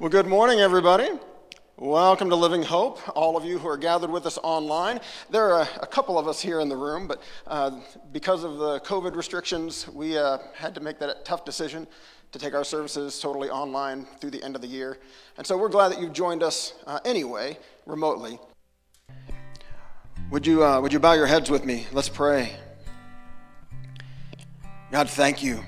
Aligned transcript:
Well, 0.00 0.08
good 0.08 0.26
morning, 0.26 0.60
everybody. 0.60 1.10
Welcome 1.76 2.30
to 2.30 2.34
Living 2.34 2.62
Hope, 2.62 3.06
all 3.14 3.36
of 3.36 3.44
you 3.44 3.58
who 3.58 3.68
are 3.68 3.76
gathered 3.76 4.08
with 4.08 4.24
us 4.24 4.38
online. 4.42 4.98
There 5.28 5.52
are 5.52 5.68
a, 5.82 5.86
couple 5.86 6.18
of 6.18 6.26
us 6.26 6.40
here 6.40 6.60
in 6.60 6.70
the 6.70 6.76
room, 6.76 7.06
but 7.06 7.20
uh, 7.46 7.80
because 8.10 8.42
of 8.42 8.56
the 8.56 8.80
COVID 8.80 9.14
restrictions, 9.14 9.86
we 9.88 10.16
uh, 10.16 10.38
had 10.54 10.74
to 10.74 10.80
make 10.80 10.98
that 11.00 11.26
tough 11.26 11.44
decision 11.44 11.86
to 12.32 12.38
take 12.38 12.54
our 12.54 12.64
services 12.64 13.20
totally 13.20 13.50
online 13.50 14.06
through 14.22 14.30
the 14.30 14.42
end 14.42 14.56
of 14.56 14.62
the 14.62 14.68
year. 14.68 14.96
And 15.36 15.46
so 15.46 15.58
we're 15.58 15.68
glad 15.68 15.90
that 15.92 16.00
you've 16.00 16.14
joined 16.14 16.42
us 16.42 16.72
uh, 16.86 17.00
anyway, 17.04 17.58
remotely. 17.84 18.38
Would 20.30 20.46
you, 20.46 20.64
uh, 20.64 20.80
would 20.80 20.94
you 20.94 20.98
bow 20.98 21.12
your 21.12 21.26
heads 21.26 21.50
with 21.50 21.66
me? 21.66 21.86
Let's 21.92 22.08
pray. 22.08 22.54
God, 24.90 25.10
thank 25.10 25.42
you 25.42 25.62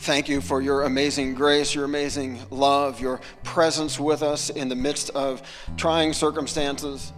Thank 0.00 0.30
you 0.30 0.40
for 0.40 0.62
your 0.62 0.84
amazing 0.84 1.34
grace, 1.34 1.74
your 1.74 1.84
amazing 1.84 2.40
love, 2.48 3.02
your 3.02 3.20
presence 3.42 4.00
with 4.00 4.22
us 4.22 4.48
in 4.48 4.70
the 4.70 4.74
midst 4.74 5.10
of 5.10 5.42
trying 5.76 6.14
circumstances. 6.14 7.12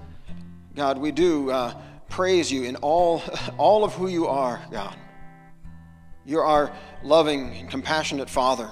God, 0.74 0.98
we 0.98 1.12
do 1.12 1.48
uh, 1.52 1.80
praise 2.08 2.50
you 2.50 2.64
in 2.64 2.74
all, 2.74 3.22
all 3.56 3.84
of 3.84 3.94
who 3.94 4.08
you 4.08 4.26
are, 4.26 4.60
God. 4.72 4.96
You're 6.26 6.44
our 6.44 6.72
loving 7.04 7.54
and 7.54 7.70
compassionate 7.70 8.28
Father 8.28 8.68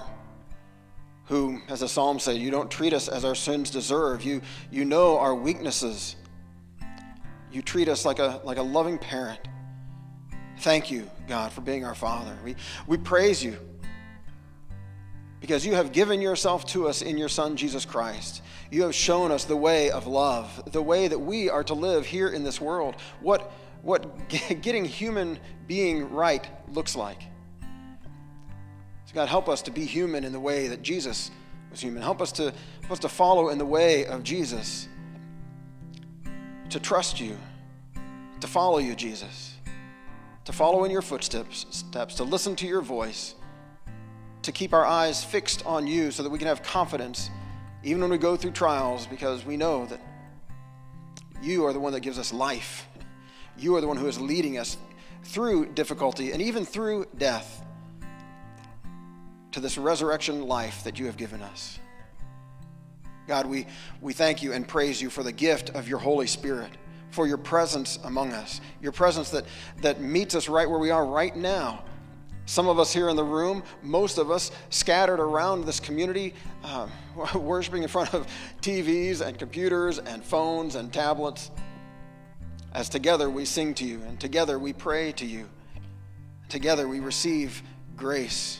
who, 1.27 1.61
as 1.69 1.79
the 1.79 1.87
psalm 1.87 2.19
says, 2.19 2.37
you 2.37 2.51
don't 2.51 2.69
treat 2.69 2.91
us 2.91 3.07
as 3.07 3.23
our 3.23 3.35
sins 3.35 3.69
deserve. 3.69 4.25
You, 4.25 4.41
you 4.69 4.83
know 4.83 5.19
our 5.19 5.33
weaknesses. 5.33 6.17
You 7.49 7.61
treat 7.61 7.87
us 7.87 8.03
like 8.03 8.19
a, 8.19 8.41
like 8.43 8.57
a 8.57 8.63
loving 8.63 8.97
parent. 8.97 9.39
Thank 10.57 10.91
you, 10.91 11.09
God, 11.29 11.53
for 11.53 11.61
being 11.61 11.85
our 11.85 11.95
Father. 11.95 12.37
We, 12.43 12.57
we 12.87 12.97
praise 12.97 13.41
you 13.41 13.57
because 15.41 15.65
you 15.65 15.73
have 15.73 15.91
given 15.91 16.21
yourself 16.21 16.65
to 16.67 16.87
us 16.87 17.01
in 17.01 17.17
your 17.17 17.27
Son, 17.27 17.57
Jesus 17.57 17.83
Christ. 17.83 18.43
You 18.69 18.83
have 18.83 18.93
shown 18.93 19.31
us 19.31 19.43
the 19.43 19.57
way 19.57 19.89
of 19.89 20.05
love, 20.05 20.71
the 20.71 20.83
way 20.83 21.07
that 21.07 21.19
we 21.19 21.49
are 21.49 21.63
to 21.63 21.73
live 21.73 22.05
here 22.05 22.29
in 22.29 22.43
this 22.43 22.61
world, 22.61 22.95
what, 23.19 23.51
what 23.81 24.29
getting 24.61 24.85
human 24.85 25.39
being 25.67 26.11
right 26.11 26.47
looks 26.71 26.95
like. 26.95 27.23
So, 29.05 29.15
God, 29.15 29.27
help 29.27 29.49
us 29.49 29.63
to 29.63 29.71
be 29.71 29.83
human 29.83 30.23
in 30.23 30.31
the 30.31 30.39
way 30.39 30.67
that 30.67 30.83
Jesus 30.83 31.31
was 31.71 31.81
human. 31.81 32.03
Help 32.03 32.21
us 32.21 32.31
to, 32.33 32.53
help 32.81 32.91
us 32.91 32.99
to 32.99 33.09
follow 33.09 33.49
in 33.49 33.57
the 33.57 33.65
way 33.65 34.05
of 34.05 34.21
Jesus, 34.21 34.87
to 36.69 36.79
trust 36.79 37.19
you, 37.19 37.35
to 38.39 38.47
follow 38.47 38.77
you, 38.77 38.93
Jesus, 38.93 39.55
to 40.45 40.53
follow 40.53 40.83
in 40.83 40.91
your 40.91 41.01
footsteps, 41.01 41.65
steps, 41.71 42.13
to 42.15 42.23
listen 42.23 42.55
to 42.57 42.67
your 42.67 42.81
voice 42.81 43.33
to 44.43 44.51
keep 44.51 44.73
our 44.73 44.85
eyes 44.85 45.23
fixed 45.23 45.65
on 45.65 45.87
you 45.87 46.11
so 46.11 46.23
that 46.23 46.29
we 46.29 46.39
can 46.39 46.47
have 46.47 46.63
confidence 46.63 47.29
even 47.83 48.01
when 48.01 48.11
we 48.11 48.17
go 48.17 48.35
through 48.35 48.51
trials 48.51 49.07
because 49.07 49.45
we 49.45 49.57
know 49.57 49.85
that 49.87 49.99
you 51.41 51.65
are 51.65 51.73
the 51.73 51.79
one 51.79 51.93
that 51.93 52.01
gives 52.01 52.19
us 52.19 52.31
life. 52.31 52.87
You 53.57 53.75
are 53.75 53.81
the 53.81 53.87
one 53.87 53.97
who 53.97 54.07
is 54.07 54.19
leading 54.19 54.57
us 54.57 54.77
through 55.23 55.67
difficulty 55.73 56.31
and 56.31 56.41
even 56.41 56.65
through 56.65 57.05
death 57.17 57.63
to 59.51 59.59
this 59.59 59.77
resurrection 59.77 60.43
life 60.43 60.83
that 60.83 60.99
you 60.99 61.07
have 61.07 61.17
given 61.17 61.41
us. 61.41 61.79
God, 63.27 63.45
we, 63.45 63.67
we 63.99 64.13
thank 64.13 64.41
you 64.41 64.53
and 64.53 64.67
praise 64.67 65.01
you 65.01 65.09
for 65.09 65.23
the 65.23 65.31
gift 65.31 65.71
of 65.71 65.87
your 65.87 65.99
Holy 65.99 66.27
Spirit, 66.27 66.71
for 67.09 67.27
your 67.27 67.37
presence 67.37 67.99
among 68.03 68.31
us, 68.33 68.61
your 68.81 68.91
presence 68.91 69.29
that, 69.31 69.45
that 69.81 70.01
meets 70.01 70.35
us 70.35 70.47
right 70.47 70.69
where 70.69 70.79
we 70.79 70.89
are 70.89 71.05
right 71.05 71.35
now 71.35 71.83
some 72.51 72.67
of 72.67 72.79
us 72.79 72.91
here 72.91 73.07
in 73.07 73.15
the 73.15 73.23
room, 73.23 73.63
most 73.81 74.17
of 74.17 74.29
us 74.29 74.51
scattered 74.71 75.21
around 75.21 75.63
this 75.63 75.79
community, 75.79 76.33
uh, 76.65 76.85
worshiping 77.35 77.81
in 77.81 77.87
front 77.87 78.13
of 78.13 78.27
TVs 78.61 79.21
and 79.25 79.39
computers 79.39 79.99
and 79.99 80.21
phones 80.21 80.75
and 80.75 80.91
tablets. 80.91 81.49
As 82.73 82.89
together 82.89 83.29
we 83.29 83.45
sing 83.45 83.73
to 83.75 83.85
you, 83.85 84.01
and 84.01 84.19
together 84.19 84.59
we 84.59 84.73
pray 84.73 85.13
to 85.13 85.25
you. 85.25 85.47
Together 86.49 86.89
we 86.89 86.99
receive 86.99 87.63
grace 87.95 88.59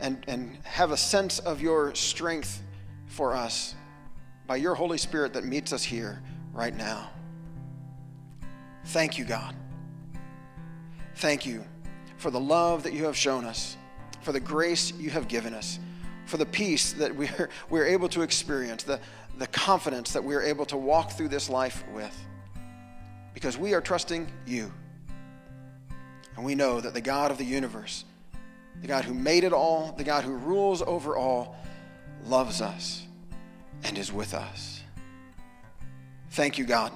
and, 0.00 0.24
and 0.26 0.58
have 0.64 0.90
a 0.90 0.96
sense 0.96 1.38
of 1.38 1.62
your 1.62 1.94
strength 1.94 2.60
for 3.06 3.36
us 3.36 3.76
by 4.48 4.56
your 4.56 4.74
Holy 4.74 4.98
Spirit 4.98 5.32
that 5.34 5.44
meets 5.44 5.72
us 5.72 5.84
here 5.84 6.20
right 6.52 6.74
now. 6.74 7.08
Thank 8.86 9.16
you, 9.16 9.24
God. 9.24 9.54
Thank 11.14 11.46
you 11.46 11.64
for 12.22 12.30
the 12.30 12.40
love 12.40 12.84
that 12.84 12.92
you 12.92 13.04
have 13.04 13.16
shown 13.16 13.44
us, 13.44 13.76
for 14.20 14.30
the 14.30 14.38
grace 14.38 14.92
you 14.92 15.10
have 15.10 15.26
given 15.26 15.52
us, 15.52 15.80
for 16.24 16.36
the 16.36 16.46
peace 16.46 16.92
that 16.92 17.14
we're, 17.16 17.50
we're 17.68 17.84
able 17.84 18.08
to 18.08 18.22
experience, 18.22 18.84
the, 18.84 19.00
the 19.38 19.48
confidence 19.48 20.12
that 20.12 20.22
we're 20.22 20.42
able 20.42 20.64
to 20.64 20.76
walk 20.76 21.10
through 21.10 21.28
this 21.28 21.50
life 21.50 21.84
with. 21.92 22.16
Because 23.34 23.58
we 23.58 23.74
are 23.74 23.80
trusting 23.80 24.30
you. 24.46 24.72
And 26.36 26.44
we 26.44 26.54
know 26.54 26.80
that 26.80 26.94
the 26.94 27.00
God 27.00 27.32
of 27.32 27.38
the 27.38 27.44
universe, 27.44 28.04
the 28.80 28.86
God 28.86 29.04
who 29.04 29.14
made 29.14 29.42
it 29.42 29.52
all, 29.52 29.92
the 29.98 30.04
God 30.04 30.22
who 30.22 30.36
rules 30.36 30.80
over 30.80 31.16
all, 31.16 31.56
loves 32.24 32.60
us 32.60 33.04
and 33.82 33.98
is 33.98 34.12
with 34.12 34.32
us. 34.32 34.80
Thank 36.30 36.56
you, 36.56 36.64
God. 36.64 36.92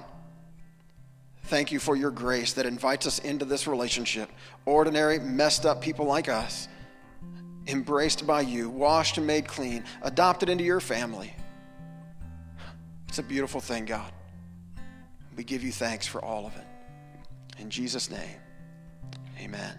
Thank 1.47 1.71
you 1.71 1.79
for 1.79 1.95
your 1.95 2.11
grace 2.11 2.51
that 2.53 2.65
invites 2.65 3.07
us 3.07 3.19
into 3.19 3.45
this 3.45 3.67
relationship. 3.67 4.29
Ordinary, 4.65 5.17
messed 5.17 5.65
up 5.65 5.81
people 5.81 6.05
like 6.05 6.27
us, 6.27 6.67
embraced 7.67 8.27
by 8.27 8.41
you, 8.41 8.69
washed 8.69 9.17
and 9.17 9.25
made 9.25 9.47
clean, 9.47 9.85
adopted 10.01 10.49
into 10.49 10.65
your 10.65 10.81
family. 10.81 11.33
It's 13.07 13.19
a 13.19 13.23
beautiful 13.23 13.61
thing, 13.61 13.85
God. 13.85 14.11
We 15.37 15.45
give 15.45 15.63
you 15.63 15.71
thanks 15.71 16.05
for 16.05 16.23
all 16.23 16.45
of 16.45 16.53
it. 16.57 16.65
In 17.59 17.69
Jesus' 17.69 18.11
name, 18.11 18.19
amen. 19.39 19.73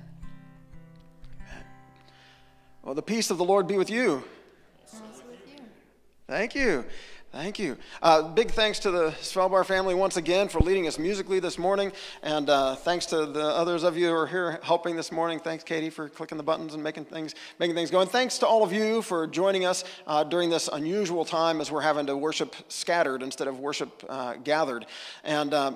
amen. 1.37 1.65
Well, 2.83 2.95
the 2.95 3.03
peace 3.03 3.31
of 3.31 3.37
the 3.37 3.45
Lord 3.45 3.67
be 3.67 3.77
with 3.77 3.91
you. 3.91 4.25
Thank 6.27 6.55
you. 6.55 6.87
Thank 7.31 7.59
you. 7.59 7.77
Uh, 8.01 8.23
big 8.23 8.53
thanks 8.53 8.79
to 8.81 8.91
the 8.91 9.11
Svelbar 9.21 9.63
family 9.63 9.95
once 9.95 10.17
again 10.17 10.49
for 10.49 10.61
leading 10.61 10.87
us 10.87 10.99
musically 10.99 11.41
this 11.41 11.59
morning. 11.59 11.93
And 12.23 12.49
uh, 12.49 12.75
thanks 12.75 13.05
to 13.07 13.27
the 13.27 13.45
others 13.45 13.83
of 13.83 13.99
you 13.99 14.09
who 14.09 14.15
are 14.15 14.27
here 14.27 14.59
helping 14.63 14.97
this 14.97 15.13
morning. 15.13 15.39
Thanks, 15.39 15.63
Katie, 15.63 15.91
for 15.91 16.09
clicking 16.09 16.39
the 16.39 16.43
buttons 16.43 16.73
and 16.73 16.83
making 16.83 17.05
things, 17.05 17.35
making 17.59 17.77
things 17.77 17.91
go. 17.91 18.01
And 18.01 18.11
thanks 18.11 18.39
to 18.39 18.47
all 18.47 18.63
of 18.63 18.73
you 18.73 19.03
for 19.03 19.27
joining 19.27 19.67
us 19.67 19.85
uh, 20.07 20.25
during 20.25 20.49
this 20.49 20.71
unusual 20.73 21.23
time 21.27 21.61
as 21.61 21.71
we're 21.71 21.83
having 21.83 22.07
to 22.07 22.17
worship 22.17 22.57
scattered 22.69 23.23
instead 23.23 23.47
of 23.47 23.61
worship 23.61 24.03
uh, 24.09 24.37
gathered. 24.37 24.87
And 25.23 25.53
uh, 25.53 25.73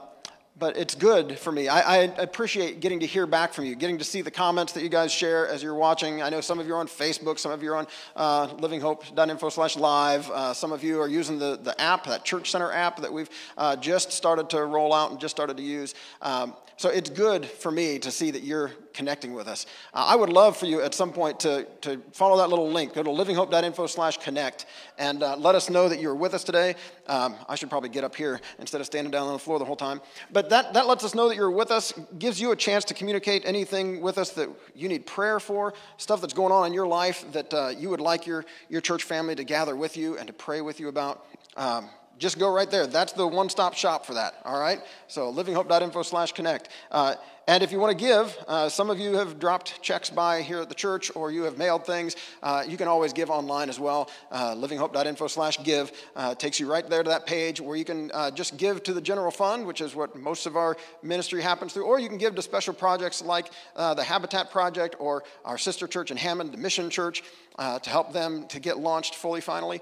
but 0.59 0.77
it's 0.77 0.95
good 0.95 1.39
for 1.39 1.51
me. 1.51 1.69
I, 1.69 1.81
I, 1.81 1.97
appreciate 2.19 2.81
getting 2.81 3.01
to 3.01 3.07
hear 3.07 3.27
back 3.27 3.55
from 3.55 3.65
you, 3.65 3.75
getting 3.75 3.99
to 3.99 4.05
see 4.05 4.21
the 4.21 4.31
comments 4.31 4.73
that 4.75 4.83
you 4.83 4.89
guys 4.89 5.11
share 5.11 5.49
as 5.49 5.63
you're 5.63 5.75
watching. 5.75 6.23
I 6.23 6.29
know 6.29 6.41
some 6.41 6.59
of 6.59 6.67
you 6.67 6.75
are 6.75 6.79
on 6.79 6.87
Facebook, 6.87 7.39
some 7.39 7.53
of 7.53 7.63
you 7.63 7.73
are 7.73 7.77
on 7.77 7.87
uh, 8.17 8.49
livinghope.info 8.49 9.49
slash 9.49 9.77
live. 9.77 10.31
Uh, 10.31 10.53
some 10.53 10.71
of 10.71 10.85
you 10.85 11.01
are 11.01 11.09
using 11.09 11.39
the, 11.39 11.59
the 11.63 11.79
app, 11.81 12.05
that 12.05 12.25
Church 12.25 12.51
Center 12.51 12.71
app 12.71 13.01
that 13.01 13.13
we've 13.13 13.31
uh, 13.57 13.77
just 13.77 14.13
started 14.13 14.51
to 14.51 14.65
roll 14.65 14.93
out 14.93 15.11
and 15.11 15.19
just 15.19 15.35
started 15.35 15.57
to 15.57 15.63
use. 15.63 15.95
Um, 16.21 16.55
so 16.83 16.89
it's 16.89 17.11
good 17.11 17.47
for 17.47 17.71
me 17.71 18.01
to 18.01 18.11
see 18.11 18.33
that 18.33 18.43
you're 18.43 18.73
connecting 18.93 19.35
with 19.35 19.47
us. 19.47 19.67
Uh, 19.95 20.05
I 20.09 20.17
would 20.17 20.31
love 20.31 20.57
for 20.57 20.67
you 20.67 20.83
at 20.83 20.97
some 20.97 21.13
point 21.13 21.39
to, 21.39 21.65
to 21.83 22.03
follow 22.11 22.39
that 22.39 22.49
little 22.49 22.69
link. 22.69 22.93
Go 22.93 23.05
to 23.05 23.09
livinghope.info 23.09 23.87
slash 23.87 24.17
connect 24.19 24.67
and 24.99 25.23
uh, 25.23 25.37
let 25.37 25.55
us 25.55 25.71
know 25.71 25.89
that 25.89 26.01
you're 26.01 26.17
with 26.17 26.35
us 26.35 26.43
today. 26.43 26.75
Um, 27.07 27.37
I 27.49 27.55
should 27.55 27.71
probably 27.71 27.89
get 27.89 28.03
up 28.03 28.17
here 28.17 28.41
instead 28.59 28.81
of 28.81 28.89
standing 28.89 29.13
down 29.13 29.29
on 29.29 29.33
the 29.33 29.39
floor 29.39 29.61
the 29.61 29.65
whole 29.65 29.77
time. 29.77 30.01
But 30.33 30.51
that, 30.51 30.75
that 30.75 30.89
lets 30.89 31.05
us 31.05 31.15
know 31.15 31.29
that 31.29 31.37
you're 31.37 31.53
with 31.53 31.71
us, 31.71 31.95
gives 32.19 32.41
you 32.41 32.51
a 32.51 32.57
chance 32.57 32.85
to 32.87 32.95
communicate 32.95 33.45
anything 33.45 34.01
with 34.01 34.19
us 34.19 34.31
that 34.31 34.49
you 34.75 34.89
need 34.89 35.07
prayer 35.07 35.39
for, 35.39 35.75
stuff 35.99 36.21
that's 36.21 36.35
going 36.35 36.51
on 36.51 36.67
in 36.67 36.73
your 36.73 36.89
life 36.89 37.25
that 37.31 37.55
uh, 37.55 37.69
you 37.69 37.91
would 37.91 38.01
like 38.01 38.27
your, 38.27 38.45
your 38.69 38.81
church 38.81 39.05
family 39.05 39.37
to 39.37 39.45
gather 39.45 39.77
with 39.77 39.97
you 39.97 40.19
and 40.19 40.27
to 40.27 40.33
pray 40.33 40.61
with 40.61 40.81
you 40.81 40.89
about. 40.89 41.25
Um, 41.57 41.91
just 42.19 42.39
go 42.39 42.53
right 42.53 42.71
there. 42.71 42.87
That's 42.87 43.13
the 43.13 43.27
one 43.27 43.49
stop 43.49 43.75
shop 43.75 44.07
for 44.07 44.15
that, 44.15 44.35
all 44.45 44.61
right? 44.61 44.81
So 45.09 45.33
livinghope.info 45.33 46.03
slash 46.03 46.33
connect. 46.33 46.69
Uh, 46.91 47.15
and 47.49 47.65
if 47.65 47.73
you 47.73 47.81
want 47.81 47.99
to 47.99 48.05
give, 48.05 48.37
uh, 48.47 48.69
some 48.69 48.89
of 48.89 49.01
you 49.01 49.17
have 49.17 49.41
dropped 49.41 49.83
checks 49.83 50.11
by 50.11 50.43
here 50.43 50.61
at 50.61 50.69
the 50.69 50.75
church 50.77 51.11
or 51.17 51.33
you 51.33 51.43
have 51.43 51.59
mailed 51.59 51.85
things. 51.85 52.15
Uh, 52.41 52.63
you 52.67 52.77
can 52.77 52.87
always 52.87 53.13
give 53.13 53.31
online 53.31 53.69
as 53.69 53.81
well. 53.81 54.09
Uh, 54.31 54.55
livinghope.info 54.55 55.27
slash 55.27 55.63
give 55.65 55.91
uh, 56.15 56.37
takes 56.37 56.61
you 56.61 56.71
right 56.71 56.89
there 56.89 57.03
to 57.03 57.11
that 57.11 57.27
page 57.27 57.61
where 57.61 57.77
you 57.77 57.85
can 57.85 58.13
uh, 58.15 58.31
just 58.31 58.57
give 58.57 58.83
to 58.85 58.95
the 58.95 59.01
general 59.01 59.33
fund, 59.33 59.67
which 59.67 59.81
is 59.81 59.97
what 59.97 60.15
most 60.15 60.47
of 60.47 60.57
our 60.57 60.77
ministry 61.03 61.43
happens 61.43 61.73
through, 61.73 61.85
or 61.85 61.99
you 61.99 62.09
can 62.09 62.19
give 62.19 62.37
to 62.37 62.43
special 62.43 62.75
projects 62.75 63.21
like 63.23 63.51
uh, 63.75 63.93
the 63.93 64.05
Habitat 64.05 64.53
Project 64.53 64.95
or 65.01 65.25
our 65.45 65.59
sister 65.59 65.89
church 65.89 66.13
in 66.13 66.17
Hammond, 66.17 66.53
the 66.53 66.59
Mission 66.59 66.91
Church, 66.91 67.25
to 67.59 67.91
help 67.91 68.13
them 68.13 68.47
to 68.49 68.61
get 68.61 68.79
launched 68.79 69.17
fully 69.17 69.41
finally. 69.41 69.81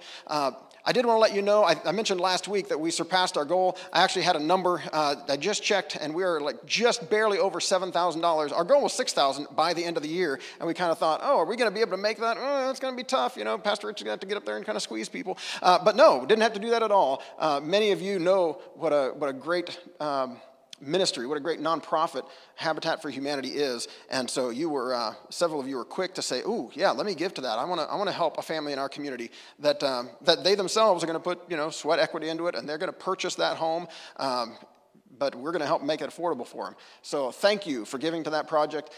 I 0.84 0.92
did 0.92 1.06
want 1.06 1.16
to 1.16 1.20
let 1.20 1.34
you 1.34 1.42
know, 1.42 1.62
I, 1.64 1.76
I, 1.84 1.92
mentioned 1.92 2.20
last 2.20 2.48
week 2.48 2.68
that 2.68 2.80
we 2.80 2.90
surpassed 2.90 3.36
our 3.36 3.44
goal. 3.44 3.76
I 3.92 4.02
actually 4.02 4.22
had 4.22 4.36
a 4.36 4.40
number 4.40 4.82
uh, 4.92 5.16
I 5.28 5.36
just 5.36 5.62
checked, 5.62 5.96
and 5.96 6.14
we 6.14 6.24
are 6.24 6.40
like 6.40 6.64
just 6.66 7.10
barely 7.10 7.38
over 7.38 7.60
$7,000. 7.60 8.52
Our 8.52 8.64
goal 8.64 8.82
was 8.82 8.92
6000 8.94 9.48
by 9.54 9.74
the 9.74 9.84
end 9.84 9.96
of 9.96 10.02
the 10.02 10.08
year, 10.08 10.40
and 10.58 10.66
we 10.66 10.74
kind 10.74 10.90
of 10.90 10.98
thought, 10.98 11.20
oh, 11.22 11.38
are 11.38 11.44
we 11.44 11.56
going 11.56 11.70
to 11.70 11.74
be 11.74 11.80
able 11.80 11.92
to 11.92 11.96
make 11.96 12.18
that? 12.18 12.36
Oh, 12.40 12.74
going 12.80 12.94
to 12.94 12.96
be 12.96 13.04
tough. 13.04 13.36
You 13.36 13.44
know, 13.44 13.58
Pastor 13.58 13.86
Rich 13.86 14.00
is 14.00 14.04
going 14.04 14.08
to 14.08 14.14
have 14.14 14.20
to 14.20 14.26
get 14.26 14.36
up 14.36 14.44
there 14.44 14.56
and 14.56 14.66
kind 14.66 14.76
of 14.76 14.82
squeeze 14.82 15.08
people. 15.08 15.38
Uh, 15.62 15.78
but 15.84 15.94
no, 15.94 16.26
didn't 16.26 16.42
have 16.42 16.54
to 16.54 16.60
do 16.60 16.70
that 16.70 16.82
at 16.82 16.90
all. 16.90 17.22
Uh, 17.38 17.60
many 17.62 17.92
of 17.92 18.00
you 18.00 18.18
know 18.18 18.60
what 18.74 18.92
a, 18.92 19.12
what 19.16 19.28
a 19.28 19.32
great 19.32 19.78
um, 20.00 20.38
ministry, 20.80 21.26
what 21.26 21.36
a 21.36 21.40
great 21.40 21.60
nonprofit 21.60 22.26
Habitat 22.54 23.02
for 23.02 23.10
Humanity 23.10 23.50
is. 23.50 23.88
And 24.10 24.28
so 24.28 24.50
you 24.50 24.68
were, 24.68 24.94
uh, 24.94 25.14
several 25.28 25.60
of 25.60 25.68
you 25.68 25.76
were 25.76 25.84
quick 25.84 26.14
to 26.14 26.22
say, 26.22 26.40
"Ooh, 26.40 26.70
yeah, 26.74 26.90
let 26.90 27.06
me 27.06 27.14
give 27.14 27.34
to 27.34 27.40
that. 27.42 27.58
I 27.58 27.64
want 27.64 27.80
to, 27.80 27.86
I 27.86 27.96
want 27.96 28.08
to 28.08 28.14
help 28.14 28.38
a 28.38 28.42
family 28.42 28.72
in 28.72 28.78
our 28.78 28.88
community 28.88 29.30
that 29.58 29.82
um, 29.82 30.10
that 30.22 30.44
they 30.44 30.54
themselves 30.54 31.02
are 31.02 31.06
going 31.06 31.18
to 31.18 31.22
put, 31.22 31.50
you 31.50 31.56
know, 31.56 31.70
sweat 31.70 31.98
equity 31.98 32.28
into 32.28 32.46
it, 32.46 32.54
and 32.54 32.68
they're 32.68 32.78
going 32.78 32.92
to 32.92 32.98
purchase 32.98 33.34
that 33.36 33.56
home." 33.56 33.86
Um, 34.16 34.56
but 35.18 35.34
we're 35.34 35.52
going 35.52 35.60
to 35.60 35.66
help 35.66 35.82
make 35.82 36.00
it 36.00 36.08
affordable 36.08 36.46
for 36.46 36.64
them. 36.64 36.74
So 37.02 37.30
thank 37.30 37.66
you 37.66 37.84
for 37.84 37.98
giving 37.98 38.24
to 38.24 38.30
that 38.30 38.48
project. 38.48 38.90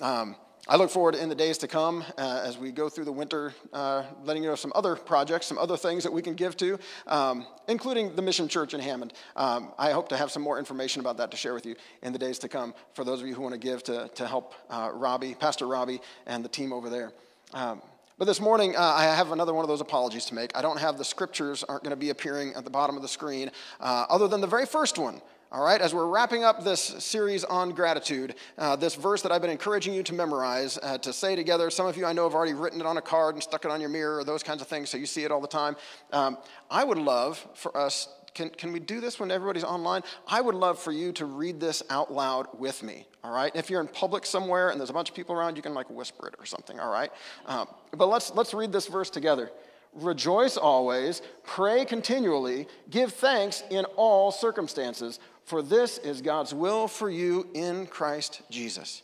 Um, 0.00 0.34
I 0.66 0.76
look 0.76 0.90
forward 0.90 1.14
in 1.14 1.28
the 1.28 1.34
days 1.34 1.56
to 1.58 1.68
come 1.68 2.04
uh, 2.18 2.42
as 2.44 2.58
we 2.58 2.72
go 2.72 2.88
through 2.88 3.06
the 3.06 3.12
winter, 3.12 3.54
uh, 3.72 4.02
letting 4.24 4.42
you 4.42 4.50
know 4.50 4.54
some 4.54 4.72
other 4.74 4.96
projects, 4.96 5.46
some 5.46 5.56
other 5.56 5.76
things 5.76 6.02
that 6.04 6.12
we 6.12 6.20
can 6.20 6.34
give 6.34 6.56
to, 6.58 6.78
um, 7.06 7.46
including 7.68 8.14
the 8.16 8.22
Mission 8.22 8.48
Church 8.48 8.74
in 8.74 8.80
Hammond. 8.80 9.14
Um, 9.36 9.72
I 9.78 9.92
hope 9.92 10.08
to 10.10 10.16
have 10.16 10.30
some 10.30 10.42
more 10.42 10.58
information 10.58 11.00
about 11.00 11.16
that 11.18 11.30
to 11.30 11.36
share 11.36 11.54
with 11.54 11.64
you 11.64 11.76
in 12.02 12.12
the 12.12 12.18
days 12.18 12.38
to 12.40 12.48
come 12.48 12.74
for 12.92 13.04
those 13.04 13.22
of 13.22 13.26
you 13.26 13.34
who 13.34 13.42
want 13.42 13.54
to 13.54 13.58
give 13.58 13.82
to, 13.84 14.08
to 14.08 14.26
help 14.26 14.54
uh, 14.68 14.90
Robbie, 14.92 15.34
Pastor 15.34 15.66
Robbie, 15.66 16.00
and 16.26 16.44
the 16.44 16.50
team 16.50 16.72
over 16.72 16.90
there. 16.90 17.12
Um, 17.54 17.80
but 18.18 18.24
this 18.26 18.40
morning, 18.40 18.74
uh, 18.76 18.80
I 18.80 19.04
have 19.04 19.30
another 19.30 19.54
one 19.54 19.64
of 19.64 19.68
those 19.68 19.80
apologies 19.80 20.24
to 20.26 20.34
make. 20.34 20.56
I 20.56 20.60
don't 20.60 20.80
have 20.80 20.98
the 20.98 21.04
scriptures 21.04 21.64
aren't 21.64 21.84
going 21.84 21.92
to 21.92 21.96
be 21.96 22.10
appearing 22.10 22.52
at 22.54 22.64
the 22.64 22.70
bottom 22.70 22.96
of 22.96 23.02
the 23.02 23.08
screen, 23.08 23.50
uh, 23.80 24.06
other 24.10 24.26
than 24.26 24.40
the 24.40 24.46
very 24.46 24.66
first 24.66 24.98
one 24.98 25.22
all 25.50 25.64
right, 25.64 25.80
as 25.80 25.94
we're 25.94 26.06
wrapping 26.06 26.44
up 26.44 26.62
this 26.62 26.80
series 26.80 27.42
on 27.42 27.70
gratitude, 27.70 28.34
uh, 28.58 28.76
this 28.76 28.94
verse 28.94 29.22
that 29.22 29.32
I've 29.32 29.40
been 29.40 29.50
encouraging 29.50 29.94
you 29.94 30.02
to 30.02 30.12
memorize, 30.12 30.78
uh, 30.82 30.98
to 30.98 31.10
say 31.10 31.36
together, 31.36 31.70
some 31.70 31.86
of 31.86 31.96
you 31.96 32.04
I 32.04 32.12
know 32.12 32.24
have 32.24 32.34
already 32.34 32.52
written 32.52 32.82
it 32.82 32.86
on 32.86 32.98
a 32.98 33.02
card 33.02 33.34
and 33.34 33.42
stuck 33.42 33.64
it 33.64 33.70
on 33.70 33.80
your 33.80 33.88
mirror 33.88 34.18
or 34.18 34.24
those 34.24 34.42
kinds 34.42 34.60
of 34.60 34.68
things 34.68 34.90
so 34.90 34.98
you 34.98 35.06
see 35.06 35.24
it 35.24 35.32
all 35.32 35.40
the 35.40 35.48
time. 35.48 35.74
Um, 36.12 36.36
I 36.70 36.84
would 36.84 36.98
love 36.98 37.46
for 37.54 37.74
us, 37.74 38.08
can, 38.34 38.50
can 38.50 38.72
we 38.72 38.80
do 38.80 39.00
this 39.00 39.18
when 39.18 39.30
everybody's 39.30 39.64
online? 39.64 40.02
I 40.26 40.42
would 40.42 40.54
love 40.54 40.78
for 40.78 40.92
you 40.92 41.12
to 41.12 41.24
read 41.24 41.60
this 41.60 41.82
out 41.88 42.12
loud 42.12 42.48
with 42.58 42.82
me, 42.82 43.06
all 43.24 43.32
right? 43.32 43.50
If 43.54 43.70
you're 43.70 43.80
in 43.80 43.88
public 43.88 44.26
somewhere 44.26 44.68
and 44.68 44.78
there's 44.78 44.90
a 44.90 44.94
bunch 44.94 45.08
of 45.08 45.16
people 45.16 45.34
around, 45.34 45.56
you 45.56 45.62
can 45.62 45.72
like 45.72 45.88
whisper 45.88 46.28
it 46.28 46.34
or 46.38 46.44
something, 46.44 46.78
all 46.78 46.92
right? 46.92 47.10
Um, 47.46 47.68
but 47.96 48.08
let's, 48.08 48.34
let's 48.34 48.52
read 48.52 48.70
this 48.70 48.86
verse 48.86 49.08
together. 49.08 49.50
Rejoice 49.94 50.58
always, 50.58 51.22
pray 51.44 51.86
continually, 51.86 52.68
give 52.90 53.14
thanks 53.14 53.62
in 53.70 53.86
all 53.96 54.30
circumstances 54.30 55.18
for 55.48 55.62
this 55.62 55.98
is 55.98 56.20
God's 56.20 56.52
will 56.52 56.88
for 56.88 57.08
you 57.08 57.48
in 57.54 57.86
Christ 57.86 58.42
Jesus. 58.50 59.02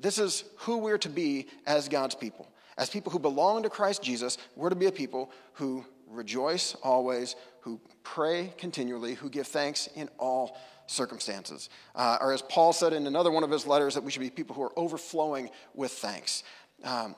This 0.00 0.18
is 0.18 0.44
who 0.56 0.78
we're 0.78 0.98
to 0.98 1.08
be 1.08 1.46
as 1.66 1.88
God's 1.88 2.14
people. 2.14 2.48
As 2.78 2.88
people 2.88 3.12
who 3.12 3.18
belong 3.18 3.62
to 3.62 3.70
Christ 3.70 4.02
Jesus, 4.02 4.38
we're 4.56 4.70
to 4.70 4.76
be 4.76 4.86
a 4.86 4.92
people 4.92 5.30
who 5.54 5.84
rejoice 6.08 6.74
always, 6.82 7.36
who 7.60 7.80
pray 8.02 8.52
continually, 8.56 9.14
who 9.14 9.28
give 9.28 9.46
thanks 9.46 9.88
in 9.94 10.08
all 10.18 10.56
circumstances. 10.86 11.68
Uh, 11.94 12.18
or 12.20 12.32
as 12.32 12.42
Paul 12.42 12.72
said 12.72 12.92
in 12.92 13.06
another 13.06 13.30
one 13.30 13.44
of 13.44 13.50
his 13.50 13.66
letters, 13.66 13.94
that 13.94 14.02
we 14.02 14.10
should 14.10 14.20
be 14.20 14.30
people 14.30 14.56
who 14.56 14.62
are 14.62 14.78
overflowing 14.78 15.50
with 15.74 15.92
thanks. 15.92 16.42
Um, 16.84 17.14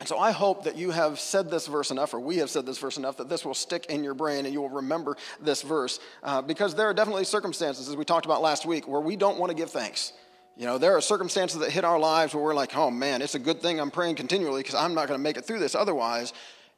and 0.00 0.08
so 0.08 0.16
I 0.16 0.30
hope 0.30 0.64
that 0.64 0.76
you 0.76 0.92
have 0.92 1.18
said 1.18 1.50
this 1.50 1.66
verse 1.66 1.90
enough, 1.90 2.14
or 2.14 2.20
we 2.20 2.36
have 2.36 2.50
said 2.50 2.64
this 2.64 2.78
verse 2.78 2.98
enough, 2.98 3.16
that 3.16 3.28
this 3.28 3.44
will 3.44 3.54
stick 3.54 3.86
in 3.86 4.04
your 4.04 4.14
brain 4.14 4.44
and 4.44 4.54
you 4.54 4.60
will 4.60 4.68
remember 4.68 5.16
this 5.40 5.62
verse. 5.62 5.98
Uh, 6.22 6.40
because 6.40 6.74
there 6.76 6.88
are 6.88 6.94
definitely 6.94 7.24
circumstances, 7.24 7.88
as 7.88 7.96
we 7.96 8.04
talked 8.04 8.24
about 8.24 8.40
last 8.40 8.64
week, 8.64 8.86
where 8.86 9.00
we 9.00 9.16
don't 9.16 9.38
want 9.38 9.50
to 9.50 9.56
give 9.56 9.70
thanks. 9.70 10.12
You 10.56 10.66
know, 10.66 10.78
there 10.78 10.96
are 10.96 11.00
circumstances 11.00 11.58
that 11.60 11.70
hit 11.70 11.84
our 11.84 11.98
lives 11.98 12.32
where 12.34 12.42
we're 12.42 12.54
like, 12.54 12.76
oh 12.76 12.90
man, 12.90 13.22
it's 13.22 13.34
a 13.34 13.40
good 13.40 13.60
thing 13.60 13.80
I'm 13.80 13.90
praying 13.90 14.16
continually 14.16 14.60
because 14.60 14.76
I'm 14.76 14.94
not 14.94 15.08
going 15.08 15.18
to 15.18 15.22
make 15.22 15.36
it 15.36 15.44
through 15.44 15.60
this 15.60 15.74
otherwise. 15.74 16.32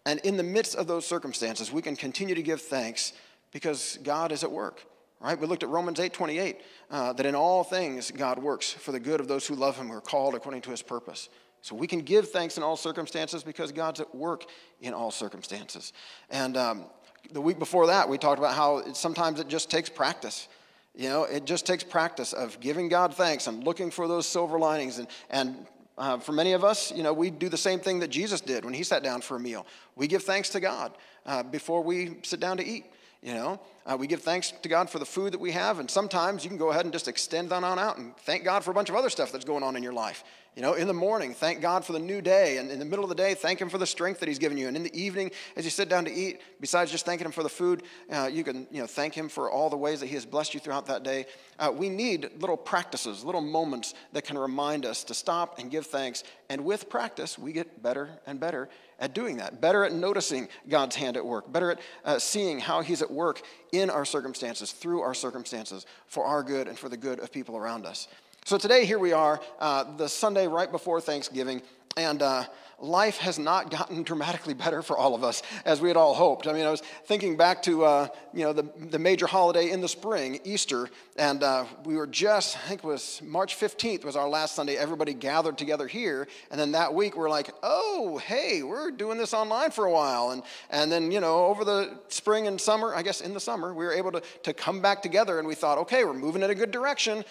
And 0.07 0.19
in 0.21 0.39
the 0.39 0.43
midst 0.43 0.77
of 0.77 0.87
those 0.87 1.07
circumstances, 1.07 1.71
we 1.71 1.83
can 1.83 1.97
continue 1.97 2.35
to 2.35 2.43
give 2.43 2.63
thanks 2.63 3.13
because 3.53 3.99
God 4.03 4.33
is 4.33 4.45
at 4.45 4.51
work. 4.51 4.85
Right? 5.21 5.39
We 5.39 5.47
looked 5.47 5.63
at 5.63 5.69
Romans 5.69 6.01
8 6.01 6.13
28, 6.13 6.61
uh, 6.91 7.13
that 7.13 7.27
in 7.27 7.35
all 7.35 7.63
things 7.63 8.11
God 8.11 8.39
works 8.39 8.71
for 8.73 8.93
the 8.93 9.01
good 9.01 9.21
of 9.21 9.29
those 9.29 9.47
who 9.47 9.55
love 9.55 9.77
him, 9.77 9.89
who 9.89 9.95
are 9.95 10.01
called 10.01 10.35
according 10.35 10.63
to 10.63 10.71
his 10.71 10.83
purpose. 10.83 11.29
So 11.63 11.77
we 11.77 11.87
can 11.87 12.01
give 12.01 12.31
thanks 12.31 12.57
in 12.57 12.63
all 12.63 12.77
circumstances 12.77 13.43
because 13.43 13.71
God's 13.71 14.01
at 14.01 14.15
work 14.15 14.47
in 14.81 14.95
all 14.95 15.11
circumstances. 15.11 15.93
And 16.31 16.57
um, 16.57 16.85
the 17.33 17.41
week 17.41 17.59
before 17.59 17.89
that, 17.89 18.09
we 18.09 18.17
talked 18.17 18.39
about 18.39 18.55
how 18.55 18.79
it, 18.79 18.97
sometimes 18.97 19.41
it 19.41 19.49
just 19.49 19.71
takes 19.71 19.91
practice. 19.91 20.49
You 20.95 21.09
know, 21.11 21.25
it 21.25 21.45
just 21.45 21.67
takes 21.67 21.85
practice 21.85 22.33
of 22.33 22.59
giving 22.61 22.89
God 22.89 23.15
thanks 23.15 23.47
and 23.47 23.63
looking 23.63 23.91
for 23.91 24.09
those 24.09 24.27
silver 24.27 24.59
linings. 24.59 24.99
And, 24.99 25.09
and 25.29 25.67
uh, 25.99 26.19
for 26.19 26.33
many 26.33 26.55
of 26.55 26.65
us, 26.65 26.91
you 26.93 27.03
know, 27.03 27.13
we 27.13 27.29
do 27.29 27.51
the 27.51 27.59
same 27.59 27.79
thing 27.79 28.01
that 28.01 28.09
Jesus 28.09 28.41
did 28.41 28.65
when 28.65 28.73
he 28.73 28.83
sat 28.83 29.03
down 29.03 29.21
for 29.21 29.37
a 29.37 29.41
meal. 29.41 29.67
We 29.97 30.07
give 30.07 30.23
thanks 30.23 30.49
to 30.51 30.61
God 30.61 30.97
uh, 31.27 31.43
before 31.43 31.83
we 31.83 32.17
sit 32.23 32.41
down 32.41 32.57
to 32.57 32.67
eat. 32.67 32.87
You 33.23 33.35
know, 33.35 33.61
uh, 33.85 33.99
we 33.99 34.07
give 34.07 34.23
thanks 34.23 34.51
to 34.51 34.69
God 34.69 34.89
for 34.89 34.99
the 34.99 35.05
food 35.05 35.35
that 35.35 35.41
we 35.41 35.53
have, 35.53 35.79
and 35.79 35.91
sometimes 35.91 36.43
you 36.43 36.49
can 36.49 36.57
go 36.57 36.71
ahead 36.71 36.87
and 36.87 36.93
just 36.93 37.07
extend 37.07 37.51
that 37.51 37.63
on 37.63 37.79
out 37.79 37.99
and 37.99 38.17
thank 38.19 38.45
God 38.45 38.65
for 38.65 38.71
a 38.71 38.75
bunch 38.75 38.89
of 38.89 38.97
other 38.97 39.11
stuff 39.11 39.31
that's 39.31 39.45
going 39.45 39.63
on 39.63 39.77
in 39.77 39.83
your 39.83 39.93
life. 39.93 40.25
You 40.57 40.63
know, 40.63 40.75
in 40.75 40.89
the 40.89 40.95
morning, 40.95 41.33
thank 41.33 41.61
God 41.61 41.85
for 41.85 41.93
the 41.93 42.01
new 42.01 42.21
day. 42.21 42.59
And 42.59 42.73
in 42.73 42.81
the 42.81 42.85
middle 42.85 43.05
of 43.05 43.09
the 43.09 43.15
day, 43.15 43.35
thank 43.35 43.61
Him 43.61 43.69
for 43.69 43.79
the 43.79 43.87
strength 43.87 44.19
that 44.19 44.29
He's 44.29 44.41
given 44.41 44.59
you. 44.59 44.67
And 44.67 44.77
in 44.77 44.83
the 44.83 45.01
evening, 45.01 45.31
as 45.57 45.65
you 45.65 45.71
sit 45.71 45.89
down 45.89 46.05
to 46.07 46.13
eat, 46.13 46.41
besides 46.61 46.91
just 46.91 47.07
thanking 47.07 47.25
Him 47.25 47.31
for 47.31 47.45
the 47.45 47.49
food, 47.49 47.85
uh, 48.11 48.29
you 48.33 48.43
can, 48.43 48.67
you 48.71 48.81
know, 48.81 48.87
thank 48.87 49.15
Him 49.15 49.29
for 49.29 49.49
all 49.49 49.71
the 49.71 49.77
ways 49.77 50.01
that 50.01 50.07
He 50.07 50.15
has 50.15 50.27
blessed 50.27 50.55
you 50.55 50.61
throughout 50.61 50.87
that 50.87 51.05
day. 51.05 51.27
Uh, 51.59 51.71
we 51.73 51.89
need 51.89 52.31
little 52.41 52.57
practices, 52.57 53.23
little 53.23 53.41
moments 53.41 53.95
that 54.13 54.25
can 54.25 54.37
remind 54.37 54.85
us 54.85 55.05
to 55.05 55.15
stop 55.15 55.61
and 55.61 55.71
give 55.71 55.87
thanks. 55.87 56.25
And 56.49 56.65
with 56.65 56.89
practice, 56.89 57.39
we 57.39 57.53
get 57.53 57.81
better 57.81 58.11
and 58.27 58.41
better 58.41 58.69
at 59.01 59.15
doing 59.15 59.39
that, 59.39 59.61
better 59.61 59.85
at 59.85 59.93
noticing 59.93 60.49
God's 60.69 60.95
hand 60.95 61.17
at 61.17 61.25
work, 61.25 61.51
better 61.51 61.73
at 61.73 61.81
uh, 62.05 62.19
seeing 62.19 62.61
how 62.61 62.83
He's 62.83 63.03
at 63.03 63.11
work 63.11 63.43
in 63.73 63.91
our 63.91 64.05
circumstances, 64.05 64.73
through 64.73 65.01
our 65.01 65.15
circumstances, 65.15 65.87
for 66.07 66.25
our 66.25 66.43
good 66.43 66.69
and 66.69 66.79
for 66.79 66.89
the 66.89 66.97
good 66.97 67.19
of 67.19 67.33
people 67.33 67.57
around 67.57 67.87
us. 67.87 68.09
So 68.45 68.59
today, 68.59 68.85
here 68.85 68.99
we 68.99 69.13
are, 69.13 69.41
uh, 69.59 69.97
the 69.97 70.09
Sunday 70.09 70.47
right 70.47 70.71
before 70.71 71.01
Thanksgiving, 71.01 71.63
and 71.97 72.23
uh, 72.23 72.45
life 72.81 73.19
has 73.19 73.39
not 73.39 73.71
gotten 73.71 74.03
dramatically 74.11 74.55
better 74.55 74.83
for 74.83 74.97
all 74.97 75.15
of 75.15 75.25
us 75.25 75.43
as 75.65 75.81
we 75.81 75.89
had 75.89 75.97
all 75.97 76.15
hoped. 76.15 76.47
I 76.47 76.53
mean, 76.53 76.67
I 76.67 76.71
was 76.71 76.81
thinking 77.05 77.37
back 77.37 77.63
to 77.63 77.85
uh, 77.85 78.09
you 78.33 78.45
know 78.45 78.53
the, 78.53 78.69
the 78.91 78.99
major 78.99 79.27
holiday 79.27 79.71
in 79.71 79.81
the 79.81 79.89
spring, 79.89 80.41
Easter, 80.45 80.89
and 81.17 81.43
uh, 81.43 81.65
we 81.85 81.97
were 81.97 82.07
just 82.07 82.57
I 82.57 82.69
think 82.69 82.85
it 82.85 82.87
was 82.87 83.21
March 83.25 83.59
15th 83.59 84.05
was 84.05 84.17
our 84.17 84.29
last 84.29 84.55
Sunday. 84.55 84.77
Everybody 84.77 85.15
gathered 85.15 85.59
together 85.59 85.87
here, 85.87 86.29
and 86.51 86.59
then 86.59 86.73
that 86.73 86.95
week 86.95 87.17
we're 87.17 87.31
like, 87.31 87.51
oh 87.63 88.19
hey, 88.19 88.63
we're 88.63 88.91
doing 88.91 89.19
this 89.19 89.35
online 89.35 89.71
for 89.71 89.85
a 89.85 89.93
while, 89.93 90.31
and 90.31 90.43
and 90.71 90.91
then 90.91 91.11
you 91.11 91.21
know 91.21 91.47
over 91.47 91.65
the 91.65 91.99
spring 92.09 92.47
and 92.47 92.61
summer, 92.61 92.95
I 92.95 93.03
guess 93.03 93.21
in 93.21 93.35
the 93.35 93.41
summer, 93.41 93.73
we 93.75 93.85
were 93.85 93.93
able 93.93 94.13
to 94.13 94.23
to 94.45 94.53
come 94.53 94.81
back 94.81 95.03
together, 95.03 95.39
and 95.39 95.47
we 95.47 95.55
thought, 95.55 95.79
okay, 95.79 96.05
we're 96.05 96.15
moving 96.15 96.43
in 96.43 96.51
a 96.51 96.55
good 96.55 96.71
direction. 96.71 97.25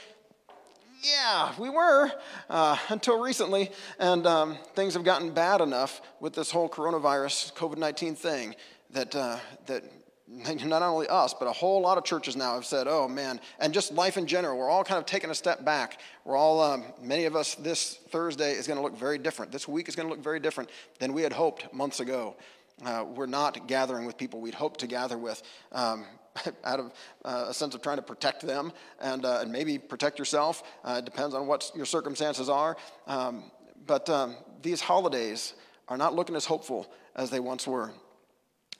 Yeah, 1.01 1.53
we 1.58 1.70
were 1.70 2.12
uh, 2.50 2.77
until 2.89 3.22
recently, 3.22 3.72
and 4.00 4.27
um, 4.27 4.58
things 4.75 4.96
have 4.96 5.06
gotten 5.06 5.32
bad 5.32 5.62
enough 5.62 6.01
with 6.20 6.34
this 6.34 6.51
whole 6.51 6.68
coronavirus 6.68 7.53
COVID 7.53 7.77
19 7.77 8.15
thing 8.15 8.53
that, 8.89 9.15
uh, 9.15 9.38
that 9.68 9.84
not 10.27 10.82
only 10.82 11.08
us, 11.08 11.34
but 11.34 11.48
a 11.48 11.53
whole 11.53 11.82
lot 11.82 11.98
of 11.98 12.03
churches 12.03 12.36
now 12.36 12.56
have 12.56 12.65
said, 12.65 12.86
oh 12.89 13.08
man, 13.08 13.39
and 13.60 13.74
just 13.74 13.94
life 13.94 14.18
in 14.18 14.27
general, 14.27 14.58
we're 14.58 14.70
all 14.70 14.84
kind 14.84 14.98
of 14.98 15.06
taking 15.06 15.29
a 15.29 15.36
step 15.36 15.63
back. 15.63 16.01
We're 16.25 16.36
all, 16.36 16.62
um, 16.62 16.84
many 17.01 17.24
of 17.24 17.36
us, 17.36 17.56
this 17.56 17.96
Thursday 18.10 18.51
is 18.51 18.68
going 18.68 18.77
to 18.77 18.84
look 18.84 18.98
very 18.98 19.18
different. 19.18 19.53
This 19.53 19.70
week 19.70 19.88
is 19.88 19.96
going 19.96 20.10
to 20.10 20.13
look 20.13 20.24
very 20.24 20.41
different 20.41 20.70
than 21.00 21.13
we 21.13 21.22
had 21.22 21.32
hoped 21.32 21.74
months 21.74 22.01
ago. 22.01 22.36
Uh, 22.84 23.06
we're 23.08 23.25
not 23.25 23.68
gathering 23.68 24.06
with 24.06 24.18
people 24.18 24.41
we'd 24.41 24.53
hoped 24.53 24.82
to 24.82 24.88
gather 24.88 25.18
with. 25.18 25.44
Um, 25.72 26.06
out 26.63 26.79
of 26.79 26.93
uh, 27.25 27.46
a 27.50 27.53
sense 27.53 27.75
of 27.75 27.81
trying 27.81 27.98
to 27.98 28.03
protect 28.03 28.41
them 28.41 28.72
and, 29.00 29.25
uh, 29.25 29.39
and 29.41 29.51
maybe 29.51 29.77
protect 29.77 30.19
yourself. 30.19 30.63
Uh, 30.84 30.96
it 31.00 31.05
depends 31.05 31.36
on 31.36 31.48
what 31.48 31.72
your 31.75 31.86
circumstances 31.86 32.50
are. 32.50 32.77
Um, 33.08 33.51
but 33.86 34.10
um, 34.10 34.36
these 34.62 34.81
holidays 34.81 35.53
are 35.88 35.98
not 35.98 36.13
looking 36.13 36.36
as 36.36 36.46
hopeful 36.46 36.91
as 37.15 37.29
they 37.29 37.39
once 37.39 37.67
were. 37.67 37.91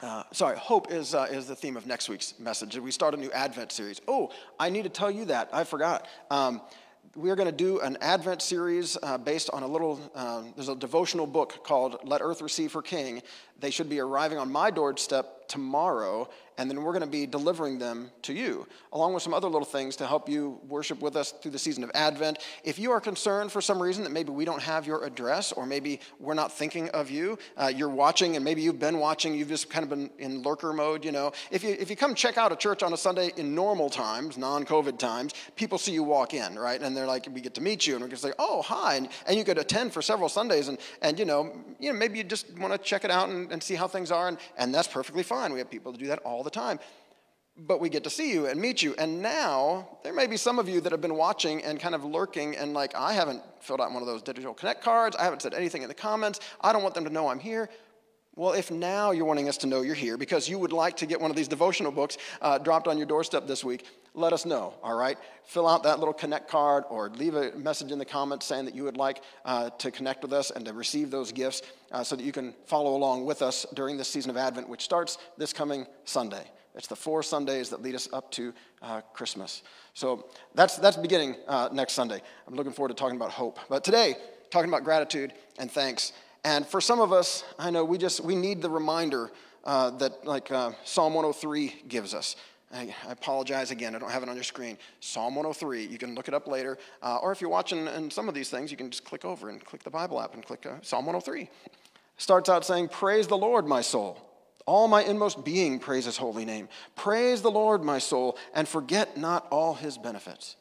Uh, 0.02 0.24
sorry, 0.32 0.58
hope 0.58 0.92
is, 0.92 1.14
uh, 1.14 1.28
is 1.30 1.48
the 1.48 1.56
theme 1.56 1.76
of 1.76 1.86
next 1.86 2.08
week's 2.08 2.40
message. 2.40 2.78
We 2.78 2.92
start 2.92 3.14
a 3.14 3.18
new 3.18 3.32
Advent 3.32 3.72
series. 3.72 4.00
Oh, 4.08 4.32
I 4.58 4.70
need 4.70 4.84
to 4.84 4.90
tell 4.90 5.12
you 5.12 5.26
that. 5.26 5.50
I 5.52 5.66
forgot. 5.66 6.08
Um, 6.32 6.62
we 7.16 7.32
are 7.32 7.36
going 7.36 7.50
to 7.50 7.56
do 7.56 7.80
an 7.82 7.98
Advent 8.00 8.42
series 8.42 8.98
uh, 9.02 9.18
based 9.18 9.50
on 9.52 9.64
a 9.64 9.68
little, 9.68 10.00
um, 10.16 10.54
there's 10.56 10.70
a 10.70 10.76
devotional 10.76 11.26
book 11.26 11.64
called 11.64 12.00
Let 12.04 12.22
Earth 12.22 12.42
Receive 12.42 12.72
Her 12.72 12.82
King. 12.82 13.22
They 13.60 13.72
should 13.72 13.90
be 13.90 14.00
arriving 14.00 14.38
on 14.38 14.52
my 14.52 14.70
doorstep 14.70 15.48
tomorrow, 15.50 16.30
and 16.60 16.70
then 16.70 16.84
we're 16.84 16.92
going 16.92 17.02
to 17.02 17.08
be 17.08 17.26
delivering 17.26 17.80
them 17.80 18.12
to 18.22 18.34
you, 18.34 18.68
along 18.92 19.14
with 19.14 19.24
some 19.24 19.34
other 19.34 19.48
little 19.48 19.66
things 19.66 19.96
to 19.96 20.06
help 20.06 20.28
you 20.28 20.60
worship 20.68 21.02
with 21.02 21.16
us 21.16 21.32
through 21.32 21.52
the 21.52 21.58
season 21.58 21.86
of 21.86 21.92
Advent. 21.94 22.40
If 22.66 22.78
you 22.78 22.92
are 22.92 23.00
concerned 23.00 23.54
for 23.54 23.62
some 23.62 23.82
reason 23.82 24.04
that 24.04 24.10
maybe 24.10 24.32
we 24.32 24.44
don't 24.44 24.62
have 24.62 24.86
your 24.86 25.06
address, 25.06 25.54
or 25.54 25.66
maybe 25.66 26.02
we're 26.20 26.34
not 26.34 26.52
thinking 26.52 26.90
of 26.90 27.10
you, 27.10 27.40
uh, 27.56 27.72
you're 27.74 27.88
watching, 27.88 28.36
and 28.36 28.44
maybe 28.44 28.62
you've 28.62 28.78
been 28.78 29.00
watching, 29.00 29.36
you've 29.36 29.48
just 29.48 29.70
kind 29.70 29.84
of 29.84 29.90
been 29.90 30.10
in 30.20 30.42
lurker 30.42 30.74
mode, 30.74 31.06
you 31.06 31.14
know. 31.14 31.32
If 31.50 31.64
you, 31.64 31.78
if 31.80 31.90
you 31.90 31.96
come 31.96 32.14
check 32.14 32.38
out 32.38 32.52
a 32.52 32.58
church 32.58 32.84
on 32.84 32.92
a 32.92 32.98
Sunday 32.98 33.32
in 33.38 33.56
normal 33.56 33.90
times, 33.90 34.38
non 34.38 34.66
COVID 34.66 35.00
times, 35.00 35.34
people 35.56 35.78
see 35.78 35.94
you 35.94 36.04
walk 36.04 36.34
in, 36.34 36.60
right? 36.60 36.82
And 36.82 36.96
they're 36.96 37.08
like, 37.08 37.26
we 37.32 37.40
get 37.40 37.54
to 37.54 37.62
meet 37.62 37.88
you, 37.88 37.94
and 37.94 38.02
going 38.02 38.12
to 38.12 38.18
say, 38.18 38.34
oh, 38.38 38.62
hi. 38.64 38.96
And, 38.96 39.08
and 39.28 39.38
you 39.38 39.46
could 39.46 39.60
attend 39.60 39.94
for 39.94 40.02
several 40.02 40.28
Sundays, 40.28 40.68
and, 40.68 40.78
and 41.02 41.18
you 41.18 41.24
know, 41.24 41.54
you 41.80 41.94
know, 41.94 41.98
maybe 41.98 42.18
you 42.18 42.26
just 42.26 42.52
want 42.60 42.74
to 42.74 42.78
check 42.78 43.06
it 43.06 43.12
out 43.12 43.30
and, 43.30 43.50
and 43.50 43.64
see 43.64 43.76
how 43.76 43.88
things 43.88 44.12
are, 44.12 44.28
and, 44.28 44.38
and 44.58 44.76
that's 44.76 44.90
perfectly 44.90 45.24
fine. 45.24 45.54
We 45.54 45.60
have 45.60 45.72
people 45.72 45.94
to 45.94 45.98
do 45.98 46.08
that 46.08 46.20
all 46.20 46.44
the 46.44 46.49
time 46.50 46.80
but 47.68 47.80
we 47.80 47.90
get 47.90 48.04
to 48.06 48.10
see 48.10 48.32
you 48.32 48.48
and 48.48 48.60
meet 48.60 48.82
you. 48.82 48.96
And 48.98 49.22
now, 49.22 49.88
there 50.04 50.14
may 50.14 50.28
be 50.28 50.38
some 50.38 50.60
of 50.60 50.70
you 50.70 50.80
that 50.82 50.92
have 50.92 51.02
been 51.02 51.16
watching 51.16 51.64
and 51.64 51.80
kind 51.80 51.94
of 51.94 52.06
lurking 52.06 52.56
and 52.56 52.74
like, 52.74 52.96
I 52.96 53.14
haven't 53.14 53.44
filled 53.60 53.82
out 53.82 53.92
one 53.92 54.02
of 54.02 54.08
those 54.08 54.22
digital 54.22 54.54
connect 54.54 54.82
cards. 54.82 55.16
I 55.16 55.24
haven't 55.24 55.42
said 55.42 55.54
anything 55.54 55.82
in 55.82 55.90
the 55.90 55.96
comments. 55.96 56.40
I 56.62 56.72
don't 56.72 56.84
want 56.84 56.96
them 56.96 57.04
to 57.06 57.10
know 57.10 57.28
I'm 57.28 57.40
here. 57.40 57.70
Well, 58.40 58.54
if 58.54 58.72
now 58.72 59.12
you're 59.12 59.26
wanting 59.26 59.50
us 59.50 59.58
to 59.58 59.68
know 59.68 59.82
you're 59.82 59.94
here 59.94 60.16
because 60.16 60.48
you 60.48 60.58
would 60.60 60.72
like 60.72 60.96
to 60.96 61.06
get 61.06 61.20
one 61.20 61.30
of 61.30 61.36
these 61.36 61.50
devotional 61.50 61.92
books 61.92 62.18
uh, 62.42 62.58
dropped 62.58 62.88
on 62.88 62.98
your 62.98 63.06
doorstep 63.06 63.48
this 63.48 63.66
week, 63.66 63.86
let 64.14 64.32
us 64.32 64.46
know, 64.46 64.76
all 64.82 64.96
right? 64.96 65.18
Fill 65.44 65.68
out 65.68 65.84
that 65.84 66.00
little 66.00 66.14
connect 66.14 66.50
card 66.50 66.86
or 66.90 67.10
leave 67.10 67.36
a 67.36 67.52
message 67.58 67.92
in 67.92 68.00
the 68.00 68.06
comments 68.06 68.46
saying 68.46 68.64
that 68.64 68.74
you 68.74 68.86
would 68.86 68.96
like 68.96 69.24
uh, 69.44 69.72
to 69.72 69.92
connect 69.92 70.22
with 70.22 70.32
us 70.32 70.52
and 70.52 70.64
to 70.64 70.72
receive 70.72 71.12
those 71.12 71.34
gifts 71.34 71.64
uh, 71.92 72.02
so 72.02 72.16
that 72.16 72.24
you 72.24 72.32
can 72.32 72.56
follow 72.66 72.96
along 72.96 73.26
with 73.26 73.42
us 73.42 73.66
during 73.74 73.98
this 73.98 74.08
season 74.08 74.30
of 74.30 74.38
Advent, 74.38 74.70
which 74.70 74.84
starts 74.84 75.18
this 75.38 75.52
coming 75.52 75.86
Sunday. 76.06 76.50
It's 76.76 76.88
the 76.88 76.96
four 76.96 77.22
Sundays 77.24 77.70
that 77.72 77.82
lead 77.82 77.96
us 77.96 78.08
up 78.14 78.32
to 78.32 78.54
uh, 78.82 79.02
Christmas. 79.12 79.64
So 79.94 80.30
that's, 80.56 80.78
that's 80.78 80.96
beginning 80.96 81.36
uh, 81.46 81.68
next 81.74 81.92
Sunday. 81.92 82.22
I'm 82.48 82.56
looking 82.56 82.72
forward 82.72 82.88
to 82.88 82.96
talking 82.96 83.18
about 83.18 83.32
hope. 83.32 83.60
But 83.68 83.84
today, 83.84 84.16
talking 84.50 84.70
about 84.70 84.86
gratitude 84.86 85.34
and 85.58 85.70
thanks. 85.70 86.14
And 86.44 86.66
for 86.66 86.80
some 86.80 87.00
of 87.00 87.12
us, 87.12 87.44
I 87.58 87.70
know 87.70 87.84
we 87.84 87.98
just 87.98 88.22
we 88.22 88.36
need 88.36 88.62
the 88.62 88.70
reminder 88.70 89.32
uh, 89.66 89.92
that 89.92 90.26
like 90.26 90.52
uh, 90.52 90.72
Psalm 90.84 91.14
103 91.14 91.84
gives 91.88 92.14
us. 92.14 92.36
I, 92.72 92.94
I, 93.08 93.12
apologize 93.12 93.72
again. 93.72 93.96
I 93.96 94.00
don't 94.00 94.12
have 94.12 94.22
it 94.22 94.30
on 94.30 94.36
your 94.36 94.44
screen. 94.44 94.78
Psalm 95.00 95.36
103. 95.36 95.86
You 95.86 95.98
can 95.98 96.14
look 96.14 96.28
it 96.28 96.34
up 96.34 96.48
later. 96.48 96.78
Uh, 97.02 97.18
or 97.18 97.32
if 97.32 97.42
you're 97.42 97.50
watching 97.50 97.88
and 97.88 98.14
some 98.14 98.30
of 98.30 98.36
these 98.36 98.50
things, 98.50 98.70
you 98.70 98.78
can 98.78 98.92
just 98.92 99.04
click 99.04 99.26
over 99.26 99.50
and 99.50 99.64
click 99.66 99.84
the 99.84 99.90
Bible 99.90 100.22
app 100.22 100.36
and 100.36 100.46
click 100.46 100.66
uh, 100.66 100.76
Psalm 100.82 101.06
103. 101.06 101.50
Starts 102.18 102.48
out 102.48 102.66
saying, 102.66 102.90
Praise 102.90 103.28
the 103.28 103.38
Lord, 103.38 103.66
my 103.66 103.82
soul. 103.82 104.22
All 104.66 104.88
my 104.88 105.02
inmost 105.02 105.44
being 105.44 105.80
praise 105.80 106.06
his 106.06 106.18
holy 106.18 106.46
name. 106.46 106.70
Praise 106.96 107.42
the 107.42 107.50
Lord, 107.50 107.84
my 107.84 107.98
soul, 107.98 108.38
and 108.54 108.68
forget 108.68 109.18
not 109.18 109.48
all 109.50 109.74
his 109.74 109.98
benefits. 109.98 110.56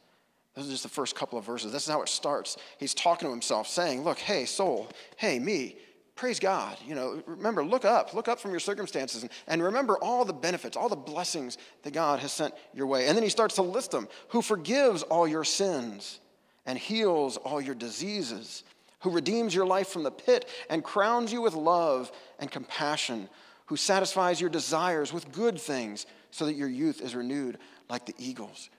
This 0.59 0.67
is 0.67 0.73
just 0.73 0.83
the 0.83 0.89
first 0.89 1.15
couple 1.15 1.39
of 1.39 1.45
verses. 1.45 1.71
This 1.71 1.85
is 1.85 1.93
how 1.93 2.03
it 2.03 2.09
starts. 2.09 2.57
He's 2.79 2.93
talking 2.93 3.29
to 3.29 3.31
himself, 3.31 3.69
saying, 3.69 4.03
Look, 4.03 4.19
hey, 4.19 4.45
soul, 4.45 4.89
hey, 5.17 5.39
me, 5.39 5.77
praise 6.17 6.41
God. 6.41 6.77
You 6.85 6.97
know, 6.97 7.23
remember, 7.27 7.65
look 7.65 7.85
up, 7.85 8.13
look 8.13 8.27
up 8.27 8.41
from 8.41 8.51
your 8.51 8.59
circumstances, 8.59 9.23
and, 9.23 9.31
and 9.47 9.63
remember 9.63 9.97
all 10.03 10.25
the 10.25 10.33
benefits, 10.33 10.77
all 10.77 10.89
the 10.89 10.97
blessings 10.97 11.59
that 11.85 11.93
God 11.93 12.19
has 12.19 12.33
sent 12.33 12.55
your 12.75 12.89
way. 12.89 13.07
And 13.07 13.17
then 13.17 13.23
he 13.23 13.31
starts 13.31 13.55
to 13.55 13.63
list 13.63 13.93
them 13.93 14.09
who 14.31 14.43
forgives 14.43 15.05
all 15.05 15.29
your 15.29 15.45
sins 15.45 16.19
and 16.67 16.77
heals 16.77 17.37
all 17.37 17.61
your 17.61 17.77
diseases, 17.77 18.65
who 19.01 19.11
redeems 19.11 19.55
your 19.55 19.65
life 19.65 19.89
from 19.89 20.03
the 20.03 20.11
pit 20.11 20.49
and 20.69 20.83
crowns 20.83 21.33
you 21.33 21.41
with 21.41 21.55
love 21.55 22.11
and 22.41 22.51
compassion 22.51 23.29
who 23.67 23.77
satisfies 23.77 24.41
your 24.41 24.51
desires 24.51 25.13
with 25.13 25.31
good 25.31 25.61
things 25.61 26.07
so 26.31 26.47
that 26.47 26.57
your 26.57 26.69
youth 26.69 27.01
is 27.01 27.15
renewed 27.15 27.59
like 27.89 28.07
the 28.07 28.15
eagles. 28.19 28.71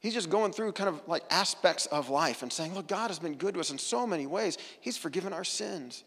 He's 0.00 0.14
just 0.14 0.30
going 0.30 0.52
through 0.52 0.72
kind 0.72 0.88
of 0.88 1.00
like 1.06 1.24
aspects 1.30 1.86
of 1.86 2.10
life 2.10 2.42
and 2.42 2.52
saying, 2.52 2.74
Look, 2.74 2.86
God 2.86 3.08
has 3.08 3.18
been 3.18 3.34
good 3.34 3.54
to 3.54 3.60
us 3.60 3.70
in 3.70 3.78
so 3.78 4.06
many 4.06 4.26
ways. 4.26 4.58
He's 4.80 4.96
forgiven 4.96 5.32
our 5.32 5.44
sins. 5.44 6.04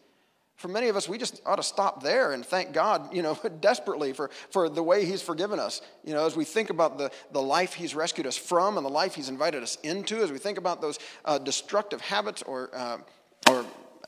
For 0.56 0.68
many 0.68 0.88
of 0.88 0.96
us, 0.96 1.08
we 1.08 1.16
just 1.16 1.40
ought 1.46 1.56
to 1.56 1.62
stop 1.62 2.02
there 2.02 2.32
and 2.32 2.44
thank 2.44 2.74
God, 2.74 3.14
you 3.14 3.22
know, 3.22 3.34
desperately 3.60 4.12
for, 4.12 4.28
for 4.50 4.68
the 4.68 4.82
way 4.82 5.06
He's 5.06 5.22
forgiven 5.22 5.58
us. 5.58 5.80
You 6.04 6.12
know, 6.12 6.26
as 6.26 6.36
we 6.36 6.44
think 6.44 6.68
about 6.68 6.98
the, 6.98 7.10
the 7.32 7.40
life 7.40 7.72
He's 7.72 7.94
rescued 7.94 8.26
us 8.26 8.36
from 8.36 8.76
and 8.76 8.84
the 8.84 8.90
life 8.90 9.14
He's 9.14 9.30
invited 9.30 9.62
us 9.62 9.78
into, 9.82 10.22
as 10.22 10.30
we 10.30 10.38
think 10.38 10.58
about 10.58 10.82
those 10.82 10.98
uh, 11.24 11.38
destructive 11.38 12.02
habits 12.02 12.42
or, 12.42 12.68
uh, 12.74 12.98
or 13.48 13.64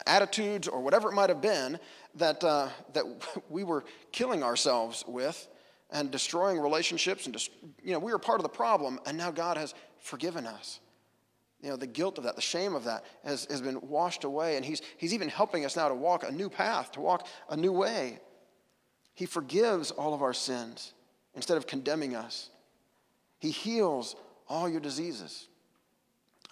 attitudes 0.06 0.68
or 0.68 0.82
whatever 0.82 1.10
it 1.10 1.14
might 1.14 1.30
have 1.30 1.40
been 1.40 1.78
that, 2.16 2.44
uh, 2.44 2.68
that 2.92 3.04
we 3.48 3.64
were 3.64 3.82
killing 4.12 4.42
ourselves 4.42 5.04
with 5.06 5.48
and 5.92 6.10
destroying 6.10 6.58
relationships 6.58 7.26
and 7.26 7.34
just, 7.34 7.50
you 7.82 7.92
know 7.92 7.98
we 7.98 8.10
were 8.10 8.18
part 8.18 8.40
of 8.40 8.42
the 8.42 8.48
problem 8.48 8.98
and 9.06 9.16
now 9.16 9.30
god 9.30 9.56
has 9.56 9.74
forgiven 10.00 10.46
us 10.46 10.80
you 11.60 11.68
know 11.68 11.76
the 11.76 11.86
guilt 11.86 12.18
of 12.18 12.24
that 12.24 12.34
the 12.34 12.42
shame 12.42 12.74
of 12.74 12.84
that 12.84 13.04
has, 13.24 13.46
has 13.50 13.60
been 13.60 13.80
washed 13.82 14.24
away 14.24 14.56
and 14.56 14.64
he's, 14.64 14.82
he's 14.96 15.14
even 15.14 15.28
helping 15.28 15.64
us 15.64 15.76
now 15.76 15.88
to 15.88 15.94
walk 15.94 16.24
a 16.24 16.32
new 16.32 16.48
path 16.48 16.90
to 16.92 17.00
walk 17.00 17.26
a 17.50 17.56
new 17.56 17.72
way 17.72 18.18
he 19.14 19.26
forgives 19.26 19.90
all 19.90 20.14
of 20.14 20.22
our 20.22 20.34
sins 20.34 20.94
instead 21.34 21.56
of 21.56 21.66
condemning 21.66 22.16
us 22.16 22.50
he 23.38 23.50
heals 23.50 24.16
all 24.48 24.68
your 24.68 24.80
diseases 24.80 25.48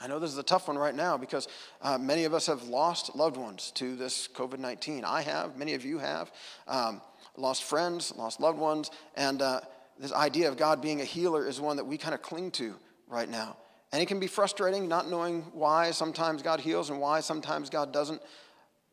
I 0.03 0.07
know 0.07 0.19
this 0.19 0.31
is 0.31 0.39
a 0.39 0.43
tough 0.43 0.67
one 0.69 0.79
right 0.79 0.95
now 0.95 1.19
because 1.19 1.47
uh, 1.83 1.99
many 1.99 2.25
of 2.25 2.33
us 2.33 2.47
have 2.47 2.63
lost 2.65 3.15
loved 3.15 3.37
ones 3.37 3.71
to 3.73 3.97
this 3.97 4.29
COVID 4.29 4.59
19. 4.59 5.05
I 5.05 5.21
have, 5.21 5.59
many 5.59 5.75
of 5.75 5.85
you 5.85 5.99
have. 5.99 6.33
Um, 6.67 7.03
lost 7.41 7.65
friends, 7.65 8.13
lost 8.17 8.41
loved 8.41 8.59
ones. 8.59 8.91
And 9.17 9.43
uh, 9.43 9.61
this 9.99 10.13
idea 10.13 10.49
of 10.49 10.57
God 10.57 10.81
being 10.81 11.01
a 11.01 11.05
healer 11.05 11.47
is 11.47 11.61
one 11.61 11.77
that 11.77 11.85
we 11.85 11.99
kind 11.99 12.15
of 12.15 12.23
cling 12.23 12.51
to 12.53 12.75
right 13.09 13.29
now. 13.29 13.57
And 13.93 14.01
it 14.01 14.07
can 14.07 14.21
be 14.21 14.27
frustrating 14.27 14.89
not 14.89 15.11
knowing 15.11 15.43
why 15.53 15.91
sometimes 15.91 16.43
God 16.43 16.61
heals 16.61 16.91
and 16.91 17.01
why 17.01 17.21
sometimes 17.21 17.71
God 17.71 17.93
doesn't. 17.93 18.23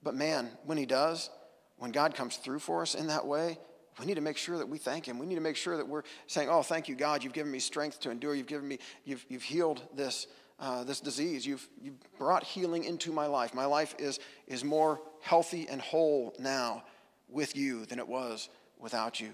But 0.02 0.16
man, 0.16 0.50
when 0.66 0.78
He 0.78 0.86
does, 0.86 1.30
when 1.78 1.92
God 1.92 2.16
comes 2.16 2.38
through 2.38 2.60
for 2.60 2.82
us 2.82 2.96
in 2.96 3.08
that 3.08 3.26
way, 3.26 3.60
we 4.00 4.06
need 4.06 4.16
to 4.16 4.22
make 4.22 4.38
sure 4.38 4.58
that 4.58 4.68
we 4.68 4.78
thank 4.78 5.08
Him. 5.08 5.20
We 5.20 5.26
need 5.26 5.36
to 5.36 5.42
make 5.42 5.56
sure 5.56 5.78
that 5.78 5.88
we're 5.88 6.04
saying, 6.26 6.50
Oh, 6.50 6.64
thank 6.64 6.88
you, 6.88 6.96
God. 6.96 7.24
You've 7.24 7.34
given 7.34 7.52
me 7.52 7.60
strength 7.60 8.00
to 8.02 8.12
endure. 8.12 8.34
You've 8.34 8.48
given 8.48 8.68
me, 8.68 8.80
you've, 9.06 9.26
you've 9.30 9.44
healed 9.44 9.84
this 9.96 10.28
uh, 10.60 10.84
this 10.84 11.00
disease. 11.00 11.46
You've, 11.46 11.68
you've 11.80 12.00
brought 12.18 12.44
healing 12.44 12.84
into 12.84 13.12
my 13.12 13.28
life. 13.28 13.54
My 13.54 13.66
life 13.66 13.94
is, 14.00 14.20
is 14.48 14.64
more 14.64 15.00
healthy 15.22 15.68
and 15.70 15.80
whole 15.80 16.34
now 16.40 16.84
with 17.30 17.56
you 17.56 17.86
than 17.86 18.00
it 18.00 18.08
was 18.08 18.50
without 18.80 19.20
you. 19.20 19.30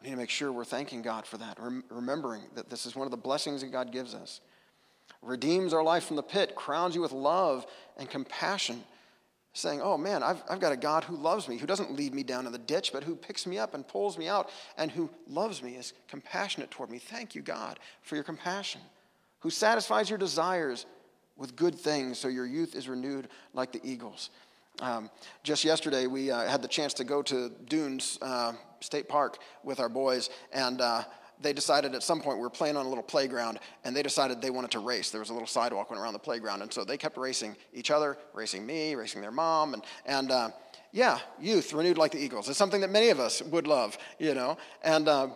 We 0.00 0.08
need 0.08 0.14
to 0.14 0.20
make 0.20 0.30
sure 0.30 0.52
we're 0.52 0.64
thanking 0.64 1.02
God 1.02 1.26
for 1.26 1.38
that, 1.38 1.58
rem- 1.60 1.84
remembering 1.90 2.42
that 2.54 2.70
this 2.70 2.86
is 2.86 2.94
one 2.94 3.06
of 3.06 3.10
the 3.10 3.16
blessings 3.16 3.62
that 3.62 3.72
God 3.72 3.92
gives 3.92 4.14
us. 4.14 4.40
Redeems 5.22 5.72
our 5.72 5.82
life 5.82 6.04
from 6.04 6.16
the 6.16 6.22
pit, 6.22 6.54
crowns 6.54 6.94
you 6.94 7.00
with 7.00 7.12
love 7.12 7.66
and 7.96 8.08
compassion, 8.08 8.84
saying, 9.54 9.80
Oh 9.82 9.98
man, 9.98 10.22
I've, 10.22 10.42
I've 10.48 10.60
got 10.60 10.72
a 10.72 10.76
God 10.76 11.02
who 11.02 11.16
loves 11.16 11.48
me, 11.48 11.58
who 11.58 11.66
doesn't 11.66 11.96
lead 11.96 12.14
me 12.14 12.22
down 12.22 12.46
in 12.46 12.52
the 12.52 12.58
ditch, 12.58 12.92
but 12.92 13.02
who 13.02 13.16
picks 13.16 13.46
me 13.46 13.58
up 13.58 13.74
and 13.74 13.86
pulls 13.86 14.16
me 14.16 14.28
out, 14.28 14.50
and 14.76 14.90
who 14.90 15.10
loves 15.26 15.62
me, 15.62 15.74
is 15.74 15.94
compassionate 16.06 16.70
toward 16.70 16.90
me. 16.90 16.98
Thank 16.98 17.34
you, 17.34 17.42
God, 17.42 17.80
for 18.02 18.14
your 18.14 18.24
compassion 18.24 18.80
who 19.40 19.50
satisfies 19.50 20.10
your 20.10 20.18
desires 20.18 20.86
with 21.36 21.54
good 21.54 21.74
things 21.74 22.18
so 22.18 22.28
your 22.28 22.46
youth 22.46 22.74
is 22.74 22.88
renewed 22.88 23.28
like 23.54 23.72
the 23.72 23.80
eagles. 23.84 24.30
Um, 24.80 25.10
just 25.42 25.64
yesterday, 25.64 26.06
we 26.06 26.30
uh, 26.30 26.46
had 26.48 26.62
the 26.62 26.68
chance 26.68 26.94
to 26.94 27.04
go 27.04 27.22
to 27.22 27.50
Dunes 27.68 28.18
uh, 28.22 28.52
State 28.80 29.08
Park 29.08 29.38
with 29.64 29.80
our 29.80 29.88
boys, 29.88 30.30
and 30.52 30.80
uh, 30.80 31.02
they 31.40 31.52
decided 31.52 31.94
at 31.94 32.02
some 32.02 32.20
point 32.20 32.38
we 32.38 32.42
were 32.42 32.50
playing 32.50 32.76
on 32.76 32.86
a 32.86 32.88
little 32.88 33.02
playground, 33.02 33.58
and 33.84 33.94
they 33.94 34.02
decided 34.02 34.40
they 34.40 34.50
wanted 34.50 34.70
to 34.72 34.78
race. 34.78 35.10
There 35.10 35.20
was 35.20 35.30
a 35.30 35.32
little 35.32 35.48
sidewalk 35.48 35.90
went 35.90 36.00
around 36.00 36.12
the 36.12 36.18
playground, 36.18 36.62
and 36.62 36.72
so 36.72 36.84
they 36.84 36.96
kept 36.96 37.16
racing 37.16 37.56
each 37.72 37.90
other, 37.90 38.18
racing 38.34 38.64
me, 38.64 38.94
racing 38.94 39.20
their 39.20 39.32
mom, 39.32 39.74
and 39.74 39.84
and 40.06 40.30
uh, 40.30 40.50
yeah, 40.92 41.18
youth 41.40 41.72
renewed 41.72 41.98
like 41.98 42.12
the 42.12 42.22
eagles. 42.22 42.48
It's 42.48 42.58
something 42.58 42.80
that 42.80 42.90
many 42.90 43.10
of 43.10 43.20
us 43.20 43.42
would 43.42 43.66
love, 43.66 43.98
you 44.18 44.34
know. 44.34 44.56
And 44.82 45.08
uh, 45.08 45.28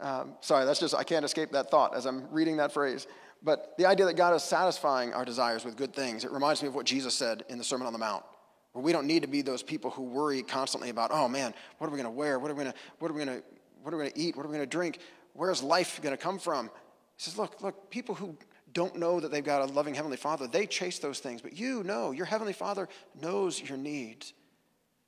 um, 0.00 0.34
sorry, 0.40 0.64
that's 0.64 0.80
just 0.80 0.94
I 0.94 1.04
can't 1.04 1.24
escape 1.24 1.52
that 1.52 1.70
thought 1.70 1.94
as 1.94 2.06
I'm 2.06 2.30
reading 2.30 2.56
that 2.58 2.72
phrase. 2.72 3.06
But 3.42 3.74
the 3.78 3.86
idea 3.86 4.04
that 4.06 4.16
God 4.16 4.34
is 4.34 4.42
satisfying 4.42 5.14
our 5.14 5.24
desires 5.24 5.64
with 5.64 5.76
good 5.76 5.94
things, 5.94 6.24
it 6.24 6.30
reminds 6.30 6.60
me 6.60 6.68
of 6.68 6.74
what 6.74 6.84
Jesus 6.84 7.14
said 7.14 7.44
in 7.48 7.56
the 7.56 7.64
Sermon 7.64 7.86
on 7.86 7.92
the 7.92 7.98
Mount. 7.98 8.22
Where 8.72 8.82
we 8.82 8.92
don't 8.92 9.06
need 9.06 9.22
to 9.22 9.28
be 9.28 9.42
those 9.42 9.62
people 9.62 9.90
who 9.90 10.02
worry 10.02 10.42
constantly 10.42 10.90
about, 10.90 11.10
oh 11.12 11.28
man, 11.28 11.54
what 11.78 11.88
are 11.88 11.90
we 11.90 11.96
going 11.96 12.04
to 12.04 12.10
wear? 12.10 12.38
What 12.38 12.50
are 12.50 12.54
we 12.54 12.62
going 12.62 12.72
to, 12.72 12.78
what 12.98 13.10
are 13.10 13.14
we 13.14 13.24
to, 13.24 13.42
what 13.82 13.94
are 13.94 13.96
we 13.96 14.10
to 14.10 14.18
eat? 14.18 14.36
What 14.36 14.44
are 14.44 14.48
we 14.48 14.56
going 14.56 14.68
to 14.68 14.70
drink? 14.70 14.98
Where's 15.32 15.62
life 15.62 16.00
going 16.02 16.16
to 16.16 16.22
come 16.22 16.38
from? 16.38 16.66
He 16.66 17.24
says, 17.24 17.36
look, 17.36 17.60
look, 17.62 17.90
people 17.90 18.14
who 18.14 18.36
don't 18.72 18.96
know 18.96 19.18
that 19.20 19.30
they've 19.32 19.44
got 19.44 19.68
a 19.68 19.72
loving 19.72 19.94
Heavenly 19.94 20.16
Father, 20.16 20.46
they 20.46 20.66
chase 20.66 20.98
those 20.98 21.18
things. 21.18 21.42
But 21.42 21.58
you 21.58 21.82
know, 21.82 22.12
your 22.12 22.26
Heavenly 22.26 22.52
Father 22.52 22.88
knows 23.20 23.60
your 23.60 23.78
needs. 23.78 24.32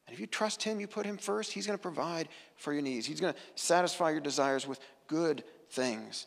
And 0.07 0.15
if 0.15 0.21
you 0.21 0.27
trust 0.27 0.63
Him, 0.63 0.81
you 0.81 0.89
put 0.89 1.07
Him 1.07 1.17
first, 1.17 1.53
He's 1.53 1.67
going 1.67 1.79
to 1.79 1.83
provide 1.83 2.29
for 2.57 2.73
your 2.73 2.83
needs. 2.83 3.07
He's 3.07 3.21
going 3.21 3.33
to 3.33 3.41
satisfy 3.55 4.11
your 4.11 4.21
desires 4.21 4.67
with 4.67 4.81
good 5.07 5.45
things, 5.71 6.27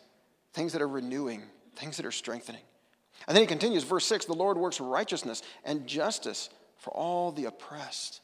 things 0.54 0.72
that 0.74 0.82
are 0.82 0.88
renewing, 0.88 1.44
things 1.76 1.98
that 1.98 2.06
are 2.06 2.12
strengthening. 2.12 2.62
And 3.28 3.36
then 3.36 3.44
he 3.44 3.48
continues, 3.48 3.84
verse 3.84 4.06
6 4.06 4.26
the 4.26 4.34
Lord 4.34 4.58
works 4.58 4.80
righteousness 4.80 5.42
and 5.64 5.88
justice 5.88 6.50
for 6.78 6.92
all 6.92 7.32
the 7.32 7.46
oppressed. 7.46 8.22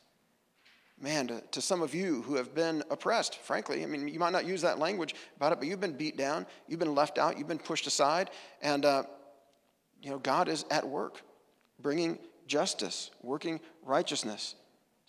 man, 1.00 1.28
to, 1.28 1.42
to, 1.52 1.62
some 1.62 1.82
of 1.82 1.96
you 1.96 2.22
who 2.22 2.36
have 2.36 2.54
been 2.54 2.84
oppressed, 2.92 3.40
frankly. 3.40 3.84
I 3.84 3.88
mean, 3.88 4.08
you 4.08 4.20
might 4.20 4.34
not 4.34 4.46
use 4.46 4.62
that 4.62 4.78
language 4.78 5.16
about 5.36 5.52
it, 5.52 5.60
but 5.60 5.68
you've 5.68 5.80
been 5.80 5.98
beat 5.98 6.18
down, 6.18 6.46
you've 6.68 6.80
been 6.80 6.96
left 6.96 7.18
out, 7.18 7.38
you've 7.38 7.48
been 7.48 7.58
pushed 7.58 7.88
aside, 7.88 8.30
and, 8.62 8.86
uh, 8.86 9.04
you 10.02 10.12
know, 10.12 10.20
God 10.20 10.48
is 10.48 10.66
at 10.70 10.88
work, 10.88 11.22
bringing 11.80 12.20
justice, 12.48 13.10
working 13.24 13.60
righteousness 13.84 14.56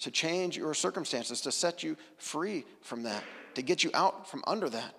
to 0.01 0.11
change 0.11 0.57
your 0.57 0.75
circumstances, 0.75 1.41
to 1.43 1.53
set 1.53 1.83
you 1.83 1.97
free 2.17 2.65
from 2.81 3.03
that, 3.05 3.23
to 3.55 3.63
get 3.63 3.85
you 3.85 3.91
out 3.95 4.29
from 4.29 4.43
under 4.47 4.69
that. 4.69 4.95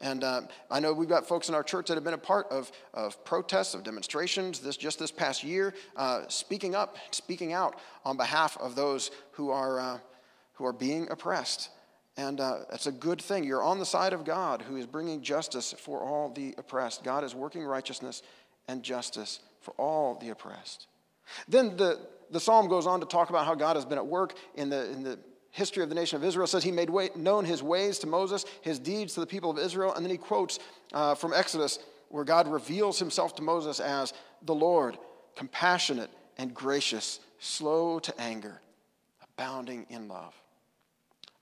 And 0.00 0.22
uh, 0.22 0.42
I 0.70 0.78
know 0.78 0.92
we've 0.92 1.08
got 1.08 1.26
folks 1.26 1.48
in 1.48 1.54
our 1.54 1.64
church 1.64 1.88
that 1.88 1.94
have 1.94 2.04
been 2.04 2.14
a 2.14 2.18
part 2.18 2.46
of, 2.50 2.70
of 2.94 3.24
protests, 3.24 3.74
of 3.74 3.82
demonstrations, 3.82 4.60
this, 4.60 4.76
just 4.76 4.98
this 4.98 5.10
past 5.10 5.42
year, 5.42 5.74
uh, 5.96 6.22
speaking 6.28 6.74
up, 6.74 6.96
speaking 7.10 7.52
out 7.52 7.80
on 8.04 8.16
behalf 8.16 8.56
of 8.58 8.76
those 8.76 9.10
who 9.32 9.50
are, 9.50 9.80
uh, 9.80 9.98
who 10.54 10.64
are 10.64 10.72
being 10.72 11.08
oppressed. 11.10 11.70
And 12.16 12.40
uh, 12.40 12.60
it's 12.72 12.86
a 12.86 12.92
good 12.92 13.20
thing. 13.20 13.44
You're 13.44 13.62
on 13.62 13.78
the 13.78 13.86
side 13.86 14.12
of 14.12 14.24
God 14.24 14.62
who 14.62 14.76
is 14.76 14.86
bringing 14.86 15.20
justice 15.22 15.74
for 15.78 16.00
all 16.00 16.30
the 16.30 16.54
oppressed. 16.58 17.02
God 17.02 17.24
is 17.24 17.34
working 17.34 17.64
righteousness 17.64 18.22
and 18.68 18.82
justice 18.82 19.40
for 19.60 19.72
all 19.78 20.14
the 20.14 20.30
oppressed. 20.30 20.86
Then 21.48 21.76
the, 21.76 21.98
the 22.30 22.40
psalm 22.40 22.68
goes 22.68 22.86
on 22.86 23.00
to 23.00 23.06
talk 23.06 23.30
about 23.30 23.46
how 23.46 23.54
God 23.54 23.76
has 23.76 23.84
been 23.84 23.98
at 23.98 24.06
work 24.06 24.34
in 24.54 24.68
the, 24.68 24.90
in 24.90 25.02
the 25.02 25.18
history 25.58 25.82
of 25.82 25.88
the 25.88 25.94
nation 25.94 26.16
of 26.16 26.24
Israel 26.24 26.46
says 26.46 26.64
he 26.64 26.72
made 26.72 26.88
way, 26.88 27.10
known 27.14 27.44
his 27.44 27.62
ways 27.62 27.98
to 27.98 28.06
Moses, 28.06 28.46
his 28.62 28.78
deeds 28.78 29.14
to 29.14 29.20
the 29.20 29.26
people 29.26 29.50
of 29.50 29.58
Israel. 29.58 29.92
And 29.94 30.04
then 30.04 30.10
he 30.10 30.16
quotes 30.16 30.58
uh, 30.94 31.14
from 31.14 31.34
Exodus 31.34 31.78
where 32.08 32.24
God 32.24 32.48
reveals 32.48 32.98
himself 32.98 33.34
to 33.36 33.42
Moses 33.42 33.80
as 33.80 34.14
the 34.42 34.54
Lord, 34.54 34.96
compassionate 35.36 36.10
and 36.38 36.54
gracious, 36.54 37.20
slow 37.38 37.98
to 37.98 38.18
anger, 38.20 38.60
abounding 39.22 39.84
in 39.90 40.08
love. 40.08 40.34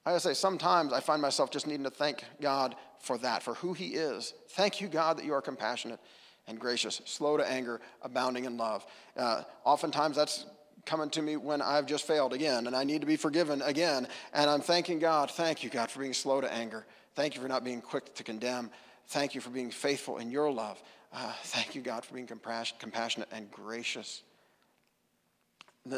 I 0.04 0.10
gotta 0.10 0.20
say, 0.20 0.34
sometimes 0.34 0.92
I 0.92 1.00
find 1.00 1.20
myself 1.20 1.50
just 1.50 1.66
needing 1.66 1.84
to 1.84 1.90
thank 1.90 2.24
God 2.40 2.74
for 3.00 3.18
that, 3.18 3.42
for 3.42 3.54
who 3.54 3.72
He 3.74 3.88
is. 3.88 4.34
Thank 4.50 4.80
you, 4.80 4.88
God, 4.88 5.18
that 5.18 5.24
you 5.24 5.34
are 5.34 5.42
compassionate 5.42 6.00
and 6.48 6.58
gracious, 6.58 7.02
slow 7.04 7.36
to 7.36 7.48
anger, 7.48 7.80
abounding 8.02 8.44
in 8.44 8.56
love. 8.56 8.86
Uh, 9.16 9.42
oftentimes 9.64 10.16
that's 10.16 10.46
coming 10.86 11.10
to 11.10 11.22
me 11.22 11.36
when 11.36 11.60
I've 11.60 11.84
just 11.86 12.06
failed 12.06 12.32
again 12.32 12.66
and 12.66 12.74
I 12.74 12.84
need 12.84 13.02
to 13.02 13.06
be 13.06 13.16
forgiven 13.16 13.60
again. 13.62 14.08
And 14.32 14.48
I'm 14.48 14.60
thanking 14.60 14.98
God. 14.98 15.30
Thank 15.30 15.62
you, 15.62 15.68
God, 15.68 15.90
for 15.90 16.00
being 16.00 16.14
slow 16.14 16.40
to 16.40 16.50
anger. 16.50 16.86
Thank 17.14 17.34
you 17.34 17.42
for 17.42 17.48
not 17.48 17.64
being 17.64 17.82
quick 17.82 18.14
to 18.14 18.24
condemn. 18.24 18.70
Thank 19.08 19.34
you 19.34 19.40
for 19.40 19.50
being 19.50 19.70
faithful 19.70 20.18
in 20.18 20.30
your 20.30 20.50
love. 20.50 20.82
Uh, 21.12 21.32
thank 21.44 21.74
you, 21.74 21.82
God, 21.82 22.04
for 22.04 22.14
being 22.14 22.26
compassionate 22.26 23.28
and 23.32 23.50
gracious 23.50 24.22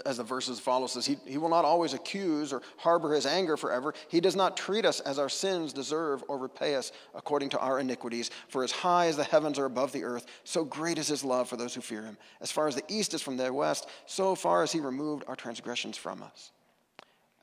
as 0.07 0.19
the 0.19 0.25
verses 0.25 0.61
follow 0.61 0.87
says, 0.87 1.07
he, 1.07 1.17
he 1.25 1.39
will 1.39 1.49
not 1.49 1.65
always 1.65 1.95
accuse 1.95 2.53
or 2.53 2.63
harbor 2.77 3.15
his 3.15 3.27
anger 3.27 3.57
forever. 3.57 3.95
He 4.09 4.21
does 4.21 4.37
not 4.37 4.57
treat 4.57 4.85
us 4.85 5.01
as 5.01 5.19
our 5.19 5.29
sins 5.29 5.73
deserve 5.73 6.23
or 6.29 6.39
repay 6.39 6.75
us 6.75 6.93
according 7.15 7.51
to 7.51 7.59
our 7.59 7.81
iniquities. 7.81 8.31
For 8.49 8.65
as 8.65 8.73
high 8.73 9.07
as 9.07 9.17
the 9.17 9.25
heavens 9.25 9.59
are 9.59 9.65
above 9.65 9.93
the 9.93 10.05
earth, 10.05 10.27
so 10.45 10.65
great 10.65 10.99
is 10.99 11.09
his 11.09 11.25
love 11.25 11.49
for 11.49 11.57
those 11.57 11.75
who 11.75 11.81
fear 11.81 12.03
him. 12.03 12.19
As 12.41 12.51
far 12.51 12.69
as 12.69 12.75
the 12.75 12.85
east 12.89 13.15
is 13.15 13.23
from 13.23 13.37
the 13.37 13.53
west, 13.53 13.89
so 14.07 14.35
far 14.35 14.63
as 14.63 14.73
he 14.73 14.81
removed 14.81 15.25
our 15.29 15.37
transgressions 15.37 15.97
from 15.97 16.23
us. 16.23 16.53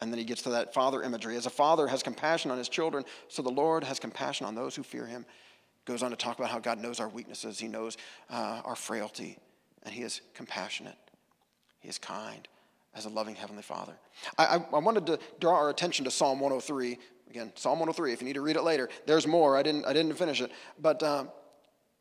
And 0.01 0.11
then 0.11 0.19
he 0.19 0.25
gets 0.25 0.41
to 0.43 0.49
that 0.49 0.73
father 0.73 1.01
imagery. 1.03 1.37
As 1.37 1.45
a 1.45 1.51
father 1.51 1.87
has 1.87 2.03
compassion 2.03 2.51
on 2.51 2.57
his 2.57 2.69
children, 2.69 3.05
so 3.27 3.41
the 3.41 3.49
Lord 3.49 3.83
has 3.83 3.99
compassion 3.99 4.45
on 4.45 4.55
those 4.55 4.75
who 4.75 4.83
fear 4.83 5.05
him. 5.05 5.25
Goes 5.85 6.03
on 6.03 6.11
to 6.11 6.17
talk 6.17 6.37
about 6.37 6.49
how 6.49 6.59
God 6.59 6.79
knows 6.79 6.99
our 6.99 7.07
weaknesses, 7.07 7.59
he 7.59 7.67
knows 7.67 7.97
uh, 8.29 8.61
our 8.65 8.75
frailty, 8.75 9.37
and 9.83 9.93
he 9.93 10.01
is 10.01 10.21
compassionate. 10.33 10.97
He 11.85 11.89
is 11.89 11.99
kind 11.99 12.47
as 12.95 13.05
a 13.05 13.09
loving 13.09 13.35
Heavenly 13.35 13.61
Father. 13.61 13.93
I, 14.39 14.45
I, 14.45 14.55
I, 14.55 14.79
wanted 14.79 15.05
to 15.05 15.19
draw 15.39 15.53
our 15.53 15.69
attention 15.69 16.03
to 16.05 16.09
Psalm 16.09 16.39
103. 16.39 16.97
Again, 17.29 17.51
Psalm 17.53 17.77
103, 17.77 18.11
if 18.11 18.21
you 18.21 18.25
need 18.25 18.33
to 18.33 18.41
read 18.41 18.55
it 18.55 18.63
later, 18.63 18.89
there's 19.05 19.27
more. 19.27 19.55
I 19.55 19.61
didn't, 19.61 19.85
I 19.85 19.93
didn't 19.93 20.15
finish 20.15 20.41
it. 20.41 20.51
But 20.81 21.03
um, 21.03 21.29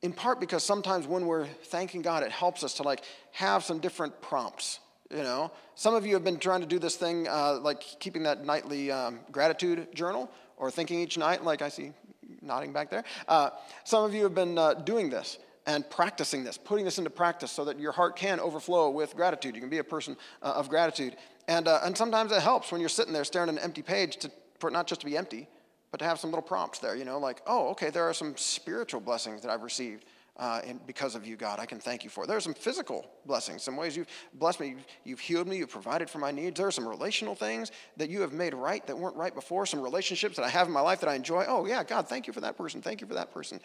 in 0.01 0.15
part 0.15 0.41
because 0.41 0.65
sometimes 0.65 1.07
when 1.07 1.27
we're 1.27 1.45
thanking 1.45 2.01
God, 2.01 2.23
it 2.23 2.33
helps 2.33 2.65
us 2.65 2.73
to 2.75 2.83
like 2.83 3.03
have 3.33 3.63
some 3.63 3.79
different 3.79 4.23
prompts. 4.23 4.81
You 5.11 5.23
know, 5.23 5.53
some 5.75 5.95
of 5.95 6.07
you 6.07 6.15
have 6.15 6.25
been 6.25 6.39
trying 6.39 6.63
to 6.63 6.67
do 6.67 6.79
this 6.79 6.97
thing 6.97 7.29
uh, 7.29 7.59
like 7.61 7.83
keeping 8.01 8.23
that 8.23 8.47
nightly 8.47 8.91
um, 8.91 9.21
gratitude 9.31 9.95
journal 9.95 10.31
or 10.57 10.71
thinking 10.71 10.99
each 10.99 11.19
night, 11.19 11.45
like 11.45 11.61
I 11.61 11.69
see 11.69 11.93
nodding 12.41 12.73
back 12.73 12.89
there. 12.89 13.05
Uh, 13.29 13.51
some 13.85 14.03
of 14.03 14.15
you 14.15 14.23
have 14.23 14.35
been 14.35 14.57
uh, 14.57 14.73
doing 14.73 15.11
this 15.11 15.37
and 15.67 15.89
practicing 15.89 16.45
this, 16.45 16.59
putting 16.59 16.85
this 16.85 16.99
into 16.99 17.11
practice 17.11 17.51
so 17.51 17.65
that 17.65 17.79
your 17.79 17.93
heart 17.93 18.17
can 18.17 18.39
overflow 18.39 18.91
with 18.91 19.17
gratitude. 19.17 19.55
You 19.55 19.61
can 19.61 19.71
be 19.71 19.79
a 19.79 19.85
person 19.85 20.17
uh, 20.43 20.53
of 20.57 20.69
gratitude. 20.69 21.17
And, 21.49 21.69
uh, 21.69 21.81
and 21.85 21.97
sometimes 21.97 22.33
it 22.33 22.43
helps 22.43 22.71
when 22.71 22.81
you're 22.81 22.91
sitting 22.91 23.13
there 23.13 23.25
staring 23.25 23.49
at 23.49 23.55
an 23.55 23.61
empty 23.61 23.83
page 23.83 24.19
to, 24.19 24.31
for 24.59 24.69
it 24.69 24.73
not 24.73 24.87
just 24.87 25.01
to 25.01 25.07
be 25.07 25.17
empty, 25.17 25.49
but 25.91 25.99
to 25.99 26.05
have 26.05 26.19
some 26.19 26.31
little 26.31 26.43
prompts 26.43 26.81
there, 26.81 26.97
you 26.97 27.05
know, 27.05 27.19
like, 27.19 27.41
oh, 27.47 27.69
okay, 27.69 27.89
there 27.91 28.05
are 28.05 28.15
some 28.15 28.37
spiritual 28.37 29.01
blessings 29.01 29.43
that 29.43 29.51
I've 29.51 29.63
received. 29.63 30.05
Uh, 30.37 30.61
and 30.67 30.85
because 30.85 31.15
of 31.15 31.25
you, 31.25 31.37
God, 31.37 31.61
I 31.61 31.67
can 31.67 31.79
thank 31.79 32.03
you 32.03 32.11
for. 32.11 32.27
There 32.27 32.37
are 32.37 32.41
some 32.41 32.55
physical 32.55 33.07
blessings, 33.25 33.63
some 33.63 33.77
ways 33.77 33.97
you've 33.97 34.09
blessed 34.35 34.59
me. 34.59 34.75
You've 35.05 35.21
healed 35.21 35.47
me. 35.47 35.59
You've 35.59 35.71
provided 35.71 36.11
for 36.11 36.19
my 36.19 36.33
needs. 36.33 36.59
There 36.59 36.67
are 36.67 36.73
some 36.73 36.89
relational 36.89 37.37
things 37.37 37.71
that 37.99 38.11
you 38.11 38.21
have 38.23 38.33
made 38.33 38.53
right 38.53 38.85
that 38.89 38.99
weren't 38.99 39.15
right 39.15 39.33
before. 39.33 39.65
Some 39.65 39.81
relationships 39.81 40.35
that 40.35 40.45
I 40.45 40.49
have 40.49 40.67
in 40.67 40.73
my 40.73 40.81
life 40.81 40.99
that 41.01 41.09
I 41.09 41.15
enjoy. 41.15 41.45
Oh 41.47 41.67
yeah, 41.67 41.85
God, 41.85 42.09
thank 42.09 42.27
you 42.27 42.33
for 42.33 42.41
that 42.41 42.57
person. 42.57 42.83
Thank 42.83 43.01
you 43.01 43.07
for 43.07 43.15
that 43.15 43.33
person. 43.33 43.61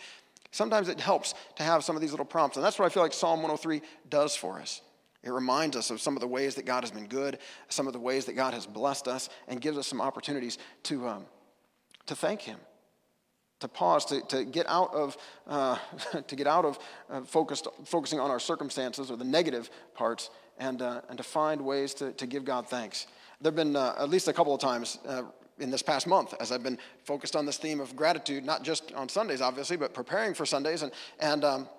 Sometimes 0.51 0.89
it 0.89 0.99
helps 0.99 1.35
to 1.55 1.63
have 1.63 1.83
some 1.83 1.95
of 1.95 2.01
these 2.01 2.11
little 2.11 2.25
prompts, 2.25 2.57
and 2.57 2.65
that's 2.65 2.79
what 2.79 2.85
I 2.85 2.89
feel 2.89 3.03
like 3.03 3.13
Psalm 3.13 3.41
103 3.41 3.81
does 4.09 4.35
for 4.35 4.59
us. 4.59 4.81
It 5.21 5.31
reminds 5.31 5.75
us 5.75 5.89
of 5.89 5.99
some 5.99 6.15
of 6.15 6.21
the 6.21 6.27
ways 6.27 6.55
that 6.55 6.65
God 6.65 6.83
has 6.83 6.91
been 6.91 7.07
good, 7.07 7.39
some 7.67 7.87
of 7.87 7.93
the 7.93 7.99
ways 7.99 8.25
that 8.25 8.33
God 8.33 8.53
has 8.53 8.65
blessed 8.65 9.07
us, 9.07 9.29
and 9.47 9.59
gives 9.59 9.77
us 9.77 9.85
some 9.85 10.01
opportunities 10.01 10.57
to, 10.83 11.07
um, 11.07 11.25
to 12.05 12.15
thank 12.15 12.41
Him, 12.41 12.57
to 13.59 13.67
pause, 13.67 14.05
to, 14.05 14.21
to 14.27 14.45
get 14.45 14.65
out 14.67 14.93
of, 14.93 15.17
uh, 15.45 15.77
to 16.27 16.35
get 16.35 16.47
out 16.47 16.65
of 16.65 16.79
uh, 17.09 17.21
focused, 17.21 17.67
focusing 17.85 18.19
on 18.19 18.31
our 18.31 18.39
circumstances 18.39 19.11
or 19.11 19.17
the 19.17 19.25
negative 19.25 19.69
parts, 19.93 20.29
and, 20.57 20.81
uh, 20.81 21.01
and 21.09 21.17
to 21.17 21.23
find 21.23 21.61
ways 21.61 21.93
to, 21.95 22.11
to 22.13 22.25
give 22.25 22.45
God 22.45 22.67
thanks. 22.67 23.05
There 23.41 23.51
have 23.51 23.55
been 23.55 23.75
uh, 23.75 23.95
at 23.99 24.09
least 24.09 24.27
a 24.27 24.33
couple 24.33 24.53
of 24.53 24.61
times 24.61 24.99
uh, 25.05 25.23
in 25.59 25.71
this 25.71 25.81
past 25.81 26.07
month 26.07 26.33
as 26.39 26.51
I've 26.51 26.63
been 26.63 26.77
focused 27.03 27.35
on 27.35 27.45
this 27.45 27.57
theme 27.57 27.79
of 27.79 27.95
gratitude, 27.95 28.45
not 28.45 28.63
just 28.63 28.93
on 28.93 29.09
Sundays, 29.09 29.41
obviously, 29.41 29.77
but 29.77 29.93
preparing 29.93 30.33
for 30.33 30.45
Sundays. 30.45 30.81
And, 30.81 30.91
and 31.19 31.43
um, 31.43 31.69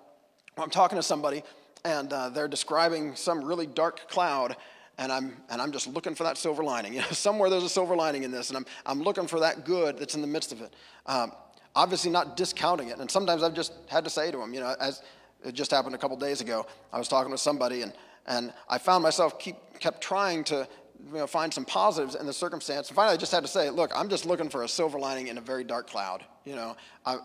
I'm 0.57 0.69
talking 0.69 0.97
to 0.97 1.03
somebody, 1.03 1.43
and 1.83 2.11
uh, 2.11 2.29
they're 2.29 2.47
describing 2.47 3.15
some 3.15 3.43
really 3.43 3.67
dark 3.67 4.07
cloud. 4.09 4.55
And 4.97 5.11
I'm, 5.11 5.37
and 5.49 5.61
I'm 5.61 5.71
just 5.71 5.87
looking 5.87 6.15
for 6.15 6.23
that 6.23 6.37
silver 6.37 6.63
lining. 6.63 6.93
You 6.95 7.01
know, 7.01 7.07
somewhere 7.07 7.49
there's 7.49 7.63
a 7.63 7.69
silver 7.69 7.95
lining 7.95 8.23
in 8.23 8.31
this, 8.31 8.49
and 8.49 8.57
I'm, 8.57 8.65
I'm 8.85 9.01
looking 9.01 9.27
for 9.27 9.39
that 9.39 9.65
good 9.65 9.97
that's 9.97 10.15
in 10.15 10.21
the 10.21 10.27
midst 10.27 10.51
of 10.51 10.61
it. 10.61 10.73
Um, 11.05 11.31
obviously, 11.75 12.11
not 12.11 12.37
discounting 12.37 12.89
it. 12.89 12.99
And 12.99 13.09
sometimes 13.09 13.43
I've 13.43 13.53
just 13.53 13.73
had 13.87 14.03
to 14.03 14.09
say 14.09 14.31
to 14.31 14.37
them, 14.37 14.53
you 14.53 14.59
know, 14.59 14.75
as 14.79 15.01
it 15.43 15.53
just 15.53 15.71
happened 15.71 15.95
a 15.95 15.97
couple 15.97 16.17
days 16.17 16.41
ago, 16.41 16.65
I 16.93 16.97
was 16.97 17.07
talking 17.07 17.31
with 17.31 17.39
somebody, 17.39 17.81
and, 17.81 17.93
and 18.27 18.53
I 18.69 18.77
found 18.77 19.03
myself 19.03 19.39
keep, 19.39 19.55
kept 19.79 20.01
trying 20.01 20.43
to 20.45 20.67
you 21.07 21.17
know, 21.17 21.27
find 21.27 21.53
some 21.53 21.65
positives 21.65 22.15
in 22.15 22.25
the 22.25 22.33
circumstance. 22.33 22.89
And 22.89 22.95
finally, 22.95 23.13
I 23.13 23.17
just 23.17 23.31
had 23.31 23.43
to 23.43 23.49
say, 23.49 23.69
look, 23.69 23.91
I'm 23.95 24.09
just 24.09 24.25
looking 24.25 24.49
for 24.49 24.63
a 24.63 24.67
silver 24.67 24.99
lining 24.99 25.27
in 25.27 25.37
a 25.37 25.41
very 25.41 25.63
dark 25.63 25.87
cloud. 25.87 26.23
You 26.45 26.55
know, 26.55 26.75
I, 27.05 27.19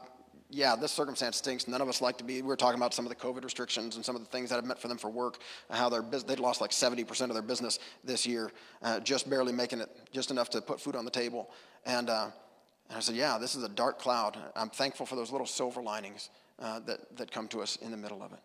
yeah, 0.50 0.76
this 0.76 0.92
circumstance 0.92 1.36
stinks. 1.36 1.66
None 1.66 1.80
of 1.80 1.88
us 1.88 2.00
like 2.00 2.18
to 2.18 2.24
be. 2.24 2.42
We 2.42 2.48
were 2.48 2.56
talking 2.56 2.78
about 2.78 2.94
some 2.94 3.04
of 3.04 3.10
the 3.10 3.16
COVID 3.16 3.42
restrictions 3.44 3.96
and 3.96 4.04
some 4.04 4.14
of 4.14 4.22
the 4.22 4.28
things 4.28 4.50
that 4.50 4.56
have 4.56 4.64
meant 4.64 4.78
for 4.78 4.88
them 4.88 4.98
for 4.98 5.10
work, 5.10 5.38
how 5.70 5.88
their 5.88 6.02
they'd 6.02 6.38
lost 6.38 6.60
like 6.60 6.70
70% 6.70 7.22
of 7.22 7.34
their 7.34 7.42
business 7.42 7.78
this 8.04 8.26
year, 8.26 8.52
uh, 8.82 9.00
just 9.00 9.28
barely 9.28 9.52
making 9.52 9.80
it, 9.80 9.90
just 10.12 10.30
enough 10.30 10.50
to 10.50 10.60
put 10.60 10.80
food 10.80 10.96
on 10.96 11.04
the 11.04 11.10
table. 11.10 11.50
And, 11.84 12.08
uh, 12.08 12.28
and 12.88 12.96
I 12.96 13.00
said, 13.00 13.16
yeah, 13.16 13.38
this 13.38 13.56
is 13.56 13.64
a 13.64 13.68
dark 13.68 13.98
cloud. 13.98 14.38
I'm 14.54 14.70
thankful 14.70 15.06
for 15.06 15.16
those 15.16 15.32
little 15.32 15.46
silver 15.46 15.82
linings 15.82 16.30
uh, 16.60 16.80
that, 16.80 17.16
that 17.16 17.30
come 17.30 17.48
to 17.48 17.60
us 17.60 17.76
in 17.76 17.90
the 17.90 17.96
middle 17.96 18.22
of 18.22 18.32
it. 18.32 18.40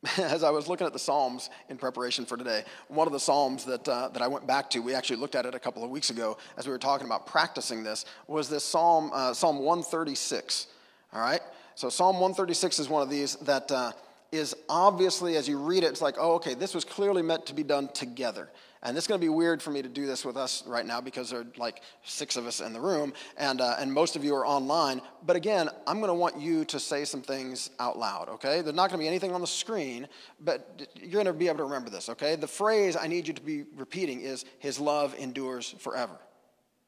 As 0.18 0.44
I 0.44 0.50
was 0.50 0.68
looking 0.68 0.86
at 0.86 0.92
the 0.92 0.98
Psalms 0.98 1.50
in 1.68 1.76
preparation 1.76 2.24
for 2.24 2.36
today, 2.36 2.62
one 2.86 3.08
of 3.08 3.12
the 3.12 3.18
Psalms 3.18 3.64
that, 3.64 3.88
uh, 3.88 4.08
that 4.10 4.22
I 4.22 4.28
went 4.28 4.46
back 4.46 4.70
to, 4.70 4.78
we 4.80 4.94
actually 4.94 5.16
looked 5.16 5.34
at 5.34 5.44
it 5.44 5.54
a 5.56 5.58
couple 5.58 5.82
of 5.82 5.90
weeks 5.90 6.10
ago 6.10 6.38
as 6.56 6.66
we 6.66 6.72
were 6.72 6.78
talking 6.78 7.06
about 7.06 7.26
practicing 7.26 7.82
this, 7.82 8.04
was 8.28 8.48
this 8.48 8.64
Psalm, 8.64 9.10
uh, 9.12 9.34
Psalm 9.34 9.58
136. 9.58 10.68
All 11.12 11.20
right? 11.20 11.40
So 11.74 11.88
Psalm 11.88 12.16
136 12.16 12.78
is 12.78 12.88
one 12.88 13.02
of 13.02 13.10
these 13.10 13.36
that 13.36 13.72
uh, 13.72 13.92
is 14.30 14.54
obviously, 14.68 15.36
as 15.36 15.48
you 15.48 15.58
read 15.58 15.82
it, 15.82 15.86
it's 15.86 16.02
like, 16.02 16.14
oh, 16.18 16.34
okay, 16.34 16.54
this 16.54 16.74
was 16.74 16.84
clearly 16.84 17.22
meant 17.22 17.46
to 17.46 17.54
be 17.54 17.64
done 17.64 17.88
together. 17.88 18.48
And 18.82 18.96
it's 18.96 19.06
going 19.06 19.20
to 19.20 19.24
be 19.24 19.28
weird 19.28 19.62
for 19.62 19.70
me 19.70 19.82
to 19.82 19.88
do 19.88 20.06
this 20.06 20.24
with 20.24 20.36
us 20.36 20.62
right 20.66 20.86
now 20.86 21.00
because 21.00 21.30
there 21.30 21.40
are 21.40 21.46
like 21.56 21.82
six 22.04 22.36
of 22.36 22.46
us 22.46 22.60
in 22.60 22.72
the 22.72 22.80
room 22.80 23.12
and, 23.36 23.60
uh, 23.60 23.76
and 23.78 23.92
most 23.92 24.14
of 24.14 24.24
you 24.24 24.34
are 24.34 24.46
online. 24.46 25.00
But 25.26 25.36
again, 25.36 25.68
I'm 25.86 25.98
going 25.98 26.08
to 26.08 26.14
want 26.14 26.38
you 26.40 26.64
to 26.66 26.78
say 26.78 27.04
some 27.04 27.22
things 27.22 27.70
out 27.80 27.98
loud, 27.98 28.28
okay? 28.28 28.60
There's 28.60 28.76
not 28.76 28.90
going 28.90 29.00
to 29.00 29.04
be 29.04 29.08
anything 29.08 29.32
on 29.32 29.40
the 29.40 29.46
screen, 29.46 30.06
but 30.40 30.86
you're 30.94 31.10
going 31.10 31.26
to 31.26 31.32
be 31.32 31.48
able 31.48 31.58
to 31.58 31.64
remember 31.64 31.90
this, 31.90 32.08
okay? 32.08 32.36
The 32.36 32.46
phrase 32.46 32.96
I 32.96 33.08
need 33.08 33.26
you 33.26 33.34
to 33.34 33.42
be 33.42 33.64
repeating 33.76 34.20
is, 34.20 34.44
His 34.58 34.78
love 34.78 35.14
endures 35.18 35.74
forever. 35.78 36.16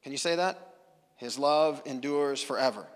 Can 0.03 0.11
you 0.11 0.17
say 0.17 0.35
that? 0.35 0.75
His 1.17 1.37
love 1.37 1.81
endures 1.85 2.41
forever. 2.41 2.87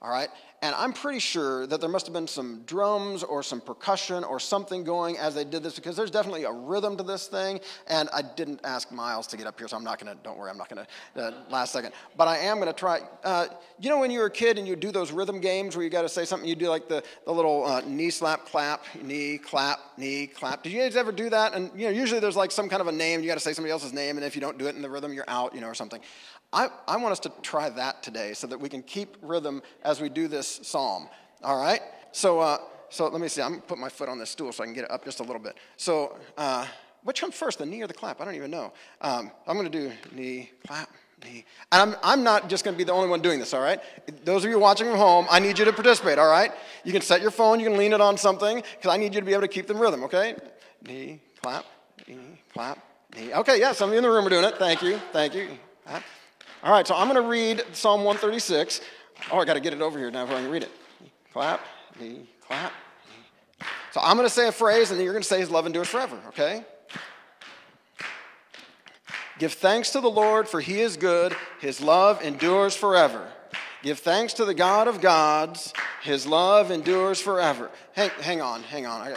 All 0.00 0.10
right? 0.10 0.28
And 0.64 0.74
I'm 0.76 0.94
pretty 0.94 1.18
sure 1.18 1.66
that 1.66 1.82
there 1.82 1.90
must 1.90 2.06
have 2.06 2.14
been 2.14 2.26
some 2.26 2.62
drums 2.64 3.22
or 3.22 3.42
some 3.42 3.60
percussion 3.60 4.24
or 4.24 4.40
something 4.40 4.82
going 4.82 5.18
as 5.18 5.34
they 5.34 5.44
did 5.44 5.62
this 5.62 5.74
because 5.74 5.94
there's 5.94 6.10
definitely 6.10 6.44
a 6.44 6.52
rhythm 6.52 6.96
to 6.96 7.02
this 7.02 7.26
thing. 7.26 7.60
And 7.86 8.08
I 8.14 8.22
didn't 8.22 8.60
ask 8.64 8.90
Miles 8.90 9.26
to 9.26 9.36
get 9.36 9.46
up 9.46 9.58
here, 9.58 9.68
so 9.68 9.76
I'm 9.76 9.84
not 9.84 10.02
going 10.02 10.16
to, 10.16 10.24
don't 10.24 10.38
worry, 10.38 10.50
I'm 10.50 10.56
not 10.56 10.70
going 10.70 10.86
to, 10.86 11.22
uh, 11.22 11.32
last 11.50 11.74
second. 11.74 11.92
But 12.16 12.28
I 12.28 12.38
am 12.38 12.56
going 12.56 12.68
to 12.68 12.72
try. 12.72 13.00
Uh, 13.22 13.48
you 13.78 13.90
know, 13.90 13.98
when 13.98 14.10
you 14.10 14.20
were 14.20 14.26
a 14.26 14.30
kid 14.30 14.56
and 14.56 14.66
you 14.66 14.74
do 14.74 14.90
those 14.90 15.12
rhythm 15.12 15.38
games 15.38 15.76
where 15.76 15.84
you 15.84 15.90
got 15.90 16.00
to 16.00 16.08
say 16.08 16.24
something, 16.24 16.48
you 16.48 16.56
do 16.56 16.70
like 16.70 16.88
the, 16.88 17.02
the 17.26 17.32
little 17.32 17.66
uh, 17.66 17.82
knee 17.82 18.08
slap, 18.08 18.46
clap, 18.46 18.86
knee, 19.02 19.36
clap, 19.36 19.80
knee, 19.98 20.26
clap. 20.26 20.62
Did 20.62 20.72
you 20.72 20.80
guys 20.80 20.96
ever 20.96 21.12
do 21.12 21.28
that? 21.28 21.52
And, 21.52 21.78
you 21.78 21.88
know, 21.88 21.92
usually 21.92 22.20
there's 22.20 22.36
like 22.36 22.50
some 22.50 22.70
kind 22.70 22.80
of 22.80 22.88
a 22.88 22.92
name, 22.92 23.20
you 23.20 23.26
got 23.26 23.34
to 23.34 23.40
say 23.40 23.52
somebody 23.52 23.70
else's 23.70 23.92
name, 23.92 24.16
and 24.16 24.24
if 24.24 24.34
you 24.34 24.40
don't 24.40 24.56
do 24.56 24.66
it 24.66 24.76
in 24.76 24.80
the 24.80 24.88
rhythm, 24.88 25.12
you're 25.12 25.28
out, 25.28 25.54
you 25.54 25.60
know, 25.60 25.68
or 25.68 25.74
something. 25.74 26.00
I, 26.54 26.68
I 26.86 26.96
want 26.96 27.10
us 27.10 27.20
to 27.20 27.32
try 27.42 27.68
that 27.70 28.02
today 28.02 28.32
so 28.32 28.46
that 28.46 28.58
we 28.58 28.68
can 28.68 28.82
keep 28.82 29.16
rhythm 29.20 29.60
as 29.82 30.00
we 30.00 30.08
do 30.08 30.28
this 30.28 30.60
psalm. 30.62 31.08
All 31.42 31.60
right? 31.60 31.80
So, 32.12 32.38
uh, 32.38 32.58
so 32.90 33.08
let 33.08 33.20
me 33.20 33.26
see. 33.26 33.42
I'm 33.42 33.50
going 33.50 33.60
to 33.60 33.66
put 33.66 33.78
my 33.78 33.88
foot 33.88 34.08
on 34.08 34.20
this 34.20 34.30
stool 34.30 34.52
so 34.52 34.62
I 34.62 34.66
can 34.66 34.74
get 34.74 34.84
it 34.84 34.90
up 34.90 35.04
just 35.04 35.18
a 35.18 35.24
little 35.24 35.42
bit. 35.42 35.56
So, 35.76 36.16
uh, 36.38 36.64
which 37.02 37.20
comes 37.20 37.34
first, 37.34 37.58
the 37.58 37.66
knee 37.66 37.82
or 37.82 37.88
the 37.88 37.94
clap? 37.94 38.20
I 38.20 38.24
don't 38.24 38.36
even 38.36 38.52
know. 38.52 38.72
Um, 39.00 39.32
I'm 39.46 39.58
going 39.58 39.70
to 39.70 39.78
do 39.78 39.92
knee, 40.12 40.50
clap, 40.66 40.88
knee. 41.24 41.44
And 41.72 41.82
I'm, 41.82 41.96
I'm 42.04 42.22
not 42.22 42.48
just 42.48 42.64
going 42.64 42.74
to 42.74 42.78
be 42.78 42.84
the 42.84 42.92
only 42.92 43.08
one 43.08 43.20
doing 43.20 43.40
this, 43.40 43.52
all 43.52 43.60
right? 43.60 43.80
Those 44.24 44.44
of 44.44 44.50
you 44.50 44.58
watching 44.58 44.86
from 44.86 44.96
home, 44.96 45.26
I 45.28 45.40
need 45.40 45.58
you 45.58 45.64
to 45.64 45.72
participate, 45.72 46.18
all 46.18 46.30
right? 46.30 46.52
You 46.84 46.92
can 46.92 47.02
set 47.02 47.20
your 47.20 47.32
phone, 47.32 47.58
you 47.58 47.68
can 47.68 47.76
lean 47.76 47.92
it 47.92 48.00
on 48.00 48.16
something, 48.16 48.56
because 48.56 48.94
I 48.94 48.96
need 48.96 49.12
you 49.12 49.20
to 49.20 49.26
be 49.26 49.32
able 49.32 49.42
to 49.42 49.48
keep 49.48 49.66
the 49.66 49.74
rhythm, 49.74 50.04
okay? 50.04 50.36
Knee, 50.86 51.20
clap, 51.42 51.66
knee, 52.06 52.40
clap, 52.52 52.78
knee. 53.14 53.34
Okay, 53.34 53.58
yeah, 53.58 53.72
some 53.72 53.90
of 53.90 53.92
you 53.92 53.98
in 53.98 54.04
the 54.04 54.10
room 54.10 54.26
are 54.26 54.30
doing 54.30 54.44
it. 54.44 54.56
Thank 54.56 54.82
you, 54.82 54.98
thank 55.12 55.34
you. 55.34 55.48
All 56.64 56.72
right, 56.72 56.86
so 56.86 56.94
I'm 56.94 57.10
going 57.10 57.22
to 57.22 57.28
read 57.28 57.62
Psalm 57.72 58.04
136. 58.04 58.80
Oh, 59.30 59.38
I 59.38 59.44
got 59.44 59.52
to 59.52 59.60
get 59.60 59.74
it 59.74 59.82
over 59.82 59.98
here 59.98 60.10
now 60.10 60.24
before 60.24 60.38
I 60.38 60.40
can 60.40 60.50
read 60.50 60.62
it. 60.62 60.70
Clap, 61.30 61.60
knee, 62.00 62.26
clap. 62.40 62.72
So 63.92 64.00
I'm 64.02 64.16
going 64.16 64.26
to 64.26 64.32
say 64.32 64.48
a 64.48 64.52
phrase, 64.52 64.90
and 64.90 64.98
then 64.98 65.04
you're 65.04 65.12
going 65.12 65.22
to 65.22 65.28
say 65.28 65.40
His 65.40 65.50
love 65.50 65.66
endures 65.66 65.88
forever, 65.88 66.18
okay? 66.28 66.64
Give 69.38 69.52
thanks 69.52 69.90
to 69.90 70.00
the 70.00 70.08
Lord, 70.08 70.48
for 70.48 70.62
He 70.62 70.80
is 70.80 70.96
good. 70.96 71.36
His 71.60 71.82
love 71.82 72.22
endures 72.22 72.74
forever. 72.74 73.28
Give 73.82 73.98
thanks 73.98 74.32
to 74.34 74.46
the 74.46 74.54
God 74.54 74.88
of 74.88 75.02
gods. 75.02 75.74
His 76.02 76.26
love 76.26 76.70
endures 76.70 77.20
forever. 77.20 77.70
Hang, 77.92 78.08
hang 78.22 78.40
on, 78.40 78.62
hang 78.62 78.86
on. 78.86 79.02
I, 79.02 79.16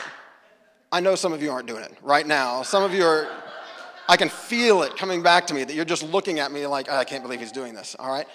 I 0.91 0.99
know 0.99 1.15
some 1.15 1.31
of 1.31 1.41
you 1.41 1.49
aren't 1.51 1.69
doing 1.69 1.83
it 1.83 1.97
right 2.01 2.27
now. 2.27 2.61
Some 2.63 2.83
of 2.83 2.93
you 2.93 3.05
are 3.05 3.29
I 4.07 4.17
can 4.17 4.29
feel 4.29 4.83
it 4.83 4.95
coming 4.95 5.21
back 5.21 5.47
to 5.47 5.53
me 5.53 5.63
that 5.63 5.75
you're 5.75 5.85
just 5.85 6.03
looking 6.03 6.39
at 6.39 6.51
me 6.51 6.65
like, 6.67 6.87
oh, 6.89 6.95
I 6.95 7.03
can't 7.03 7.23
believe 7.23 7.39
he's 7.39 7.51
doing 7.51 7.73
this, 7.73 7.95
all 7.99 8.09
right? 8.09 8.27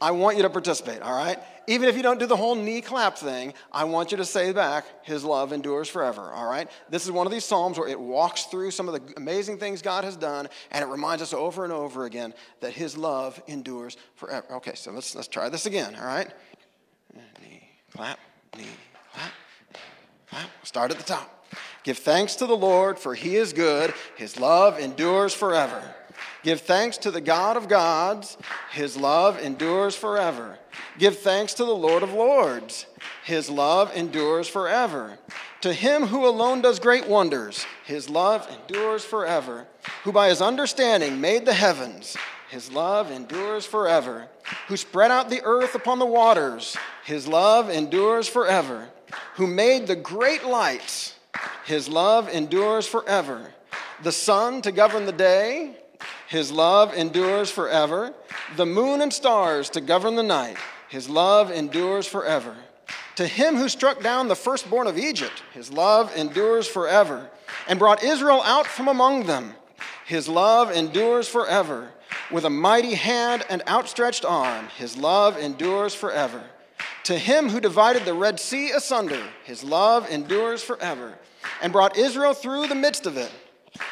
I 0.00 0.12
want 0.12 0.36
you 0.36 0.44
to 0.44 0.50
participate, 0.50 1.02
all 1.02 1.16
right? 1.16 1.38
Even 1.66 1.88
if 1.88 1.96
you 1.96 2.04
don't 2.04 2.20
do 2.20 2.26
the 2.26 2.36
whole 2.36 2.54
knee 2.54 2.80
clap 2.80 3.18
thing, 3.18 3.52
I 3.72 3.82
want 3.82 4.12
you 4.12 4.16
to 4.18 4.24
say 4.24 4.52
back, 4.52 4.84
His 5.04 5.24
love 5.24 5.52
endures 5.52 5.88
forever, 5.88 6.30
all 6.32 6.48
right? 6.48 6.70
This 6.88 7.04
is 7.04 7.10
one 7.10 7.26
of 7.26 7.32
these 7.32 7.44
Psalms 7.44 7.78
where 7.78 7.88
it 7.88 7.98
walks 7.98 8.44
through 8.44 8.70
some 8.70 8.88
of 8.88 8.94
the 8.94 9.14
amazing 9.16 9.58
things 9.58 9.82
God 9.82 10.04
has 10.04 10.16
done, 10.16 10.48
and 10.70 10.84
it 10.84 10.86
reminds 10.86 11.20
us 11.20 11.34
over 11.34 11.64
and 11.64 11.72
over 11.72 12.04
again 12.04 12.32
that 12.60 12.72
His 12.72 12.96
love 12.96 13.42
endures 13.48 13.96
forever. 14.14 14.46
Okay, 14.52 14.74
so 14.76 14.92
let's, 14.92 15.16
let's 15.16 15.28
try 15.28 15.48
this 15.48 15.66
again, 15.66 15.96
all 15.96 16.06
right? 16.06 16.30
Knee 17.42 17.68
clap, 17.92 18.20
knee 18.56 18.66
clap, 19.12 19.32
clap. 20.30 20.50
Start 20.62 20.92
at 20.92 20.96
the 20.96 21.04
top. 21.04 21.37
Give 21.84 21.98
thanks 21.98 22.36
to 22.36 22.46
the 22.46 22.56
Lord, 22.56 22.98
for 22.98 23.14
he 23.14 23.36
is 23.36 23.52
good. 23.52 23.94
His 24.16 24.38
love 24.38 24.78
endures 24.78 25.34
forever. 25.34 25.94
Give 26.42 26.60
thanks 26.60 26.98
to 26.98 27.10
the 27.10 27.20
God 27.20 27.56
of 27.56 27.68
gods. 27.68 28.36
His 28.70 28.96
love 28.96 29.40
endures 29.40 29.96
forever. 29.96 30.58
Give 30.98 31.18
thanks 31.18 31.54
to 31.54 31.64
the 31.64 31.74
Lord 31.74 32.02
of 32.02 32.12
lords. 32.12 32.86
His 33.24 33.50
love 33.50 33.94
endures 33.96 34.48
forever. 34.48 35.18
To 35.62 35.72
him 35.72 36.06
who 36.06 36.26
alone 36.26 36.62
does 36.62 36.78
great 36.78 37.08
wonders, 37.08 37.66
his 37.84 38.08
love 38.08 38.48
endures 38.50 39.04
forever. 39.04 39.66
Who 40.04 40.12
by 40.12 40.28
his 40.28 40.40
understanding 40.40 41.20
made 41.20 41.44
the 41.44 41.54
heavens, 41.54 42.16
his 42.48 42.70
love 42.70 43.10
endures 43.10 43.66
forever. 43.66 44.28
Who 44.68 44.76
spread 44.76 45.10
out 45.10 45.30
the 45.30 45.42
earth 45.42 45.74
upon 45.74 45.98
the 45.98 46.06
waters, 46.06 46.76
his 47.04 47.26
love 47.26 47.70
endures 47.70 48.28
forever. 48.28 48.88
Who 49.34 49.46
made 49.46 49.86
the 49.86 49.96
great 49.96 50.44
lights, 50.44 51.14
his 51.68 51.86
love 51.86 52.30
endures 52.30 52.86
forever. 52.86 53.52
The 54.02 54.10
sun 54.10 54.62
to 54.62 54.72
govern 54.72 55.04
the 55.04 55.12
day, 55.12 55.76
his 56.26 56.50
love 56.50 56.94
endures 56.94 57.50
forever. 57.50 58.14
The 58.56 58.64
moon 58.64 59.02
and 59.02 59.12
stars 59.12 59.68
to 59.70 59.82
govern 59.82 60.16
the 60.16 60.22
night, 60.22 60.56
his 60.88 61.10
love 61.10 61.50
endures 61.50 62.06
forever. 62.06 62.56
To 63.16 63.26
him 63.26 63.56
who 63.56 63.68
struck 63.68 64.02
down 64.02 64.28
the 64.28 64.34
firstborn 64.34 64.86
of 64.86 64.96
Egypt, 64.96 65.42
his 65.52 65.70
love 65.70 66.10
endures 66.16 66.66
forever, 66.66 67.28
and 67.68 67.78
brought 67.78 68.02
Israel 68.02 68.40
out 68.44 68.66
from 68.66 68.88
among 68.88 69.26
them, 69.26 69.52
his 70.06 70.26
love 70.26 70.70
endures 70.70 71.28
forever. 71.28 71.90
With 72.30 72.46
a 72.46 72.50
mighty 72.50 72.94
hand 72.94 73.44
and 73.50 73.62
outstretched 73.68 74.24
arm, 74.24 74.68
his 74.78 74.96
love 74.96 75.36
endures 75.36 75.94
forever. 75.94 76.42
To 77.04 77.18
him 77.18 77.50
who 77.50 77.60
divided 77.60 78.06
the 78.06 78.14
Red 78.14 78.40
Sea 78.40 78.70
asunder, 78.70 79.22
his 79.44 79.62
love 79.62 80.08
endures 80.08 80.62
forever 80.62 81.18
and 81.62 81.72
brought 81.72 81.96
Israel 81.96 82.34
through 82.34 82.66
the 82.66 82.74
midst 82.74 83.06
of 83.06 83.16
it. 83.16 83.30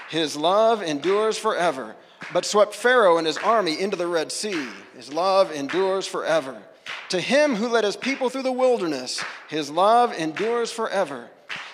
His 0.08 0.36
love 0.36 0.82
endures 0.82 1.38
forever, 1.38 1.96
but 2.32 2.44
swept 2.44 2.74
Pharaoh 2.74 3.18
and 3.18 3.26
his 3.26 3.38
army 3.38 3.80
into 3.80 3.96
the 3.96 4.06
Red 4.06 4.32
Sea. 4.32 4.68
His 4.94 5.12
love 5.12 5.52
endures 5.52 6.06
forever. 6.06 6.62
To 7.10 7.20
him 7.20 7.54
who 7.54 7.68
led 7.68 7.84
his 7.84 7.96
people 7.96 8.30
through 8.30 8.42
the 8.42 8.52
wilderness, 8.52 9.22
his 9.48 9.70
love 9.70 10.12
endures 10.12 10.72
forever. 10.72 11.30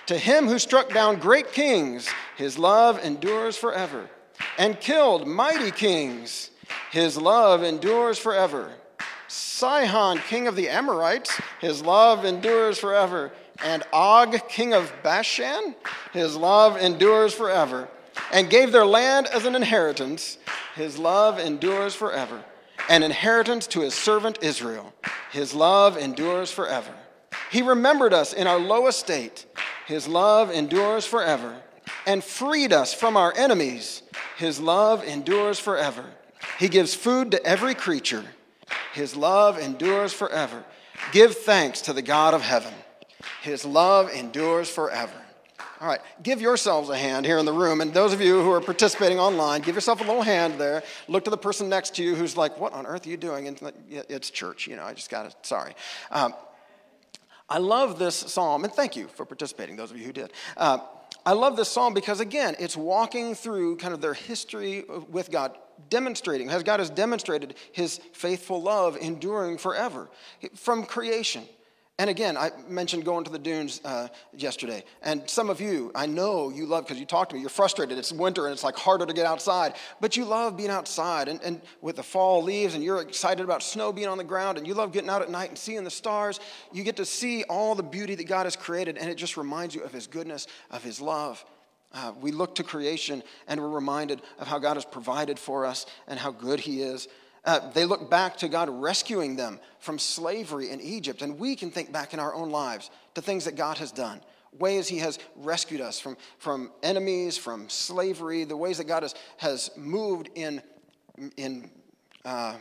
To 0.06 0.18
him 0.18 0.46
who 0.46 0.58
struck 0.58 0.92
down 0.92 1.20
great 1.20 1.52
kings, 1.52 2.08
his 2.36 2.58
love 2.58 3.02
endures 3.02 3.56
forever. 3.56 4.10
And 4.58 4.80
killed 4.80 5.26
mighty 5.26 5.70
kings, 5.70 6.50
his 6.90 7.16
love 7.16 7.62
endures 7.62 8.18
forever. 8.18 8.72
Sihon, 9.28 10.18
king 10.18 10.46
of 10.48 10.56
the 10.56 10.68
Amorites, 10.68 11.40
his 11.60 11.82
love 11.82 12.24
endures 12.24 12.78
forever 12.78 13.32
and 13.64 13.82
Og, 13.92 14.36
king 14.48 14.74
of 14.74 14.92
Bashan. 15.02 15.74
His 16.12 16.36
love 16.36 16.76
endures 16.76 17.32
forever. 17.32 17.88
And 18.32 18.50
gave 18.50 18.72
their 18.72 18.86
land 18.86 19.26
as 19.28 19.46
an 19.46 19.54
inheritance. 19.54 20.38
His 20.74 20.98
love 20.98 21.38
endures 21.38 21.94
forever. 21.94 22.42
An 22.88 23.02
inheritance 23.02 23.66
to 23.68 23.80
his 23.80 23.94
servant 23.94 24.38
Israel. 24.42 24.92
His 25.30 25.54
love 25.54 25.96
endures 25.96 26.50
forever. 26.50 26.92
He 27.50 27.62
remembered 27.62 28.12
us 28.12 28.32
in 28.32 28.46
our 28.46 28.58
low 28.58 28.86
estate. 28.86 29.46
His 29.86 30.08
love 30.08 30.50
endures 30.50 31.06
forever. 31.06 31.62
And 32.06 32.22
freed 32.22 32.72
us 32.72 32.92
from 32.92 33.16
our 33.16 33.32
enemies. 33.36 34.02
His 34.36 34.60
love 34.60 35.04
endures 35.04 35.58
forever. 35.58 36.04
He 36.58 36.68
gives 36.68 36.94
food 36.94 37.30
to 37.30 37.46
every 37.46 37.74
creature. 37.74 38.24
His 38.92 39.16
love 39.16 39.58
endures 39.58 40.12
forever. 40.12 40.64
Give 41.12 41.34
thanks 41.34 41.80
to 41.82 41.92
the 41.92 42.02
God 42.02 42.34
of 42.34 42.42
heaven. 42.42 42.74
His 43.42 43.64
love 43.64 44.10
endures 44.10 44.70
forever. 44.70 45.12
All 45.80 45.88
right, 45.88 46.00
give 46.22 46.40
yourselves 46.40 46.90
a 46.90 46.96
hand 46.96 47.26
here 47.26 47.38
in 47.38 47.44
the 47.44 47.52
room. 47.52 47.80
And 47.80 47.92
those 47.92 48.12
of 48.12 48.20
you 48.20 48.40
who 48.40 48.52
are 48.52 48.60
participating 48.60 49.18
online, 49.18 49.62
give 49.62 49.74
yourself 49.74 50.00
a 50.00 50.04
little 50.04 50.22
hand 50.22 50.54
there. 50.60 50.84
Look 51.08 51.24
to 51.24 51.30
the 51.30 51.36
person 51.36 51.68
next 51.68 51.96
to 51.96 52.04
you 52.04 52.14
who's 52.14 52.36
like, 52.36 52.56
What 52.60 52.72
on 52.72 52.86
earth 52.86 53.04
are 53.04 53.10
you 53.10 53.16
doing? 53.16 53.48
And 53.48 53.60
it's 53.90 54.30
church, 54.30 54.68
you 54.68 54.76
know, 54.76 54.84
I 54.84 54.94
just 54.94 55.10
got 55.10 55.28
to, 55.28 55.36
sorry. 55.48 55.74
Um, 56.12 56.34
I 57.48 57.58
love 57.58 57.98
this 57.98 58.14
psalm, 58.14 58.62
and 58.62 58.72
thank 58.72 58.96
you 58.96 59.08
for 59.08 59.26
participating, 59.26 59.76
those 59.76 59.90
of 59.90 59.98
you 59.98 60.06
who 60.06 60.12
did. 60.12 60.32
Uh, 60.56 60.78
I 61.26 61.32
love 61.32 61.56
this 61.56 61.68
psalm 61.68 61.94
because, 61.94 62.20
again, 62.20 62.54
it's 62.58 62.76
walking 62.76 63.34
through 63.34 63.76
kind 63.76 63.92
of 63.92 64.00
their 64.00 64.14
history 64.14 64.84
with 65.10 65.30
God, 65.30 65.58
demonstrating, 65.90 66.48
as 66.48 66.62
God 66.62 66.80
has 66.80 66.90
demonstrated 66.90 67.54
his 67.72 67.98
faithful 68.12 68.62
love 68.62 68.96
enduring 68.96 69.58
forever 69.58 70.08
from 70.54 70.84
creation. 70.84 71.44
And 71.98 72.08
again, 72.08 72.38
I 72.38 72.50
mentioned 72.68 73.04
going 73.04 73.24
to 73.24 73.30
the 73.30 73.38
dunes 73.38 73.80
uh, 73.84 74.08
yesterday. 74.34 74.82
And 75.02 75.28
some 75.28 75.50
of 75.50 75.60
you, 75.60 75.92
I 75.94 76.06
know 76.06 76.48
you 76.48 76.64
love, 76.64 76.84
because 76.84 76.98
you 76.98 77.04
talked 77.04 77.30
to 77.30 77.36
me, 77.36 77.42
you're 77.42 77.50
frustrated. 77.50 77.98
It's 77.98 78.12
winter 78.12 78.46
and 78.46 78.52
it's 78.52 78.64
like 78.64 78.76
harder 78.76 79.04
to 79.04 79.12
get 79.12 79.26
outside. 79.26 79.74
But 80.00 80.16
you 80.16 80.24
love 80.24 80.56
being 80.56 80.70
outside 80.70 81.28
and, 81.28 81.40
and 81.42 81.60
with 81.82 81.96
the 81.96 82.02
fall 82.02 82.42
leaves, 82.42 82.74
and 82.74 82.82
you're 82.82 83.02
excited 83.02 83.44
about 83.44 83.62
snow 83.62 83.92
being 83.92 84.08
on 84.08 84.16
the 84.16 84.24
ground, 84.24 84.56
and 84.56 84.66
you 84.66 84.72
love 84.72 84.92
getting 84.92 85.10
out 85.10 85.20
at 85.22 85.30
night 85.30 85.50
and 85.50 85.58
seeing 85.58 85.84
the 85.84 85.90
stars. 85.90 86.40
You 86.72 86.82
get 86.82 86.96
to 86.96 87.04
see 87.04 87.44
all 87.44 87.74
the 87.74 87.82
beauty 87.82 88.14
that 88.14 88.26
God 88.26 88.46
has 88.46 88.56
created, 88.56 88.96
and 88.96 89.10
it 89.10 89.16
just 89.16 89.36
reminds 89.36 89.74
you 89.74 89.82
of 89.82 89.92
His 89.92 90.06
goodness, 90.06 90.46
of 90.70 90.82
His 90.82 91.00
love. 91.00 91.44
Uh, 91.92 92.12
we 92.20 92.32
look 92.32 92.54
to 92.54 92.62
creation 92.62 93.22
and 93.46 93.60
we're 93.60 93.68
reminded 93.68 94.22
of 94.38 94.46
how 94.46 94.58
God 94.58 94.74
has 94.74 94.84
provided 94.84 95.38
for 95.38 95.66
us 95.66 95.84
and 96.08 96.18
how 96.18 96.30
good 96.30 96.58
He 96.58 96.80
is. 96.80 97.06
Uh, 97.44 97.70
they 97.70 97.84
look 97.84 98.08
back 98.08 98.36
to 98.36 98.48
God 98.48 98.68
rescuing 98.68 99.36
them 99.36 99.58
from 99.80 99.98
slavery 99.98 100.70
in 100.70 100.80
Egypt. 100.80 101.22
And 101.22 101.38
we 101.38 101.56
can 101.56 101.70
think 101.70 101.92
back 101.92 102.14
in 102.14 102.20
our 102.20 102.34
own 102.34 102.50
lives 102.50 102.90
to 103.14 103.22
things 103.22 103.44
that 103.46 103.56
God 103.56 103.78
has 103.78 103.90
done, 103.90 104.20
ways 104.58 104.88
He 104.88 104.98
has 104.98 105.18
rescued 105.36 105.80
us 105.80 105.98
from, 105.98 106.16
from 106.38 106.70
enemies, 106.82 107.36
from 107.36 107.68
slavery, 107.68 108.44
the 108.44 108.56
ways 108.56 108.78
that 108.78 108.86
God 108.86 109.02
has, 109.02 109.14
has 109.38 109.70
moved 109.76 110.30
in, 110.34 110.62
in 111.36 111.70
uh, 112.24 112.54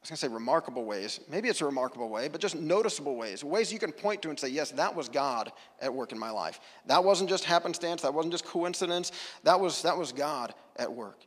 I 0.00 0.04
was 0.04 0.10
going 0.10 0.16
to 0.16 0.20
say 0.20 0.28
remarkable 0.28 0.86
ways. 0.86 1.20
Maybe 1.28 1.50
it's 1.50 1.60
a 1.60 1.66
remarkable 1.66 2.08
way, 2.08 2.28
but 2.28 2.40
just 2.40 2.56
noticeable 2.56 3.16
ways. 3.16 3.44
Ways 3.44 3.70
you 3.70 3.78
can 3.78 3.92
point 3.92 4.22
to 4.22 4.30
and 4.30 4.40
say, 4.40 4.48
yes, 4.48 4.70
that 4.72 4.94
was 4.94 5.10
God 5.10 5.52
at 5.78 5.92
work 5.92 6.12
in 6.12 6.18
my 6.18 6.30
life. 6.30 6.58
That 6.86 7.04
wasn't 7.04 7.28
just 7.28 7.44
happenstance. 7.44 8.00
That 8.00 8.14
wasn't 8.14 8.32
just 8.32 8.46
coincidence. 8.46 9.12
That 9.42 9.60
was, 9.60 9.82
that 9.82 9.98
was 9.98 10.12
God 10.12 10.54
at 10.76 10.90
work. 10.90 11.18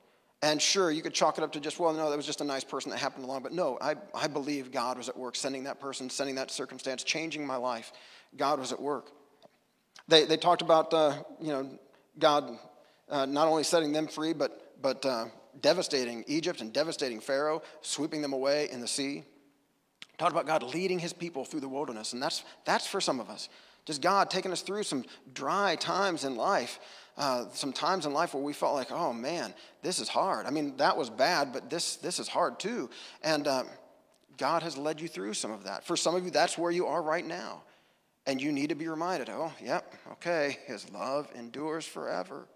And 0.44 0.62
sure, 0.62 0.92
you 0.92 1.02
could 1.02 1.14
chalk 1.14 1.38
it 1.38 1.44
up 1.46 1.54
to 1.54 1.62
just, 1.62 1.80
well, 1.80 1.94
no, 1.94 2.10
that 2.10 2.18
was 2.18 2.26
just 2.26 2.42
a 2.42 2.44
nice 2.44 2.66
person 2.66 2.92
that 2.92 2.98
happened 2.98 3.24
along. 3.24 3.44
But 3.44 3.54
no, 3.54 3.78
I, 3.80 3.96
I 4.14 4.28
believe 4.28 4.74
God 4.74 4.98
was 4.98 5.08
at 5.08 5.16
work, 5.16 5.38
sending 5.38 5.64
that 5.64 5.80
person, 5.80 6.10
sending 6.10 6.36
that 6.36 6.52
circumstance, 6.52 7.02
changing 7.02 7.48
my 7.48 7.56
life. 7.56 7.94
God 8.36 8.60
was 8.60 8.74
at 8.74 8.82
work. 8.82 9.12
They, 10.10 10.26
they 10.26 10.36
talked 10.36 10.62
about, 10.62 10.94
uh, 10.94 11.14
you 11.40 11.48
know, 11.48 11.80
God 12.20 12.60
uh, 13.10 13.26
not 13.26 13.48
only 13.48 13.64
setting 13.64 13.94
them 13.94 14.06
free, 14.06 14.34
but, 14.34 14.82
but 14.82 15.06
uh, 15.06 15.28
devastating 15.62 16.26
Egypt 16.28 16.60
and 16.60 16.74
devastating 16.74 17.22
Pharaoh, 17.22 17.62
sweeping 17.80 18.22
them 18.22 18.34
away 18.34 18.70
in 18.70 18.82
the 18.82 18.88
sea. 18.88 19.24
Talked 20.18 20.34
about 20.34 20.46
God 20.46 20.62
leading 20.62 21.00
his 21.00 21.14
people 21.14 21.46
through 21.46 21.62
the 21.62 21.70
wilderness, 21.70 22.12
and 22.12 22.22
that's, 22.22 22.44
that's 22.66 22.86
for 22.86 23.00
some 23.00 23.22
of 23.22 23.30
us. 23.30 23.48
Just 23.86 24.02
God 24.02 24.30
taking 24.30 24.52
us 24.52 24.62
through 24.62 24.84
some 24.84 25.06
dry 25.34 25.78
times 25.78 26.26
in 26.26 26.36
life, 26.36 26.80
uh, 27.18 27.46
some 27.54 27.72
times 27.74 28.06
in 28.06 28.14
life 28.14 28.34
where 28.34 28.44
we 28.44 28.54
felt 28.54 28.74
like, 28.74 28.92
oh 28.92 29.14
man, 29.14 29.54
this 29.82 30.00
is 30.00 30.10
hard. 30.10 30.46
I 30.46 30.50
mean, 30.50 30.78
that 30.78 30.98
was 30.98 31.10
bad, 31.10 31.54
but 31.54 31.70
this, 31.70 31.98
this 31.98 32.20
is 32.20 32.28
hard 32.28 32.60
too. 32.60 32.90
And 33.24 33.48
uh, 33.48 33.64
God 34.38 34.64
has 34.64 34.78
led 34.78 35.00
you 35.00 35.08
through 35.08 35.34
some 35.36 35.52
of 35.52 35.66
that. 35.66 35.86
For 35.86 35.96
some 35.96 36.16
of 36.16 36.24
you, 36.26 36.32
that's 36.32 36.58
where 36.58 36.72
you 36.72 36.88
are 36.88 37.02
right 37.02 37.26
now. 37.26 37.64
And 38.26 38.42
you 38.42 38.52
need 38.52 38.70
to 38.70 38.76
be 38.76 38.88
reminded, 38.88 39.30
oh, 39.30 39.52
yep, 39.62 39.94
okay, 40.14 40.58
his 40.66 40.90
love 40.92 41.30
endures 41.36 41.86
forever. 41.86 42.48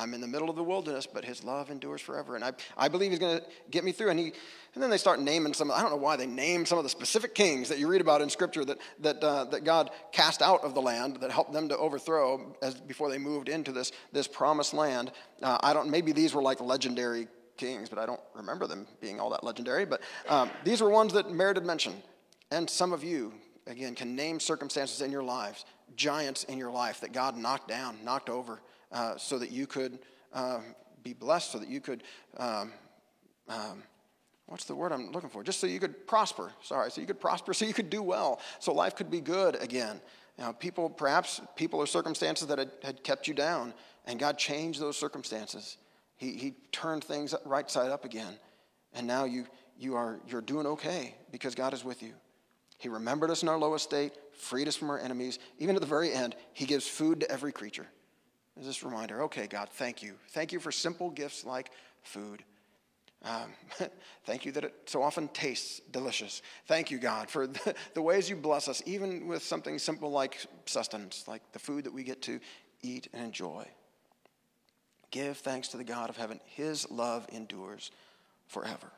I'm 0.00 0.14
in 0.14 0.22
the 0.22 0.26
middle 0.26 0.48
of 0.48 0.56
the 0.56 0.64
wilderness, 0.64 1.06
but 1.06 1.26
his 1.26 1.44
love 1.44 1.70
endures 1.70 2.00
forever. 2.00 2.34
And 2.34 2.42
I, 2.42 2.52
I 2.74 2.88
believe 2.88 3.10
he's 3.10 3.18
going 3.18 3.38
to 3.38 3.44
get 3.70 3.84
me 3.84 3.92
through. 3.92 4.08
And, 4.08 4.18
he, 4.18 4.32
and 4.74 4.82
then 4.82 4.88
they 4.88 4.96
start 4.96 5.20
naming 5.20 5.52
some, 5.52 5.70
I 5.70 5.82
don't 5.82 5.90
know 5.90 5.98
why 5.98 6.16
they 6.16 6.26
name 6.26 6.64
some 6.64 6.78
of 6.78 6.84
the 6.84 6.90
specific 6.90 7.34
kings 7.34 7.68
that 7.68 7.78
you 7.78 7.86
read 7.86 8.00
about 8.00 8.22
in 8.22 8.30
Scripture 8.30 8.64
that, 8.64 8.78
that, 9.00 9.22
uh, 9.22 9.44
that 9.44 9.64
God 9.64 9.90
cast 10.10 10.40
out 10.40 10.64
of 10.64 10.72
the 10.72 10.80
land 10.80 11.18
that 11.20 11.30
helped 11.30 11.52
them 11.52 11.68
to 11.68 11.76
overthrow 11.76 12.56
as, 12.62 12.74
before 12.76 13.10
they 13.10 13.18
moved 13.18 13.50
into 13.50 13.72
this, 13.72 13.92
this 14.10 14.26
promised 14.26 14.72
land. 14.72 15.12
Uh, 15.42 15.58
I 15.62 15.74
don't, 15.74 15.90
maybe 15.90 16.12
these 16.12 16.32
were 16.32 16.42
like 16.42 16.62
legendary 16.62 17.28
kings, 17.58 17.90
but 17.90 17.98
I 17.98 18.06
don't 18.06 18.20
remember 18.34 18.66
them 18.66 18.86
being 19.02 19.20
all 19.20 19.28
that 19.30 19.44
legendary. 19.44 19.84
But 19.84 20.00
um, 20.30 20.50
these 20.64 20.80
were 20.80 20.88
ones 20.88 21.12
that 21.12 21.30
merited 21.30 21.66
mention. 21.66 21.92
And 22.50 22.70
some 22.70 22.94
of 22.94 23.04
you, 23.04 23.34
again, 23.66 23.94
can 23.94 24.16
name 24.16 24.40
circumstances 24.40 25.02
in 25.02 25.12
your 25.12 25.22
lives, 25.22 25.66
giants 25.94 26.44
in 26.44 26.56
your 26.56 26.70
life 26.70 27.00
that 27.02 27.12
God 27.12 27.36
knocked 27.36 27.68
down, 27.68 27.98
knocked 28.02 28.30
over 28.30 28.60
uh, 28.92 29.16
so 29.16 29.38
that 29.38 29.50
you 29.50 29.66
could 29.66 29.98
uh, 30.32 30.60
be 31.02 31.12
blessed, 31.12 31.52
so 31.52 31.58
that 31.58 31.68
you 31.68 31.80
could, 31.80 32.02
um, 32.36 32.72
um, 33.48 33.82
what's 34.46 34.64
the 34.64 34.74
word 34.74 34.92
I'm 34.92 35.12
looking 35.12 35.30
for? 35.30 35.42
Just 35.42 35.60
so 35.60 35.66
you 35.66 35.80
could 35.80 36.06
prosper. 36.06 36.52
Sorry, 36.62 36.90
so 36.90 37.00
you 37.00 37.06
could 37.06 37.20
prosper, 37.20 37.54
so 37.54 37.64
you 37.64 37.74
could 37.74 37.90
do 37.90 38.02
well, 38.02 38.40
so 38.58 38.72
life 38.72 38.94
could 38.96 39.10
be 39.10 39.20
good 39.20 39.60
again. 39.62 40.00
Know, 40.38 40.54
people, 40.54 40.88
perhaps 40.88 41.40
people 41.54 41.80
or 41.80 41.86
circumstances 41.86 42.48
that 42.48 42.58
had, 42.58 42.70
had 42.82 43.04
kept 43.04 43.28
you 43.28 43.34
down, 43.34 43.74
and 44.06 44.18
God 44.18 44.38
changed 44.38 44.80
those 44.80 44.96
circumstances. 44.96 45.76
He, 46.16 46.32
he 46.32 46.54
turned 46.72 47.04
things 47.04 47.34
right 47.44 47.70
side 47.70 47.90
up 47.90 48.06
again, 48.06 48.38
and 48.94 49.06
now 49.06 49.24
you, 49.24 49.46
you 49.78 49.96
are, 49.96 50.18
you're 50.26 50.40
doing 50.40 50.66
okay 50.66 51.14
because 51.30 51.54
God 51.54 51.74
is 51.74 51.84
with 51.84 52.02
you. 52.02 52.14
He 52.78 52.88
remembered 52.88 53.30
us 53.30 53.42
in 53.42 53.50
our 53.50 53.58
lowest 53.58 53.84
state, 53.84 54.12
freed 54.32 54.66
us 54.66 54.76
from 54.76 54.88
our 54.88 54.98
enemies. 54.98 55.38
Even 55.58 55.76
at 55.76 55.82
the 55.82 55.86
very 55.86 56.10
end, 56.10 56.34
He 56.54 56.64
gives 56.64 56.88
food 56.88 57.20
to 57.20 57.30
every 57.30 57.52
creature. 57.52 57.86
Is 58.60 58.66
this 58.66 58.82
reminder, 58.82 59.22
okay, 59.22 59.46
God, 59.46 59.70
thank 59.70 60.02
you. 60.02 60.14
Thank 60.28 60.52
you 60.52 60.60
for 60.60 60.70
simple 60.70 61.08
gifts 61.08 61.46
like 61.46 61.70
food. 62.02 62.44
Um, 63.24 63.54
thank 64.26 64.44
you 64.44 64.52
that 64.52 64.64
it 64.64 64.74
so 64.84 65.02
often 65.02 65.28
tastes 65.28 65.80
delicious. 65.90 66.42
Thank 66.66 66.90
you, 66.90 66.98
God, 66.98 67.30
for 67.30 67.46
the, 67.46 67.74
the, 67.94 68.02
ways 68.02 68.28
you 68.28 68.36
bless 68.36 68.68
us, 68.68 68.82
even 68.84 69.26
with 69.26 69.42
something 69.42 69.78
simple 69.78 70.10
like 70.10 70.44
sustenance, 70.66 71.26
like 71.26 71.40
the 71.52 71.58
food 71.58 71.84
that 71.84 71.92
we 71.92 72.02
get 72.04 72.20
to 72.22 72.38
eat 72.82 73.08
and 73.14 73.24
enjoy. 73.24 73.66
Give 75.10 75.36
thanks 75.38 75.68
to 75.68 75.78
the 75.78 75.84
God 75.84 76.10
of 76.10 76.18
heaven. 76.18 76.38
His 76.44 76.90
love 76.90 77.26
endures 77.32 77.90
forever 78.46 78.92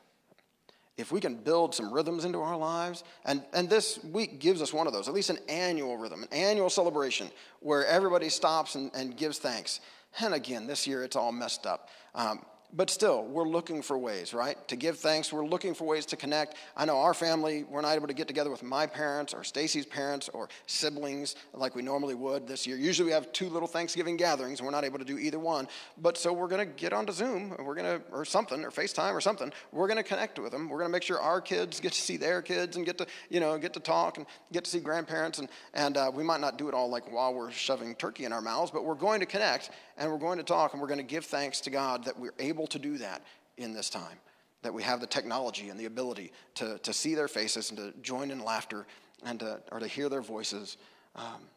if 0.97 1.11
we 1.11 1.19
can 1.19 1.35
build 1.35 1.73
some 1.73 1.91
rhythms 1.91 2.23
into 2.23 2.39
our 2.39 2.55
lives, 2.55 3.03
and, 3.25 3.43
and 3.53 3.69
this 3.69 4.03
week 4.03 4.39
gives 4.39 4.61
us 4.61 4.71
one 4.71 4.85
of 4.85 4.93
those, 4.93 5.07
at 5.07 5.13
least 5.13 5.29
an 5.29 5.39
annual 5.49 5.97
rhythm, 5.97 6.23
an 6.23 6.29
annual 6.31 6.69
celebration 6.69 7.29
where 7.61 7.85
everybody 7.87 8.29
stops 8.29 8.75
and, 8.75 8.91
and 8.93 9.17
gives 9.17 9.39
thanks. 9.39 9.79
And 10.19 10.33
again, 10.33 10.67
this 10.67 10.85
year 10.85 11.03
it's 11.03 11.15
all 11.15 11.31
messed 11.31 11.65
up. 11.65 11.89
Um, 12.13 12.45
but 12.75 12.89
still, 12.89 13.23
we're 13.23 13.47
looking 13.47 13.83
for 13.83 13.97
ways, 13.97 14.33
right? 14.33 14.57
To 14.67 14.75
give 14.75 14.97
thanks. 14.97 15.31
We're 15.31 15.45
looking 15.45 15.75
for 15.75 15.85
ways 15.85 16.07
to 16.07 16.15
connect. 16.15 16.55
I 16.75 16.85
know 16.85 16.97
our 16.97 17.13
family, 17.13 17.63
we're 17.65 17.81
not 17.81 17.95
able 17.95 18.07
to 18.07 18.13
get 18.13 18.27
together 18.27 18.49
with 18.49 18.63
my 18.63 18.87
parents 18.87 19.33
or 19.33 19.43
Stacy's 19.43 19.85
parents 19.85 20.27
or 20.29 20.49
siblings 20.65 21.35
like 21.53 21.75
we 21.75 21.83
normally 21.83 22.15
would 22.15 22.47
this 22.47 22.65
year. 22.65 22.75
Usually 22.75 23.05
we 23.05 23.11
have 23.11 23.31
two 23.31 23.47
little 23.47 23.67
Thanksgiving 23.67 24.17
gatherings, 24.17 24.59
and 24.59 24.65
we're 24.65 24.71
not 24.71 24.85
able 24.85 24.97
to 24.97 25.05
do 25.05 25.19
either 25.19 25.37
one. 25.37 25.67
But 25.99 26.17
so 26.17 26.33
we're 26.33 26.47
going 26.47 26.67
to 26.67 26.73
get 26.73 26.93
onto 26.93 27.13
Zoom, 27.13 27.53
and 27.57 27.67
we're 27.67 27.75
going 27.75 27.99
to, 27.99 28.05
or 28.11 28.25
something, 28.25 28.63
or 28.63 28.71
FaceTime 28.71 29.13
or 29.13 29.21
something. 29.21 29.53
We're 29.71 29.87
going 29.87 29.97
to 29.97 30.03
connect 30.03 30.39
with 30.39 30.51
them. 30.51 30.67
We're 30.67 30.79
going 30.79 30.89
to 30.89 30.93
make 30.93 31.03
sure 31.03 31.19
our 31.19 31.41
kids 31.41 31.79
get 31.79 31.93
to 31.93 32.01
see 32.01 32.17
their 32.17 32.41
kids 32.41 32.75
and 32.75 32.85
get 32.85 32.97
to, 32.97 33.05
you 33.29 33.39
know, 33.39 33.55
get 33.59 33.73
to 33.73 33.79
talk 33.79 34.17
and 34.17 34.25
get 34.51 34.63
to 34.63 34.71
see 34.71 34.79
grandparents. 34.79 35.37
And, 35.37 35.47
and 35.75 35.95
uh, 35.95 36.11
we 36.13 36.23
might 36.23 36.41
not 36.41 36.57
do 36.57 36.69
it 36.69 36.73
all 36.73 36.89
like 36.89 37.11
while 37.11 37.35
we're 37.35 37.51
shoving 37.51 37.93
turkey 37.95 38.25
in 38.25 38.33
our 38.33 38.41
mouths, 38.41 38.71
but 38.71 38.83
we're 38.83 38.95
going 38.95 39.19
to 39.19 39.27
connect 39.27 39.69
and 39.97 40.11
we're 40.11 40.17
going 40.17 40.37
to 40.37 40.43
talk 40.43 40.73
and 40.73 40.81
we're 40.81 40.87
going 40.87 40.99
to 40.99 41.03
give 41.03 41.25
thanks 41.25 41.61
to 41.61 41.69
God 41.69 42.05
that 42.05 42.19
we're 42.19 42.33
able 42.39 42.67
to 42.67 42.79
do 42.79 42.97
that 42.97 43.21
in 43.57 43.73
this 43.73 43.89
time, 43.89 44.17
that 44.61 44.73
we 44.73 44.83
have 44.83 44.99
the 44.99 45.07
technology 45.07 45.69
and 45.69 45.79
the 45.79 45.85
ability 45.85 46.31
to, 46.55 46.77
to 46.79 46.93
see 46.93 47.15
their 47.15 47.27
faces 47.27 47.69
and 47.69 47.77
to 47.77 47.93
join 48.01 48.31
in 48.31 48.43
laughter 48.43 48.85
and 49.25 49.39
to, 49.39 49.59
or 49.71 49.79
to 49.79 49.87
hear 49.87 50.09
their 50.09 50.21
voices. 50.21 50.77
Um, 51.15 51.47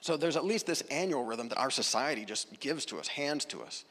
so 0.00 0.16
there's 0.16 0.36
at 0.36 0.44
least 0.44 0.66
this 0.66 0.82
annual 0.82 1.24
rhythm 1.24 1.48
that 1.48 1.58
our 1.58 1.70
society 1.70 2.24
just 2.24 2.60
gives 2.60 2.84
to 2.86 2.98
us, 2.98 3.08
hands 3.08 3.44
to 3.46 3.62
us. 3.62 3.84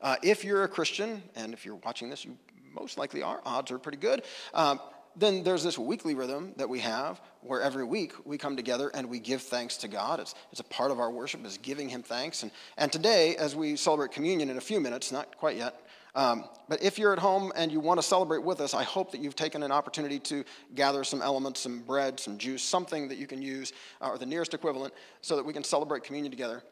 Uh, 0.00 0.16
if 0.22 0.44
you're 0.44 0.64
a 0.64 0.68
Christian, 0.68 1.22
and 1.34 1.52
if 1.52 1.66
you're 1.66 1.80
watching 1.84 2.08
this, 2.08 2.24
you 2.24 2.36
most 2.72 2.98
likely 2.98 3.22
are, 3.22 3.40
odds 3.44 3.70
are 3.70 3.78
pretty 3.78 3.98
good. 3.98 4.22
Um, 4.54 4.80
then 5.16 5.42
there's 5.42 5.64
this 5.64 5.78
weekly 5.78 6.14
rhythm 6.14 6.52
that 6.56 6.68
we 6.68 6.80
have 6.80 7.20
where 7.40 7.60
every 7.60 7.84
week 7.84 8.12
we 8.24 8.38
come 8.38 8.56
together 8.56 8.90
and 8.94 9.08
we 9.08 9.18
give 9.18 9.42
thanks 9.42 9.76
to 9.78 9.88
God. 9.88 10.20
It's, 10.20 10.34
it's 10.50 10.60
a 10.60 10.64
part 10.64 10.90
of 10.90 11.00
our 11.00 11.10
worship 11.10 11.44
is 11.44 11.58
giving 11.58 11.88
him 11.88 12.02
thanks. 12.02 12.42
And, 12.42 12.52
and 12.76 12.92
today, 12.92 13.36
as 13.36 13.56
we 13.56 13.76
celebrate 13.76 14.12
communion 14.12 14.50
in 14.50 14.56
a 14.56 14.60
few 14.60 14.80
minutes, 14.80 15.12
not 15.12 15.36
quite 15.36 15.56
yet, 15.56 15.80
um, 16.14 16.44
but 16.68 16.82
if 16.82 16.98
you're 16.98 17.12
at 17.12 17.18
home 17.18 17.52
and 17.54 17.70
you 17.70 17.80
want 17.80 18.00
to 18.00 18.06
celebrate 18.06 18.42
with 18.42 18.60
us, 18.60 18.74
I 18.74 18.82
hope 18.82 19.12
that 19.12 19.20
you've 19.20 19.36
taken 19.36 19.62
an 19.62 19.70
opportunity 19.70 20.18
to 20.20 20.44
gather 20.74 21.04
some 21.04 21.22
elements, 21.22 21.60
some 21.60 21.80
bread, 21.80 22.18
some 22.18 22.38
juice, 22.38 22.62
something 22.62 23.08
that 23.08 23.18
you 23.18 23.26
can 23.26 23.40
use, 23.40 23.72
uh, 24.00 24.08
or 24.08 24.18
the 24.18 24.26
nearest 24.26 24.54
equivalent, 24.54 24.94
so 25.20 25.36
that 25.36 25.44
we 25.44 25.52
can 25.52 25.62
celebrate 25.62 26.02
communion 26.02 26.30
together 26.30 26.62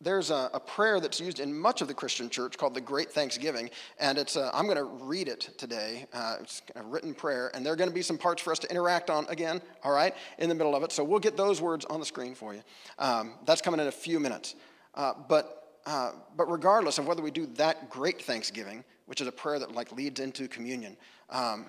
there's 0.00 0.30
a, 0.30 0.50
a, 0.52 0.60
prayer 0.60 1.00
that's 1.00 1.20
used 1.20 1.40
in 1.40 1.56
much 1.58 1.80
of 1.80 1.88
the 1.88 1.94
Christian 1.94 2.28
church 2.28 2.58
called 2.58 2.74
the 2.74 2.80
Great 2.80 3.10
Thanksgiving, 3.10 3.70
and 3.98 4.18
it's 4.18 4.36
uh, 4.36 4.50
I'm 4.52 4.66
going 4.66 4.76
to 4.76 4.84
read 4.84 5.26
it 5.26 5.50
today. 5.56 6.06
Uh, 6.12 6.36
it's 6.40 6.62
a 6.74 6.82
written 6.82 7.14
prayer, 7.14 7.50
and 7.54 7.64
there 7.64 7.72
are 7.72 7.76
going 7.76 7.88
to 7.88 7.94
be 7.94 8.02
some 8.02 8.18
parts 8.18 8.42
for 8.42 8.52
us 8.52 8.58
to 8.60 8.70
interact 8.70 9.08
on 9.08 9.26
again. 9.28 9.62
All 9.82 9.92
right, 9.92 10.14
in 10.38 10.48
the 10.48 10.54
middle 10.54 10.76
of 10.76 10.82
it, 10.82 10.92
so 10.92 11.02
we'll 11.02 11.18
get 11.18 11.36
those 11.36 11.62
words 11.62 11.84
on 11.86 11.98
the 11.98 12.06
screen 12.06 12.34
for 12.34 12.52
you. 12.52 12.62
Um, 12.98 13.34
that's 13.46 13.62
coming 13.62 13.80
in 13.80 13.86
a 13.86 13.92
few 13.92 14.20
minutes. 14.20 14.54
Uh, 14.94 15.14
but 15.28 15.80
uh, 15.86 16.12
but 16.36 16.50
regardless 16.50 16.98
of 16.98 17.06
whether 17.06 17.22
we 17.22 17.30
do 17.30 17.46
that 17.54 17.88
Great 17.88 18.20
Thanksgiving, 18.20 18.84
which 19.06 19.20
is 19.20 19.28
a 19.28 19.32
prayer 19.32 19.58
that 19.58 19.72
like 19.72 19.92
leads 19.92 20.20
into 20.20 20.46
communion. 20.46 20.96
Um, 21.30 21.66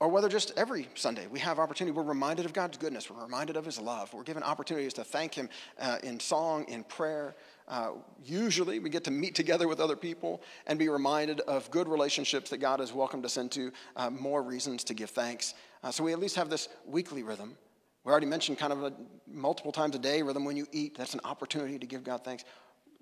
or 0.00 0.08
whether 0.08 0.30
just 0.30 0.52
every 0.56 0.88
Sunday 0.94 1.26
we 1.26 1.38
have 1.40 1.58
opportunity, 1.58 1.94
we're 1.94 2.02
reminded 2.02 2.46
of 2.46 2.54
God's 2.54 2.78
goodness, 2.78 3.10
we're 3.10 3.22
reminded 3.22 3.56
of 3.56 3.66
His 3.66 3.78
love, 3.78 4.12
we're 4.14 4.22
given 4.22 4.42
opportunities 4.42 4.94
to 4.94 5.04
thank 5.04 5.34
Him 5.34 5.50
uh, 5.78 5.98
in 6.02 6.18
song, 6.18 6.64
in 6.68 6.84
prayer, 6.84 7.36
uh, 7.70 7.92
usually, 8.24 8.80
we 8.80 8.90
get 8.90 9.04
to 9.04 9.12
meet 9.12 9.36
together 9.36 9.68
with 9.68 9.78
other 9.78 9.94
people 9.94 10.42
and 10.66 10.76
be 10.76 10.88
reminded 10.88 11.38
of 11.42 11.70
good 11.70 11.86
relationships 11.86 12.50
that 12.50 12.58
God 12.58 12.80
has 12.80 12.92
welcomed 12.92 13.24
us 13.24 13.36
into, 13.36 13.70
uh, 13.94 14.10
more 14.10 14.42
reasons 14.42 14.82
to 14.84 14.94
give 14.94 15.10
thanks. 15.10 15.54
Uh, 15.84 15.92
so 15.92 16.02
we 16.02 16.12
at 16.12 16.18
least 16.18 16.34
have 16.34 16.50
this 16.50 16.68
weekly 16.84 17.22
rhythm. 17.22 17.56
We 18.02 18.10
already 18.10 18.26
mentioned 18.26 18.58
kind 18.58 18.72
of 18.72 18.82
a 18.82 18.92
multiple 19.28 19.70
times 19.70 19.94
a 19.94 20.00
day 20.00 20.20
rhythm 20.20 20.44
when 20.44 20.56
you 20.56 20.66
eat. 20.72 20.98
That's 20.98 21.14
an 21.14 21.20
opportunity 21.22 21.78
to 21.78 21.86
give 21.86 22.02
God 22.02 22.24
thanks. 22.24 22.44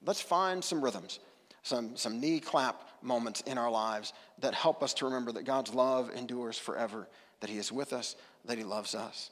Let's 0.05 0.21
find 0.21 0.63
some 0.63 0.85
rhythms, 0.85 1.19
some, 1.63 1.97
some 1.97 2.21
knee 2.21 2.39
clap 2.39 2.83
moments 3.01 3.41
in 3.43 3.57
our 3.57 3.71
lives 3.71 4.13
that 4.41 4.53
help 4.53 4.83
us 4.83 4.93
to 4.95 5.07
remember 5.07 5.33
that 5.33 5.45
God's 5.45 5.73
love 5.73 6.11
endures 6.15 6.59
forever, 6.59 7.09
that 7.41 7.49
He 7.49 7.57
is 7.57 7.73
with 7.73 7.95
us, 7.95 8.17
that 8.45 8.59
He 8.59 8.65
loves 8.65 8.95
us. 8.95 9.31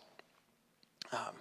Um, 1.12 1.34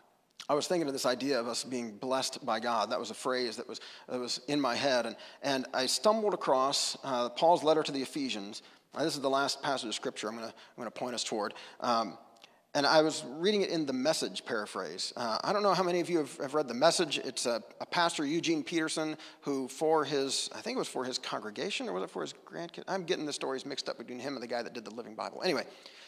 I 0.48 0.54
was 0.54 0.68
thinking 0.68 0.88
of 0.88 0.94
this 0.94 1.08
idea 1.08 1.40
of 1.40 1.48
us 1.48 1.64
being 1.64 1.98
blessed 1.98 2.46
by 2.46 2.60
God. 2.60 2.92
That 2.92 3.00
was 3.00 3.10
a 3.10 3.16
phrase 3.16 3.58
that 3.58 3.68
was, 3.68 3.80
that 4.08 4.20
was 4.20 4.42
in 4.48 4.62
my 4.62 4.76
head. 4.76 5.08
And, 5.08 5.16
and 5.42 5.66
I 5.74 5.88
stumbled 5.88 6.34
across 6.34 6.98
uh, 7.04 7.30
Paul's 7.30 7.64
letter 7.64 7.82
to 7.82 7.92
the 7.92 8.02
Ephesians. 8.02 8.62
Uh, 8.94 9.04
this 9.04 9.16
is 9.16 9.22
the 9.22 9.30
last 9.30 9.64
passage 9.64 9.88
of 9.88 9.96
scripture 9.96 10.30
I'm 10.30 10.38
going 10.38 10.52
to 10.86 10.92
point 10.92 11.16
us 11.16 11.24
toward. 11.24 11.56
Um, 11.80 12.18
and 12.76 12.86
I 12.86 13.02
was 13.02 13.24
reading 13.38 13.62
it 13.62 13.70
in 13.70 13.86
the 13.86 13.94
message 13.94 14.44
paraphrase. 14.44 15.14
Uh, 15.16 15.40
I 15.46 15.54
don't 15.54 15.64
know 15.64 15.74
how 15.74 15.82
many 15.82 16.02
of 16.02 16.10
you 16.10 16.18
have, 16.18 16.38
have 16.38 16.54
read 16.54 16.68
the 16.68 16.74
message. 16.74 17.18
It's 17.18 17.46
a, 17.46 17.64
a, 17.80 17.86
pastor, 17.86 18.26
Eugene 18.26 18.64
Peterson, 18.64 19.18
who 19.42 19.70
for 19.70 20.04
his, 20.04 20.50
I 20.54 20.60
think 20.60 20.76
it 20.76 20.80
was 20.80 20.90
for 20.90 21.06
his 21.06 21.18
congregation 21.18 21.88
or 21.88 21.94
was 21.94 22.04
it 22.04 22.10
for 22.10 22.22
his 22.22 22.34
grandkids? 22.46 22.84
I'm 22.90 23.06
getting 23.06 23.26
the 23.26 23.32
stories 23.32 23.66
mixed 23.66 23.88
up 23.88 23.98
between 23.98 24.20
him 24.20 24.34
and 24.34 24.44
the 24.44 24.48
guy 24.48 24.62
that 24.62 24.74
did 24.74 24.84
the 24.84 24.94
Living 24.94 25.16
Bible. 25.16 25.42
Anyway, 25.42 25.64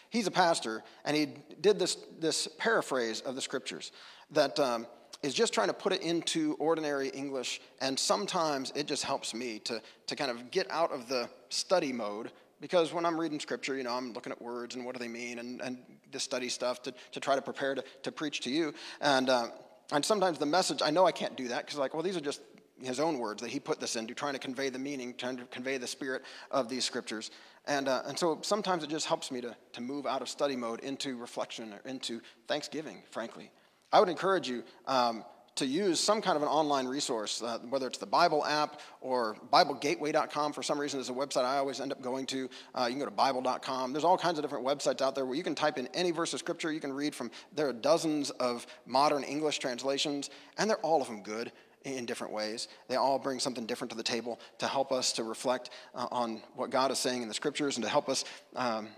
he's 0.10 0.27
a 0.27 0.32
pastor, 0.32 0.84
and 1.06 1.15
he 1.15 1.30
did 1.62 1.80
this, 1.80 1.97
this 2.19 2.49
paraphrase 2.58 3.21
of 3.21 3.36
the 3.36 3.41
scriptures 3.41 3.93
that 4.32 4.60
um, 4.60 4.86
is 5.23 5.34
just 5.34 5.53
trying 5.53 5.67
to 5.67 5.73
put 5.73 5.93
it 5.93 6.01
into 6.01 6.58
ordinary 6.60 7.08
English, 7.10 7.62
and 7.80 7.97
sometimes 7.97 8.73
it 8.75 8.88
just 8.88 9.06
helps 9.06 9.34
me 9.34 9.60
to, 9.60 9.82
to 10.08 10.15
kind 10.17 10.30
of 10.30 10.51
get 10.51 10.69
out 10.69 10.91
of 10.91 11.08
the 11.08 11.30
study 11.47 11.93
mode 11.93 12.30
because 12.60 12.93
when 12.93 13.06
I'm 13.06 13.20
reading 13.20 13.39
scripture, 13.39 13.76
you 13.76 13.84
know, 13.84 13.93
I'm 13.93 14.13
looking 14.13 14.32
at 14.32 14.41
words 14.41 14.76
and 14.76 14.86
what 14.86 14.96
do 14.96 15.00
they 15.00 15.08
mean 15.08 15.39
and, 15.39 15.62
and 15.62 15.78
the 16.12 16.20
study 16.20 16.50
stuff 16.50 16.82
to, 16.84 16.93
to 17.12 17.20
try 17.20 17.36
to 17.36 17.41
prepare 17.41 17.76
to, 17.76 17.84
to 18.04 18.12
preach 18.12 18.41
to 18.41 18.50
you. 18.50 18.74
And, 19.02 19.30
uh, 19.30 19.48
and 19.91 20.04
sometimes 20.04 20.38
the 20.38 20.46
message, 20.46 20.82
I 20.84 20.89
know 20.89 21.06
I 21.06 21.12
can't 21.12 21.36
do 21.36 21.48
that 21.50 21.65
because, 21.65 21.80
like, 21.80 21.93
well, 21.93 22.04
these 22.04 22.17
are 22.17 22.22
just 22.22 22.41
his 22.82 23.00
own 23.00 23.17
words 23.17 23.41
that 23.41 23.50
he 23.50 23.60
put 23.60 23.80
this 23.80 23.96
into, 23.96 24.13
trying 24.13 24.34
to 24.34 24.39
convey 24.39 24.70
the 24.70 24.80
meaning, 24.80 25.13
trying 25.17 25.38
to 25.38 25.46
convey 25.46 25.78
the 25.78 25.88
spirit 25.88 26.24
of 26.52 26.70
these 26.70 26.86
scriptures. 26.86 27.32
And, 27.65 27.88
uh, 27.88 28.04
and 28.06 28.17
so 28.17 28.39
sometimes 28.41 28.84
it 28.84 28.89
just 28.89 29.08
helps 29.08 29.32
me 29.32 29.41
to, 29.41 29.56
to 29.74 29.82
move 29.82 30.06
out 30.06 30.22
of 30.22 30.30
study 30.30 30.56
mode 30.56 30.82
into 30.82 31.17
reflection 31.17 31.74
or 31.74 31.89
into 31.89 32.22
thanksgiving, 32.48 33.04
frankly. 33.10 33.52
I 33.91 34.00
would 34.00 34.10
encourage 34.10 34.48
you 34.48 34.63
um, 34.86 35.24
to 35.58 35.65
use 35.65 36.00
some 36.00 36.22
kind 36.22 36.36
of 36.38 36.43
an 36.43 36.48
online 36.48 36.88
resource, 36.88 37.41
uh, 37.41 37.60
whether 37.70 37.88
it's 37.88 37.98
the 37.98 38.06
Bible 38.06 38.46
app 38.46 38.80
or 39.02 39.36
BibleGateway.com. 39.52 40.54
For 40.54 40.63
some 40.63 40.80
reason, 40.80 41.00
is 41.00 41.10
a 41.10 41.13
website 41.13 41.46
I 41.46 41.58
always 41.58 41.82
end 41.82 41.91
up 41.91 42.02
going 42.02 42.26
to. 42.28 42.50
Uh, 42.74 42.86
you 42.86 42.91
can 42.91 43.00
go 43.00 43.06
to 43.06 43.12
Bible.com. 43.12 43.91
There's 43.91 44.04
all 44.04 44.17
kinds 44.17 44.38
of 44.38 44.43
different 44.43 44.65
websites 44.65 45.02
out 45.02 45.15
there 45.15 45.26
where 45.26 45.36
you 45.36 45.43
can 45.43 45.56
type 45.56 45.78
in 45.78 45.88
any 45.93 46.12
verse 46.12 46.34
of 46.34 46.39
Scripture. 46.39 46.72
You 46.72 46.80
can 46.80 46.93
read 46.93 47.15
from, 47.15 47.32
there 47.54 47.67
are 47.67 47.74
dozens 47.74 48.30
of 48.32 48.67
modern 48.86 49.24
English 49.24 49.60
translations, 49.60 50.30
and 50.58 50.70
they're 50.70 50.78
all 50.78 51.02
of 51.02 51.08
them 51.08 51.24
good 51.24 51.52
in 51.84 52.06
different 52.06 52.34
ways. 52.34 52.67
They 52.88 52.96
all 52.96 53.17
bring 53.17 53.39
something 53.39 53.65
different 53.65 53.91
to 53.91 53.98
the 53.98 54.04
table 54.04 54.39
to 54.60 54.67
help 54.67 54.91
us 54.91 55.13
to 55.13 55.24
reflect 55.24 55.72
uh, 55.96 56.08
on 56.12 56.41
what 56.56 56.70
God 56.70 56.91
is 56.91 57.00
saying 57.00 57.22
in 57.22 57.28
the 57.28 57.34
Scriptures 57.34 57.78
and 57.78 57.84
to 57.84 57.89
help 57.89 58.10
us 58.10 58.26
um, 58.56 58.89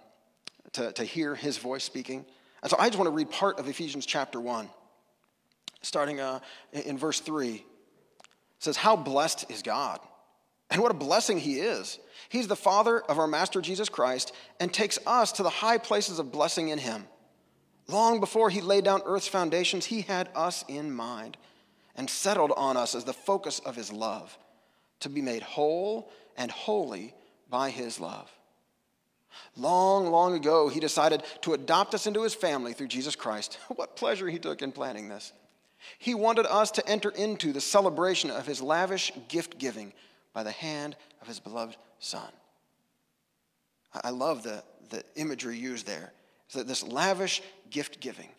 to, 0.73 0.91
to 0.91 1.03
hear 1.03 1.35
His 1.35 1.57
voice 1.57 1.83
speaking. 1.83 2.25
And 2.61 2.69
so 2.69 2.77
I 2.77 2.87
just 2.87 2.97
want 2.97 3.07
to 3.07 3.15
read 3.15 3.31
part 3.31 3.59
of 3.59 3.67
Ephesians 3.69 4.05
chapter 4.05 4.41
1 4.41 4.69
starting 5.81 6.19
uh, 6.19 6.39
in 6.71 6.97
verse 6.97 7.19
3. 7.19 7.55
It 7.55 7.63
says, 8.59 8.77
How 8.77 8.95
blessed 8.95 9.49
is 9.49 9.61
God! 9.61 9.99
And 10.69 10.81
what 10.81 10.91
a 10.91 10.95
blessing 10.95 11.39
He 11.39 11.59
is. 11.59 11.99
He's 12.29 12.47
the 12.47 12.55
Father 12.55 12.99
of 12.99 13.17
our 13.17 13.27
Master 13.27 13.61
Jesus 13.61 13.89
Christ 13.89 14.33
and 14.59 14.71
takes 14.71 14.99
us 15.07 15.31
to 15.33 15.43
the 15.43 15.49
high 15.49 15.79
places 15.79 16.19
of 16.19 16.31
blessing 16.31 16.69
in 16.69 16.77
Him. 16.77 17.07
Long 17.87 18.19
before 18.19 18.49
He 18.49 18.61
laid 18.61 18.83
down 18.83 19.01
earth's 19.05 19.27
foundations, 19.27 19.85
He 19.85 20.01
had 20.01 20.29
us 20.35 20.63
in 20.67 20.91
mind 20.91 21.37
and 21.95 22.09
settled 22.09 22.51
on 22.55 22.77
us 22.77 22.93
as 22.93 23.03
the 23.03 23.13
focus 23.13 23.59
of 23.59 23.75
His 23.75 23.91
love, 23.91 24.37
to 24.99 25.09
be 25.09 25.21
made 25.21 25.41
whole 25.41 26.11
and 26.37 26.51
holy 26.51 27.15
by 27.49 27.71
His 27.71 27.99
love. 27.99 28.29
Long, 29.57 30.07
long 30.11 30.35
ago, 30.35 30.69
He 30.69 30.79
decided 30.79 31.23
to 31.41 31.53
adopt 31.53 31.95
us 31.95 32.05
into 32.05 32.21
His 32.21 32.35
family 32.35 32.73
through 32.73 32.87
Jesus 32.87 33.15
Christ. 33.15 33.57
What 33.75 33.95
pleasure 33.95 34.29
He 34.29 34.37
took 34.37 34.61
in 34.61 34.71
planning 34.71 35.09
this. 35.09 35.33
He 35.97 36.13
wanted 36.13 36.45
us 36.45 36.71
to 36.71 36.87
enter 36.87 37.09
into 37.09 37.51
the 37.53 37.61
celebration 37.61 38.29
of 38.29 38.45
his 38.45 38.61
lavish 38.61 39.11
gift 39.27 39.57
giving 39.57 39.93
by 40.33 40.43
the 40.43 40.51
hand 40.51 40.95
of 41.21 41.27
his 41.27 41.39
beloved 41.39 41.77
Son. 41.99 42.31
I 44.03 44.11
love 44.11 44.43
the, 44.43 44.63
the 44.89 45.03
imagery 45.15 45.57
used 45.57 45.87
there. 45.87 46.13
that 46.53 46.67
this 46.67 46.83
lavish 46.83 47.41
gift 47.69 47.99
giving 47.99 48.29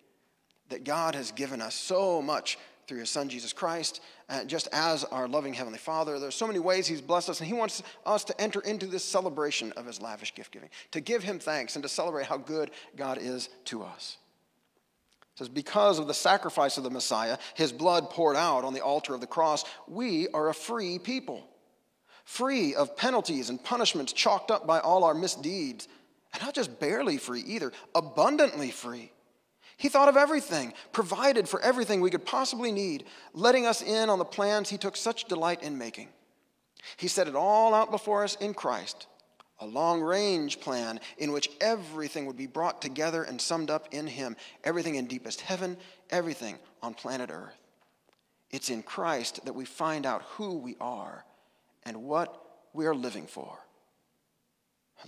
that 0.69 0.85
God 0.85 1.15
has 1.15 1.33
given 1.33 1.61
us 1.61 1.75
so 1.75 2.23
much 2.23 2.57
through 2.87 3.01
his 3.01 3.11
son 3.11 3.29
Jesus 3.29 3.53
Christ, 3.53 4.01
uh, 4.29 4.45
just 4.45 4.69
as 4.73 5.05
our 5.05 5.29
loving 5.29 5.53
Heavenly 5.53 5.79
Father. 5.79 6.19
There's 6.19 6.35
so 6.35 6.47
many 6.47 6.59
ways 6.59 6.87
he's 6.87 7.01
blessed 7.01 7.31
us, 7.31 7.41
and 7.41 7.47
he 7.47 7.55
wants 7.55 7.83
us 8.07 8.25
to 8.25 8.41
enter 8.41 8.61
into 8.61 8.87
this 8.87 9.05
celebration 9.05 9.73
of 9.73 9.87
his 9.87 10.01
lavish 10.01 10.35
gift 10.35 10.53
giving, 10.53 10.71
to 10.93 11.01
give 11.01 11.23
him 11.23 11.39
thanks 11.39 11.77
and 11.77 11.83
to 11.83 11.89
celebrate 11.89 12.27
how 12.27 12.37
good 12.37 12.71
God 12.97 13.19
is 13.19 13.49
to 13.67 13.83
us 13.83 14.17
says, 15.41 15.49
Because 15.49 15.99
of 15.99 16.07
the 16.07 16.15
sacrifice 16.15 16.77
of 16.77 16.85
the 16.85 16.91
Messiah, 16.91 17.39
his 17.55 17.73
blood 17.73 18.11
poured 18.11 18.37
out 18.37 18.63
on 18.63 18.75
the 18.75 18.83
altar 18.83 19.15
of 19.15 19.21
the 19.21 19.27
cross, 19.27 19.65
we 19.89 20.29
are 20.29 20.51
a 20.51 20.55
free 20.55 20.99
people, 20.99 21.49
free 22.25 22.75
of 22.75 22.97
penalties 22.97 23.49
and 23.49 23.63
punishments 23.65 24.13
chalked 24.13 24.51
up 24.51 24.67
by 24.67 24.79
all 24.79 25.03
our 25.03 25.15
misdeeds. 25.15 25.89
And 26.33 26.43
not 26.43 26.55
just 26.55 26.79
barely 26.79 27.17
free 27.17 27.41
either, 27.41 27.73
abundantly 27.95 28.71
free. 28.71 29.11
He 29.77 29.89
thought 29.89 30.11
of 30.11 30.17
everything, 30.17 30.75
provided 30.93 31.49
for 31.49 31.61
everything 31.61 32.01
we 32.03 32.11
could 32.11 32.27
possibly 32.27 32.71
need, 32.71 33.07
letting 33.33 33.67
us 33.67 33.83
in 33.83 34.11
on 34.11 34.19
the 34.19 34.25
plans 34.27 34.69
he 34.69 34.77
took 34.77 34.95
such 34.95 35.25
delight 35.25 35.63
in 35.63 35.79
making. 35.79 36.09
He 36.99 37.09
set 37.09 37.29
it 37.29 37.35
all 37.35 37.75
out 37.75 37.91
before 37.91 38.23
us 38.23 38.37
in 38.37 38.53
Christ 38.55 39.07
a 39.61 39.67
long 39.67 40.01
range 40.01 40.61
plan 40.61 41.01
in 41.19 41.33
which 41.33 41.51
everything 41.61 42.27
would 42.27 42.37
be 42.37 42.47
brought 42.47 42.81
together 42.81 43.23
and 43.23 43.41
summed 43.41 43.71
up 43.71 43.89
in 43.93 44.07
Him. 44.07 44.37
Everything 44.65 44.95
in 44.95 45.07
deepest 45.07 45.43
heaven, 45.43 45.77
everything 46.11 46.59
on 46.83 46.95
planet 46.95 47.31
Earth. 47.33 47.57
It's 48.51 48.71
in 48.71 48.83
Christ 48.83 49.45
that 49.45 49.55
we 49.55 49.65
find 49.65 50.07
out 50.07 50.23
who 50.23 50.59
we 50.59 50.77
are 50.81 51.25
and 51.85 52.05
what 52.05 52.43
we 52.73 52.87
are 52.87 52.95
living 52.95 53.27
for. 53.27 53.59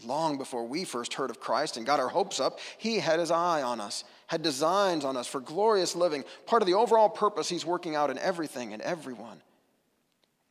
Long 0.04 0.38
before 0.38 0.66
we 0.66 0.84
first 0.84 1.14
heard 1.14 1.28
of 1.28 1.38
Christ 1.38 1.76
and 1.76 1.84
got 1.84 2.00
our 2.00 2.08
hopes 2.08 2.40
up, 2.40 2.60
He 2.78 2.98
had 2.98 3.20
His 3.20 3.30
eye 3.30 3.62
on 3.62 3.80
us, 3.80 4.04
had 4.26 4.42
designs 4.42 5.04
on 5.04 5.16
us 5.16 5.26
for 5.26 5.40
glorious 5.40 5.94
living, 5.94 6.24
part 6.46 6.62
of 6.62 6.66
the 6.66 6.74
overall 6.74 7.08
purpose 7.08 7.48
He's 7.48 7.66
working 7.66 7.94
out 7.94 8.10
in 8.10 8.18
everything 8.18 8.72
and 8.72 8.80
everyone. 8.82 9.42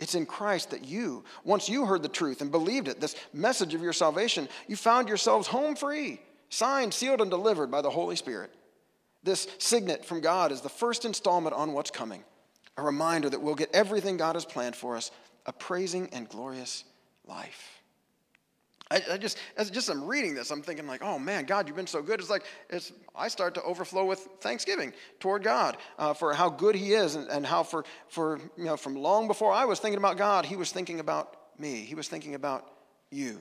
It's 0.01 0.15
in 0.15 0.25
Christ 0.25 0.71
that 0.71 0.83
you, 0.83 1.23
once 1.43 1.69
you 1.69 1.85
heard 1.85 2.01
the 2.01 2.09
truth 2.09 2.41
and 2.41 2.51
believed 2.51 2.87
it, 2.87 2.99
this 2.99 3.15
message 3.33 3.75
of 3.75 3.83
your 3.83 3.93
salvation, 3.93 4.49
you 4.67 4.75
found 4.75 5.07
yourselves 5.07 5.47
home 5.47 5.75
free, 5.75 6.19
signed, 6.49 6.91
sealed, 6.91 7.21
and 7.21 7.29
delivered 7.29 7.69
by 7.69 7.81
the 7.81 7.89
Holy 7.91 8.15
Spirit. 8.15 8.51
This 9.21 9.47
signet 9.59 10.03
from 10.03 10.19
God 10.19 10.51
is 10.51 10.61
the 10.61 10.69
first 10.69 11.05
installment 11.05 11.55
on 11.55 11.73
what's 11.73 11.91
coming, 11.91 12.23
a 12.77 12.81
reminder 12.81 13.29
that 13.29 13.43
we'll 13.43 13.53
get 13.53 13.69
everything 13.75 14.17
God 14.17 14.35
has 14.35 14.43
planned 14.43 14.75
for 14.75 14.97
us, 14.97 15.11
a 15.45 15.53
praising 15.53 16.09
and 16.11 16.27
glorious 16.27 16.83
life. 17.27 17.81
I, 18.91 19.01
I, 19.13 19.17
just, 19.17 19.38
as 19.56 19.71
just 19.71 19.89
I'm 19.89 20.06
reading 20.06 20.36
this, 20.36 20.51
I'm 20.51 20.62
thinking 20.62 20.86
like, 20.86 21.01
oh 21.01 21.17
man, 21.17 21.45
God, 21.45 21.67
you've 21.67 21.77
been 21.77 21.88
so 21.88 22.01
good. 22.01 22.19
It's 22.19 22.30
like 22.30 22.43
it's, 22.69 22.91
I 23.15 23.30
start 23.30 23.54
to 23.56 23.63
overflow 23.63 24.04
with 24.04 24.19
thanksgiving 24.41 24.91
toward 25.21 25.43
God 25.43 25.77
uh, 25.97 26.13
for 26.13 26.34
how 26.34 26.49
good 26.49 26.75
He 26.75 26.91
is, 26.91 27.15
and, 27.15 27.30
and 27.30 27.45
how 27.45 27.63
for, 27.63 27.86
for 28.10 28.39
you 28.58 28.65
know, 28.65 28.75
from 28.75 28.95
long 28.95 29.27
before 29.27 29.54
I 29.54 29.63
was 29.63 29.80
thinking 29.80 29.97
about 29.97 30.17
God, 30.17 30.45
He 30.45 30.58
was 30.58 30.73
thinking 30.73 30.99
about 30.99 31.38
me. 31.58 31.75
He 31.77 31.95
was 31.95 32.10
thinking 32.10 32.36
about 32.36 32.69
you, 33.12 33.39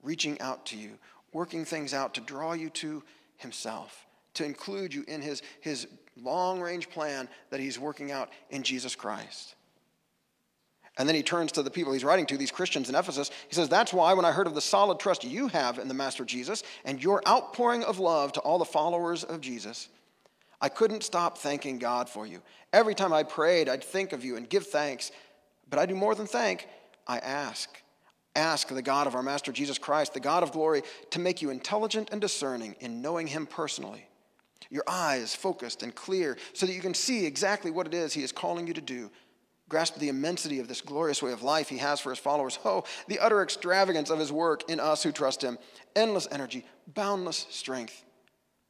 reaching 0.00 0.40
out 0.40 0.64
to 0.66 0.76
you, 0.76 0.92
working 1.32 1.64
things 1.64 1.92
out 1.92 2.14
to 2.14 2.20
draw 2.20 2.52
you 2.52 2.70
to 2.70 3.02
Himself, 3.38 4.06
to 4.34 4.44
include 4.44 4.94
you 4.94 5.04
in 5.08 5.20
His 5.22 5.42
His 5.60 5.88
long 6.16 6.60
range 6.60 6.88
plan 6.88 7.28
that 7.50 7.58
He's 7.58 7.80
working 7.80 8.12
out 8.12 8.30
in 8.50 8.62
Jesus 8.62 8.94
Christ. 8.94 9.56
And 10.98 11.08
then 11.08 11.16
he 11.16 11.22
turns 11.22 11.52
to 11.52 11.62
the 11.62 11.70
people 11.70 11.92
he's 11.92 12.04
writing 12.04 12.26
to, 12.26 12.36
these 12.36 12.50
Christians 12.50 12.88
in 12.88 12.94
Ephesus. 12.94 13.30
He 13.48 13.54
says, 13.54 13.68
That's 13.68 13.94
why 13.94 14.12
when 14.12 14.26
I 14.26 14.32
heard 14.32 14.46
of 14.46 14.54
the 14.54 14.60
solid 14.60 14.98
trust 14.98 15.24
you 15.24 15.48
have 15.48 15.78
in 15.78 15.88
the 15.88 15.94
Master 15.94 16.24
Jesus 16.24 16.62
and 16.84 17.02
your 17.02 17.22
outpouring 17.26 17.82
of 17.84 17.98
love 17.98 18.32
to 18.32 18.40
all 18.40 18.58
the 18.58 18.64
followers 18.64 19.24
of 19.24 19.40
Jesus, 19.40 19.88
I 20.60 20.68
couldn't 20.68 21.02
stop 21.02 21.38
thanking 21.38 21.78
God 21.78 22.10
for 22.10 22.26
you. 22.26 22.42
Every 22.72 22.94
time 22.94 23.12
I 23.12 23.22
prayed, 23.22 23.68
I'd 23.68 23.82
think 23.82 24.12
of 24.12 24.24
you 24.24 24.36
and 24.36 24.48
give 24.48 24.66
thanks. 24.66 25.12
But 25.68 25.78
I 25.78 25.86
do 25.86 25.94
more 25.94 26.14
than 26.14 26.26
thank, 26.26 26.68
I 27.06 27.18
ask. 27.18 27.70
Ask 28.36 28.68
the 28.68 28.82
God 28.82 29.06
of 29.06 29.14
our 29.14 29.22
Master 29.22 29.50
Jesus 29.50 29.78
Christ, 29.78 30.14
the 30.14 30.20
God 30.20 30.42
of 30.42 30.52
glory, 30.52 30.82
to 31.10 31.18
make 31.18 31.42
you 31.42 31.50
intelligent 31.50 32.10
and 32.12 32.20
discerning 32.20 32.76
in 32.80 33.00
knowing 33.00 33.26
him 33.26 33.46
personally. 33.46 34.06
Your 34.70 34.84
eyes 34.86 35.34
focused 35.34 35.82
and 35.82 35.94
clear 35.94 36.38
so 36.52 36.66
that 36.66 36.72
you 36.72 36.80
can 36.80 36.94
see 36.94 37.26
exactly 37.26 37.70
what 37.70 37.86
it 37.86 37.94
is 37.94 38.12
he 38.12 38.22
is 38.22 38.32
calling 38.32 38.66
you 38.66 38.74
to 38.74 38.80
do 38.80 39.10
grasp 39.72 39.96
the 39.96 40.10
immensity 40.10 40.60
of 40.60 40.68
this 40.68 40.82
glorious 40.82 41.22
way 41.22 41.32
of 41.32 41.42
life 41.42 41.70
he 41.70 41.78
has 41.78 41.98
for 41.98 42.10
his 42.10 42.18
followers. 42.18 42.58
Oh, 42.62 42.84
the 43.08 43.18
utter 43.18 43.42
extravagance 43.42 44.10
of 44.10 44.18
his 44.18 44.30
work 44.30 44.68
in 44.68 44.78
us 44.78 45.02
who 45.02 45.12
trust 45.12 45.42
him. 45.42 45.58
Endless 45.96 46.28
energy, 46.30 46.66
boundless 46.86 47.46
strength. 47.48 48.04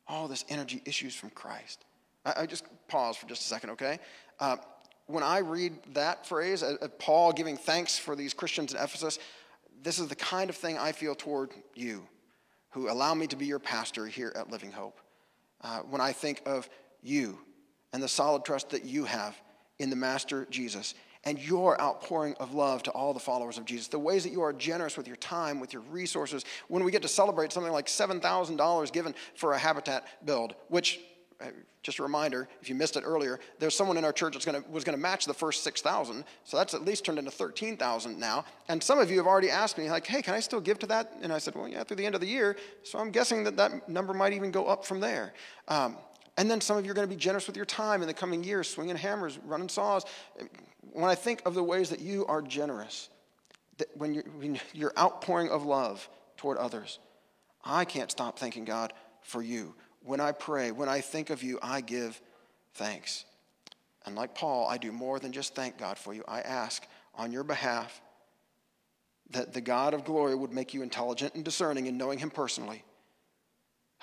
All 0.07 0.29
this 0.29 0.45
energy 0.49 0.81
issues 0.85 1.17
from 1.17 1.31
Christ. 1.31 1.85
I, 2.25 2.43
I 2.43 2.47
just 2.47 2.65
pause 2.87 3.17
for 3.17 3.27
just 3.27 3.43
a 3.43 3.45
second, 3.45 3.71
okay? 3.71 3.99
Uh, 4.39 4.59
when 5.07 5.25
I 5.25 5.39
read 5.39 5.73
that 5.95 6.25
phrase, 6.25 6.63
uh, 6.63 6.77
uh, 6.81 6.87
Paul 7.01 7.33
giving 7.33 7.57
thanks 7.57 7.99
for 7.99 8.15
these 8.15 8.33
Christians 8.33 8.73
in 8.73 8.79
Ephesus, 8.79 9.19
this 9.83 9.99
is 9.99 10.07
the 10.07 10.15
kind 10.15 10.51
of 10.51 10.57
thing 10.57 10.79
I 10.79 10.93
feel 10.93 11.17
toward 11.17 11.51
you 11.75 12.07
who 12.71 12.89
allow 12.89 13.13
me 13.13 13.27
to 13.27 13.37
be 13.37 13.47
your 13.47 13.59
pastor 13.59 14.07
here 14.07 14.33
at 14.37 14.53
Living 14.53 14.71
Hope. 14.71 15.01
Uh, 15.63 15.81
when 15.81 16.01
I 16.01 16.13
think 16.13 16.43
of 16.47 16.71
you 17.03 17.39
and 17.93 18.01
the 18.01 18.09
solid 18.09 18.45
trust 18.45 18.71
that 18.71 18.85
you 18.85 19.05
have 19.05 19.35
in 19.79 19.91
the 19.91 19.97
Master 19.97 20.47
Jesus 20.51 20.95
and 21.25 21.39
your 21.39 21.81
outpouring 21.81 22.35
of 22.41 22.55
love 22.55 22.83
to 22.83 22.91
all 22.91 23.15
the 23.15 23.21
followers 23.21 23.59
of 23.59 23.65
Jesus, 23.65 23.89
the 23.89 23.99
ways 23.99 24.25
that 24.25 24.33
you 24.33 24.43
are 24.43 24.53
generous 24.53 24.97
with 24.97 25.07
your 25.07 25.17
time, 25.17 25.61
with 25.61 25.73
your 25.73 25.83
resources. 25.83 26.45
When 26.69 26.83
we 26.85 26.91
get 26.91 27.03
to 27.03 27.09
celebrate 27.09 27.53
something 27.53 27.73
like 27.73 27.87
$7,000 27.87 28.93
given 28.93 29.15
for 29.37 29.53
a 29.53 29.59
habitat 29.59 30.07
build, 30.25 30.55
which 30.69 31.01
uh, 31.41 31.47
just 31.83 31.99
a 31.99 32.03
reminder, 32.03 32.49
if 32.61 32.69
you 32.69 32.77
missed 32.77 32.97
it 32.97 33.03
earlier, 33.05 33.41
there's 33.59 33.75
someone 33.75 33.97
in 33.97 34.05
our 34.05 34.13
church 34.13 34.35
that's 34.35 34.45
gonna, 34.45 34.63
was 34.71 34.85
going 34.85 34.97
to 34.97 35.03
match 35.03 35.25
the 35.25 35.35
first 35.35 35.65
6,000. 35.65 36.25
So 36.45 36.57
that's 36.57 36.75
at 36.75 36.85
least 36.85 37.05
turned 37.05 37.19
into 37.19 37.33
13,000 37.33 38.19
now. 38.19 38.45
And 38.69 38.81
some 38.81 39.01
of 39.01 39.11
you 39.11 39.19
have 39.19 39.27
already 39.27 39.51
asked 39.51 39.79
me, 39.79 39.91
like, 39.91 40.07
hey, 40.07 40.23
can 40.23 40.35
I 40.35 40.41
still 40.41 40.61
give 40.61 40.79
to 40.81 40.87
that? 40.87 41.13
And 41.23 41.33
I 41.33 41.39
said, 41.39 41.57
well, 41.57 41.67
yeah, 41.67 41.83
through 41.83 41.97
the 41.97 42.07
end 42.07 42.15
of 42.15 42.21
the 42.21 42.29
year. 42.29 42.57
So 42.85 43.01
I'm 43.01 43.11
guessing 43.11 43.43
that 43.45 43.57
that 43.57 43.89
number 43.89 44.15
might 44.15 44.33
even 44.33 44.53
go 44.53 44.67
up 44.67 44.85
from 44.85 45.01
there. 45.01 45.35
Um, 45.67 45.97
and 46.37 46.51
then 46.51 46.61
some 46.61 46.77
of 46.77 46.85
you 46.85 46.91
are 46.91 46.95
going 46.95 47.09
to 47.09 47.15
be 47.15 47.21
generous 47.21 47.47
with 47.47 47.57
your 47.57 47.67
time 47.67 48.01
in 48.01 48.09
the 48.09 48.15
coming 48.15 48.43
years, 48.43 48.69
swinging 48.69 48.97
hammers, 48.97 49.39
running 49.45 49.69
saws. 49.69 50.05
When 50.93 51.05
I 51.11 51.15
think 51.15 51.43
of 51.45 51.55
the 51.55 51.63
ways 51.63 51.91
that 51.91 52.01
you 52.01 52.27
are 52.27 52.43
generous, 52.43 53.09
that 53.79 53.89
when, 53.97 54.15
you're, 54.15 54.25
when 54.39 54.61
you're 54.73 54.93
outpouring 54.99 55.51
of 55.51 55.65
love 55.65 56.09
toward 56.37 56.59
others, 56.59 56.99
I 57.65 57.85
can't 57.85 58.11
stop 58.11 58.39
thanking 58.39 58.65
God 58.65 58.93
for 59.23 59.43
you 59.43 59.75
when 60.05 60.21
I 60.21 60.33
pray, 60.33 60.71
when 60.73 60.89
I 60.89 61.01
think 61.01 61.31
of 61.31 61.43
you, 61.43 61.59
I 61.63 61.81
give 61.81 62.21
thanks. 62.75 63.25
And 64.05 64.17
like 64.17 64.35
Paul, 64.35 64.67
I 64.69 64.79
do 64.79 64.91
more 64.91 65.19
than 65.19 65.33
just 65.33 65.55
thank 65.55 65.79
God 65.79 65.97
for 65.97 66.13
you. 66.13 66.25
I 66.27 66.41
ask 66.41 66.85
on 67.15 67.31
your 67.33 67.45
behalf 67.45 68.01
that 69.31 69.53
the 69.53 69.61
God 69.61 69.95
of 69.95 70.05
glory 70.05 70.35
would 70.35 70.53
make 70.53 70.75
you 70.75 70.83
intelligent 70.83 71.35
and 71.35 71.45
discerning 71.45 71.87
in 71.87 71.97
knowing 71.97 72.19
him 72.19 72.31
personally. 72.31 72.83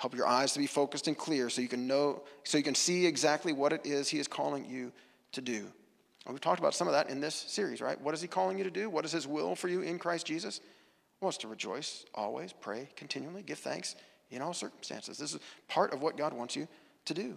Help 0.00 0.14
your 0.14 0.26
eyes 0.26 0.54
to 0.54 0.58
be 0.58 0.66
focused 0.66 1.08
and 1.08 1.18
clear 1.18 1.50
so 1.50 1.60
you 1.60 1.68
can 1.68 1.86
know 1.86 2.22
so 2.42 2.56
you 2.56 2.64
can 2.64 2.74
see 2.74 3.04
exactly 3.04 3.52
what 3.52 3.70
it 3.70 3.84
is 3.84 4.08
he 4.08 4.18
is 4.18 4.26
calling 4.26 4.64
you 4.64 4.90
to 5.32 5.42
do. 5.42 5.58
And 6.24 6.32
we've 6.32 6.40
talked 6.40 6.58
about 6.58 6.74
some 6.74 6.88
of 6.88 6.94
that 6.94 7.10
in 7.10 7.20
this 7.20 7.34
series, 7.34 7.82
right? 7.82 8.00
What 8.00 8.14
is 8.14 8.22
he 8.22 8.26
calling 8.26 8.56
you 8.56 8.64
to 8.64 8.70
do? 8.70 8.88
What 8.88 9.04
is 9.04 9.12
his 9.12 9.26
will 9.26 9.54
for 9.54 9.68
you 9.68 9.82
in 9.82 9.98
Christ 9.98 10.26
Jesus? 10.26 10.62
Well, 11.20 11.28
it's 11.28 11.36
to 11.38 11.48
rejoice 11.48 12.06
always, 12.14 12.54
pray 12.54 12.88
continually, 12.96 13.42
give 13.42 13.58
thanks 13.58 13.94
in 14.30 14.40
all 14.40 14.54
circumstances. 14.54 15.18
This 15.18 15.34
is 15.34 15.40
part 15.68 15.92
of 15.92 16.00
what 16.00 16.16
God 16.16 16.32
wants 16.32 16.56
you 16.56 16.66
to 17.04 17.12
do. 17.12 17.36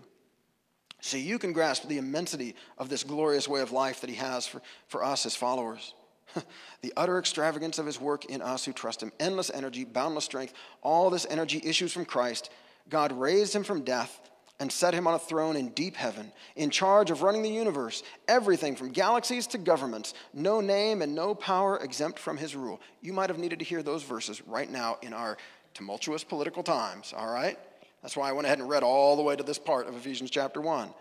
So 1.01 1.17
you 1.17 1.39
can 1.39 1.51
grasp 1.51 1.89
the 1.89 1.97
immensity 1.97 2.55
of 2.77 2.87
this 2.87 3.03
glorious 3.03 3.45
way 3.45 3.59
of 3.59 3.73
life 3.73 3.99
that 3.99 4.09
He 4.09 4.15
has 4.15 4.47
for, 4.47 4.61
for 4.87 5.03
us 5.03 5.25
as 5.25 5.35
followers. 5.35 5.93
the 6.81 6.93
utter 6.97 7.19
extravagance 7.19 7.79
of 7.79 7.85
His 7.85 7.99
work 7.99 8.25
in 8.25 8.41
us 8.41 8.65
who 8.65 8.73
trust 8.73 9.01
Him, 9.01 9.11
endless 9.19 9.51
energy, 9.53 9.83
boundless 9.83 10.25
strength, 10.25 10.53
all 10.81 11.09
this 11.09 11.27
energy 11.29 11.61
issues 11.63 11.93
from 11.93 12.05
Christ. 12.05 12.49
God 12.89 13.11
raised 13.11 13.55
Him 13.55 13.63
from 13.63 13.83
death 13.83 14.19
and 14.59 14.71
set 14.71 14.93
him 14.93 15.07
on 15.07 15.13
a 15.13 15.19
throne 15.19 15.55
in 15.55 15.69
deep 15.69 15.95
heaven, 15.95 16.31
in 16.55 16.69
charge 16.69 17.11
of 17.11 17.21
running 17.21 17.41
the 17.41 17.49
universe, 17.49 18.03
everything 18.27 18.75
from 18.75 18.91
galaxies 18.91 19.47
to 19.47 19.57
governments, 19.57 20.13
no 20.33 20.61
name 20.61 21.01
and 21.01 21.13
no 21.13 21.33
power 21.33 21.77
exempt 21.79 22.19
from 22.19 22.37
his 22.37 22.55
rule. 22.55 22.79
You 23.01 23.13
might 23.13 23.29
have 23.29 23.39
needed 23.39 23.59
to 23.59 23.65
hear 23.65 23.83
those 23.83 24.03
verses 24.03 24.41
right 24.47 24.69
now 24.69 24.99
in 25.01 25.11
our 25.11 25.37
tumultuous 25.73 26.23
political 26.23 26.63
times, 26.63 27.13
all 27.17 27.29
right? 27.31 27.57
That's 28.01 28.15
why 28.15 28.29
I 28.29 28.31
went 28.31 28.45
ahead 28.45 28.59
and 28.59 28.69
read 28.69 28.83
all 28.83 29.15
the 29.15 29.23
way 29.23 29.35
to 29.35 29.43
this 29.43 29.59
part 29.59 29.87
of 29.87 29.95
Ephesians 29.95 30.29
chapter 30.29 30.61
1. 30.61 30.93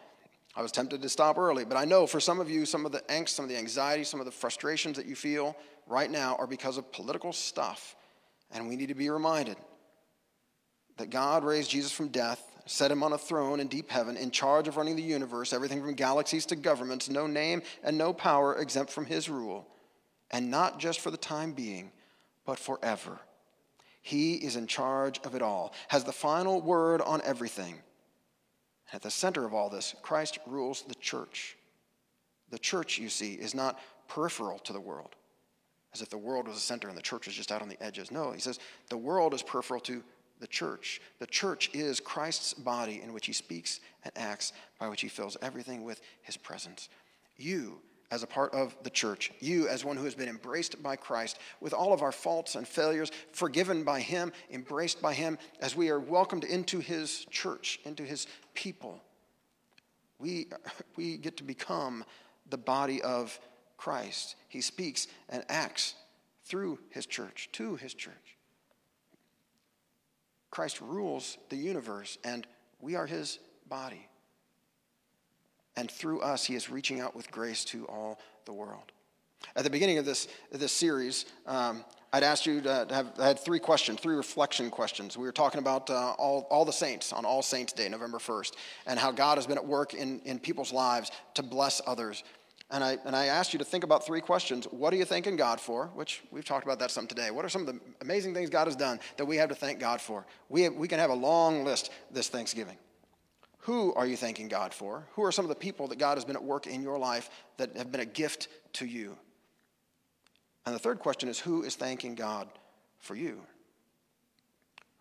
I 0.54 0.62
was 0.62 0.72
tempted 0.72 1.00
to 1.00 1.08
stop 1.08 1.38
early, 1.38 1.64
but 1.64 1.76
I 1.76 1.84
know 1.84 2.06
for 2.06 2.20
some 2.20 2.38
of 2.38 2.50
you, 2.50 2.66
some 2.66 2.84
of 2.84 2.92
the 2.92 3.00
angst, 3.00 3.30
some 3.30 3.44
of 3.44 3.48
the 3.48 3.56
anxiety, 3.56 4.04
some 4.04 4.20
of 4.20 4.26
the 4.26 4.32
frustrations 4.32 4.96
that 4.96 5.06
you 5.06 5.16
feel 5.16 5.56
right 5.86 6.10
now 6.10 6.36
are 6.38 6.46
because 6.46 6.76
of 6.76 6.92
political 6.92 7.32
stuff. 7.32 7.96
And 8.50 8.68
we 8.68 8.76
need 8.76 8.88
to 8.88 8.94
be 8.94 9.08
reminded 9.08 9.56
that 10.98 11.08
God 11.08 11.42
raised 11.42 11.70
Jesus 11.70 11.90
from 11.90 12.08
death, 12.08 12.42
set 12.66 12.90
him 12.90 13.02
on 13.02 13.14
a 13.14 13.18
throne 13.18 13.60
in 13.60 13.68
deep 13.68 13.90
heaven, 13.90 14.16
in 14.16 14.30
charge 14.30 14.68
of 14.68 14.76
running 14.76 14.94
the 14.94 15.02
universe, 15.02 15.54
everything 15.54 15.80
from 15.80 15.94
galaxies 15.94 16.44
to 16.46 16.56
governments, 16.56 17.08
no 17.08 17.26
name 17.26 17.62
and 17.82 17.96
no 17.96 18.12
power 18.12 18.56
exempt 18.56 18.92
from 18.92 19.06
his 19.06 19.30
rule, 19.30 19.66
and 20.30 20.50
not 20.50 20.78
just 20.78 21.00
for 21.00 21.10
the 21.10 21.16
time 21.16 21.52
being, 21.52 21.90
but 22.44 22.58
forever. 22.58 23.18
He 24.02 24.34
is 24.34 24.56
in 24.56 24.66
charge 24.66 25.18
of 25.20 25.34
it 25.34 25.42
all, 25.42 25.72
has 25.88 26.04
the 26.04 26.12
final 26.12 26.60
word 26.60 27.00
on 27.00 27.22
everything. 27.24 27.76
At 28.92 29.02
the 29.02 29.10
center 29.10 29.44
of 29.44 29.54
all 29.54 29.70
this, 29.70 29.94
Christ 30.02 30.38
rules 30.46 30.82
the 30.82 30.94
church. 30.94 31.56
The 32.50 32.58
church, 32.58 32.98
you 32.98 33.08
see, 33.08 33.34
is 33.34 33.54
not 33.54 33.78
peripheral 34.08 34.58
to 34.60 34.72
the 34.72 34.80
world, 34.80 35.16
as 35.94 36.02
if 36.02 36.10
the 36.10 36.18
world 36.18 36.46
was 36.46 36.56
the 36.56 36.62
center 36.62 36.88
and 36.88 36.96
the 36.96 37.02
church 37.02 37.26
was 37.26 37.34
just 37.34 37.50
out 37.50 37.62
on 37.62 37.68
the 37.68 37.82
edges. 37.82 38.10
No, 38.10 38.32
he 38.32 38.40
says 38.40 38.58
the 38.90 38.98
world 38.98 39.32
is 39.32 39.42
peripheral 39.42 39.80
to 39.80 40.02
the 40.40 40.46
church. 40.46 41.00
The 41.20 41.26
church 41.26 41.70
is 41.72 42.00
Christ's 42.00 42.52
body 42.52 43.00
in 43.02 43.12
which 43.12 43.26
he 43.26 43.32
speaks 43.32 43.80
and 44.04 44.12
acts, 44.16 44.52
by 44.78 44.88
which 44.88 45.00
he 45.00 45.08
fills 45.08 45.36
everything 45.40 45.84
with 45.84 46.00
his 46.22 46.36
presence. 46.36 46.88
You 47.36 47.80
as 48.12 48.22
a 48.22 48.26
part 48.26 48.52
of 48.52 48.76
the 48.82 48.90
church. 48.90 49.32
You, 49.40 49.66
as 49.68 49.86
one 49.86 49.96
who 49.96 50.04
has 50.04 50.14
been 50.14 50.28
embraced 50.28 50.80
by 50.82 50.96
Christ, 50.96 51.38
with 51.60 51.72
all 51.72 51.94
of 51.94 52.02
our 52.02 52.12
faults 52.12 52.54
and 52.54 52.68
failures, 52.68 53.10
forgiven 53.32 53.84
by 53.84 54.00
Him, 54.00 54.32
embraced 54.50 55.00
by 55.00 55.14
Him, 55.14 55.38
as 55.60 55.74
we 55.74 55.88
are 55.88 55.98
welcomed 55.98 56.44
into 56.44 56.78
His 56.78 57.24
church, 57.30 57.80
into 57.86 58.02
His 58.02 58.26
people. 58.52 59.02
We, 60.18 60.48
we 60.96 61.16
get 61.16 61.38
to 61.38 61.42
become 61.42 62.04
the 62.50 62.58
body 62.58 63.00
of 63.00 63.40
Christ. 63.78 64.36
He 64.50 64.60
speaks 64.60 65.06
and 65.30 65.42
acts 65.48 65.94
through 66.44 66.80
His 66.90 67.06
church, 67.06 67.48
to 67.52 67.76
His 67.76 67.94
church. 67.94 68.36
Christ 70.50 70.82
rules 70.82 71.38
the 71.48 71.56
universe, 71.56 72.18
and 72.24 72.46
we 72.78 72.94
are 72.94 73.06
His 73.06 73.38
body 73.66 74.06
and 75.76 75.90
through 75.90 76.20
us, 76.20 76.44
he 76.44 76.54
is 76.54 76.70
reaching 76.70 77.00
out 77.00 77.16
with 77.16 77.30
grace 77.30 77.64
to 77.66 77.86
all 77.86 78.20
the 78.44 78.52
world. 78.52 78.92
At 79.56 79.64
the 79.64 79.70
beginning 79.70 79.98
of 79.98 80.04
this, 80.04 80.28
this 80.50 80.72
series, 80.72 81.26
um, 81.46 81.84
I'd 82.12 82.22
asked 82.22 82.46
you 82.46 82.60
to 82.60 82.86
have, 82.90 83.12
I 83.18 83.28
had 83.28 83.38
three 83.38 83.58
questions, 83.58 84.00
three 84.00 84.14
reflection 84.14 84.70
questions. 84.70 85.16
We 85.16 85.24
were 85.24 85.32
talking 85.32 85.58
about 85.58 85.88
uh, 85.88 86.12
all, 86.12 86.46
all 86.50 86.64
the 86.64 86.72
saints 86.72 87.12
on 87.12 87.24
All 87.24 87.42
Saints 87.42 87.72
Day, 87.72 87.88
November 87.88 88.18
1st, 88.18 88.52
and 88.86 88.98
how 88.98 89.10
God 89.10 89.38
has 89.38 89.46
been 89.46 89.56
at 89.56 89.66
work 89.66 89.94
in, 89.94 90.20
in 90.20 90.38
people's 90.38 90.72
lives 90.72 91.10
to 91.34 91.42
bless 91.42 91.80
others. 91.86 92.22
And 92.70 92.82
I, 92.82 92.98
and 93.04 93.14
I 93.14 93.26
asked 93.26 93.52
you 93.52 93.58
to 93.58 93.64
think 93.64 93.84
about 93.84 94.06
three 94.06 94.20
questions. 94.20 94.66
What 94.70 94.94
are 94.94 94.96
you 94.96 95.04
thanking 95.04 95.36
God 95.36 95.60
for? 95.60 95.86
Which 95.94 96.22
we've 96.30 96.44
talked 96.44 96.64
about 96.64 96.78
that 96.78 96.90
some 96.90 97.06
today. 97.06 97.30
What 97.30 97.44
are 97.44 97.50
some 97.50 97.62
of 97.62 97.66
the 97.66 97.80
amazing 98.00 98.32
things 98.34 98.48
God 98.48 98.66
has 98.66 98.76
done 98.76 99.00
that 99.16 99.26
we 99.26 99.36
have 99.36 99.48
to 99.50 99.54
thank 99.54 99.78
God 99.78 100.00
for? 100.00 100.26
We, 100.48 100.62
have, 100.62 100.74
we 100.74 100.88
can 100.88 100.98
have 100.98 101.10
a 101.10 101.14
long 101.14 101.64
list 101.64 101.90
this 102.10 102.28
Thanksgiving. 102.28 102.76
Who 103.62 103.94
are 103.94 104.06
you 104.06 104.16
thanking 104.16 104.48
God 104.48 104.74
for? 104.74 105.06
Who 105.14 105.22
are 105.22 105.30
some 105.30 105.44
of 105.44 105.48
the 105.48 105.54
people 105.54 105.86
that 105.88 105.98
God 105.98 106.16
has 106.16 106.24
been 106.24 106.34
at 106.34 106.42
work 106.42 106.66
in 106.66 106.82
your 106.82 106.98
life 106.98 107.30
that 107.58 107.76
have 107.76 107.92
been 107.92 108.00
a 108.00 108.06
gift 108.06 108.48
to 108.74 108.86
you? 108.86 109.16
And 110.66 110.74
the 110.74 110.80
third 110.80 110.98
question 110.98 111.28
is 111.28 111.38
who 111.38 111.62
is 111.62 111.76
thanking 111.76 112.16
God 112.16 112.48
for 112.98 113.14
you? 113.14 113.40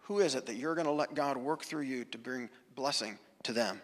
Who 0.04 0.20
is 0.20 0.36
it 0.36 0.46
that 0.46 0.58
you're 0.58 0.76
going 0.76 0.86
to 0.86 0.92
let 0.92 1.16
God 1.16 1.38
work 1.38 1.64
through 1.64 1.84
you 1.84 2.06
to 2.06 2.20
bring 2.20 2.50
blessing 2.76 3.18
to 3.44 3.54
them? 3.54 3.82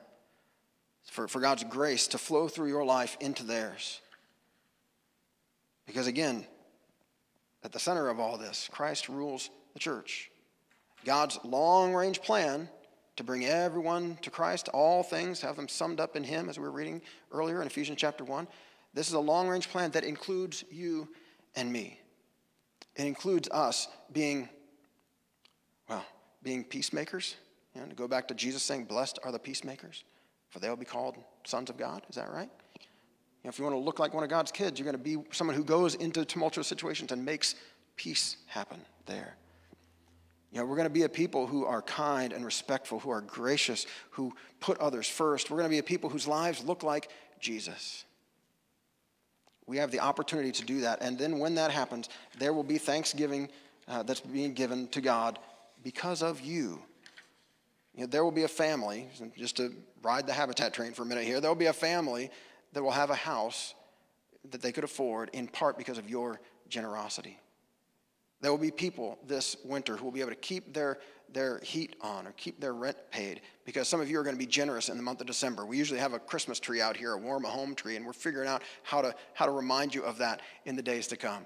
For, 1.05 1.28
for 1.28 1.39
God's 1.39 1.63
grace 1.63 2.07
to 2.09 2.19
flow 2.19 2.47
through 2.47 2.67
your 2.67 2.86
life 2.86 3.17
into 3.19 3.43
theirs. 3.43 4.01
Because 5.88 6.05
again, 6.05 6.45
at 7.63 7.71
the 7.71 7.80
center 7.80 8.09
of 8.09 8.19
all 8.19 8.38
this, 8.38 8.69
Christ 8.71 9.09
rules 9.09 9.49
the 9.73 9.80
church. 9.80 10.30
God's 11.03 11.39
long 11.43 11.93
range 11.93 12.21
plan 12.21 12.69
to 13.18 13.24
bring 13.24 13.45
everyone 13.45 14.18
to 14.22 14.30
Christ, 14.30 14.70
all 14.70 15.03
things, 15.03 15.41
have 15.41 15.55
them 15.55 15.68
summed 15.68 15.99
up 15.99 16.15
in 16.15 16.24
Him, 16.24 16.49
as 16.49 16.57
we 16.57 16.63
were 16.63 16.72
reading 16.72 17.01
earlier 17.32 17.61
in 17.61 17.68
Ephesians 17.68 17.99
chapter 17.99 18.24
1. 18.24 18.47
This 18.93 19.07
is 19.07 19.13
a 19.13 19.20
long 19.20 19.47
range 19.47 19.70
plan 19.70 19.91
that 19.91 20.03
includes 20.03 20.63
you 20.72 21.09
and 21.55 21.72
me. 21.72 21.99
It 22.95 23.05
includes 23.05 23.49
us 23.49 23.88
being, 24.13 24.47
well, 25.89 26.05
being 26.43 26.63
peacemakers. 26.63 27.36
You 27.76 27.82
know, 27.82 27.88
to 27.88 27.95
go 27.95 28.07
back 28.07 28.28
to 28.30 28.34
Jesus 28.34 28.63
saying, 28.63 28.86
Blessed 28.86 29.20
are 29.24 29.32
the 29.32 29.39
peacemakers, 29.39 30.03
for 30.49 30.59
they 30.59 30.70
will 30.70 30.78
be 30.78 30.86
called 30.86 31.18
sons 31.43 31.70
of 31.70 31.78
God. 31.78 32.03
Is 32.09 32.15
that 32.15 32.32
right? 32.32 32.49
You 32.80 32.82
know, 33.43 33.49
if 33.49 33.57
you 33.57 33.65
want 33.65 33.76
to 33.76 33.80
look 33.80 33.99
like 33.99 34.13
one 34.13 34.24
of 34.24 34.30
God's 34.30 34.51
kids, 34.51 34.80
you're 34.80 34.91
going 34.91 34.97
to 34.97 35.18
be 35.18 35.24
someone 35.32 35.55
who 35.55 35.63
goes 35.63 35.95
into 35.95 36.24
tumultuous 36.24 36.68
situations 36.68 37.11
and 37.11 37.26
makes 37.26 37.55
peace 37.95 38.38
happen 38.47 38.80
there. 39.07 39.36
You 40.52 40.60
know, 40.60 40.66
we're 40.66 40.78
going 40.78 40.88
to 40.88 40.93
be 40.93 41.04
a 41.04 41.10
people 41.10 41.45
who 41.45 41.66
are 41.66 41.82
kind 41.82 42.32
and 42.32 42.45
respectful, 42.45 43.00
who 43.00 43.10
are 43.10 43.22
gracious, 43.22 43.86
who 44.12 44.34
put 44.60 44.78
others 44.80 45.08
first. 45.08 45.52
We're 45.52 45.58
going 45.58 45.70
to 45.70 45.74
be 45.74 45.80
a 45.80 45.84
people 45.84 46.10
whose 46.10 46.28
lives 46.28 46.64
look 46.64 46.84
like 46.84 47.10
Jesus. 47.39 48.06
We 49.66 49.78
have 49.78 49.91
the 49.91 50.00
opportunity 50.00 50.52
to 50.54 50.66
do 50.66 50.82
that. 50.82 51.00
And 51.02 51.18
then 51.20 51.39
when 51.39 51.56
that 51.56 51.72
happens, 51.72 52.08
there 52.39 52.54
will 52.54 52.64
be 52.64 52.78
thanksgiving 52.78 53.50
uh, 53.88 54.04
that's 54.04 54.22
being 54.22 54.54
given 54.54 54.88
to 54.89 55.02
God 55.02 55.38
because 55.84 56.24
of 56.24 56.39
you. 56.41 56.80
you 57.93 58.02
know, 58.02 58.08
there 58.08 58.24
will 58.24 58.32
be 58.32 58.43
a 58.43 58.48
family, 58.48 59.10
just 59.38 59.58
to 59.58 59.74
ride 60.02 60.28
the 60.28 60.34
habitat 60.34 60.74
train 60.74 60.93
for 60.93 61.04
a 61.04 61.06
minute 61.06 61.26
here, 61.26 61.41
there 61.41 61.50
will 61.50 61.56
be 61.56 61.66
a 61.66 61.74
family 61.74 62.30
that 62.74 62.82
will 62.82 62.91
have 62.91 63.10
a 63.10 63.16
house 63.16 63.74
that 64.52 64.62
they 64.62 64.72
could 64.72 64.84
afford 64.84 65.30
in 65.34 65.48
part 65.48 65.78
because 65.78 65.98
of 65.98 66.10
your 66.10 66.39
generosity. 66.70 67.38
There 68.41 68.51
will 68.51 68.59
be 68.59 68.71
people 68.71 69.17
this 69.25 69.57
winter 69.63 69.97
who 69.97 70.05
will 70.05 70.11
be 70.11 70.21
able 70.21 70.31
to 70.31 70.35
keep 70.35 70.73
their, 70.73 70.99
their 71.33 71.59
heat 71.59 71.95
on 72.01 72.27
or 72.27 72.31
keep 72.33 72.59
their 72.59 72.73
rent 72.73 72.97
paid 73.11 73.41
because 73.65 73.88
some 73.88 73.99
of 73.99 74.09
you 74.09 74.19
are 74.19 74.23
going 74.23 74.35
to 74.35 74.39
be 74.39 74.45
generous 74.45 74.89
in 74.89 74.97
the 74.97 75.03
month 75.03 75.21
of 75.21 75.27
December. 75.27 75.65
We 75.65 75.77
usually 75.77 75.99
have 75.99 76.13
a 76.13 76.19
Christmas 76.19 76.59
tree 76.59 76.79
out 76.79 76.95
here, 76.95 77.13
a 77.13 77.17
warm 77.17 77.45
a 77.45 77.49
home 77.49 77.73
tree, 77.73 77.95
and 77.95 78.05
we're 78.05 78.13
figuring 78.13 78.47
out 78.47 78.61
how 78.83 79.01
to, 79.01 79.15
how 79.33 79.45
to 79.45 79.51
remind 79.51 79.95
you 79.95 80.03
of 80.03 80.19
that 80.19 80.41
in 80.65 80.75
the 80.75 80.83
days 80.83 81.07
to 81.07 81.17
come. 81.17 81.45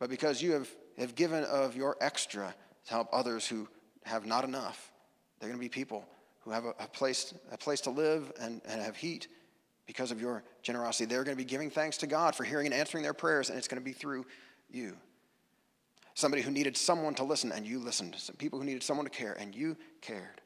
But 0.00 0.10
because 0.10 0.42
you 0.42 0.52
have, 0.52 0.68
have 0.98 1.14
given 1.14 1.44
of 1.44 1.76
your 1.76 1.96
extra 2.00 2.54
to 2.86 2.90
help 2.90 3.08
others 3.12 3.46
who 3.46 3.68
have 4.04 4.26
not 4.26 4.44
enough, 4.44 4.92
there 5.38 5.48
are 5.48 5.50
going 5.50 5.60
to 5.60 5.64
be 5.64 5.68
people 5.68 6.04
who 6.40 6.50
have 6.50 6.64
a, 6.64 6.74
a, 6.80 6.88
place, 6.88 7.34
a 7.52 7.56
place 7.56 7.80
to 7.82 7.90
live 7.90 8.32
and, 8.40 8.60
and 8.68 8.82
have 8.82 8.96
heat 8.96 9.28
because 9.86 10.10
of 10.10 10.20
your 10.20 10.42
generosity. 10.62 11.04
They're 11.04 11.22
going 11.22 11.36
to 11.36 11.42
be 11.42 11.48
giving 11.48 11.70
thanks 11.70 11.98
to 11.98 12.08
God 12.08 12.34
for 12.34 12.42
hearing 12.42 12.66
and 12.66 12.74
answering 12.74 13.04
their 13.04 13.14
prayers, 13.14 13.48
and 13.48 13.56
it's 13.56 13.68
going 13.68 13.80
to 13.80 13.84
be 13.84 13.92
through 13.92 14.26
you 14.68 14.96
somebody 16.16 16.42
who 16.42 16.50
needed 16.50 16.78
someone 16.78 17.14
to 17.14 17.24
listen 17.24 17.52
and 17.52 17.66
you 17.66 17.78
listened, 17.78 18.14
some 18.16 18.36
people 18.36 18.58
who 18.58 18.64
needed 18.64 18.82
someone 18.82 19.04
to 19.04 19.10
care 19.10 19.34
and 19.34 19.54
you 19.54 19.76
cared. 20.00 20.40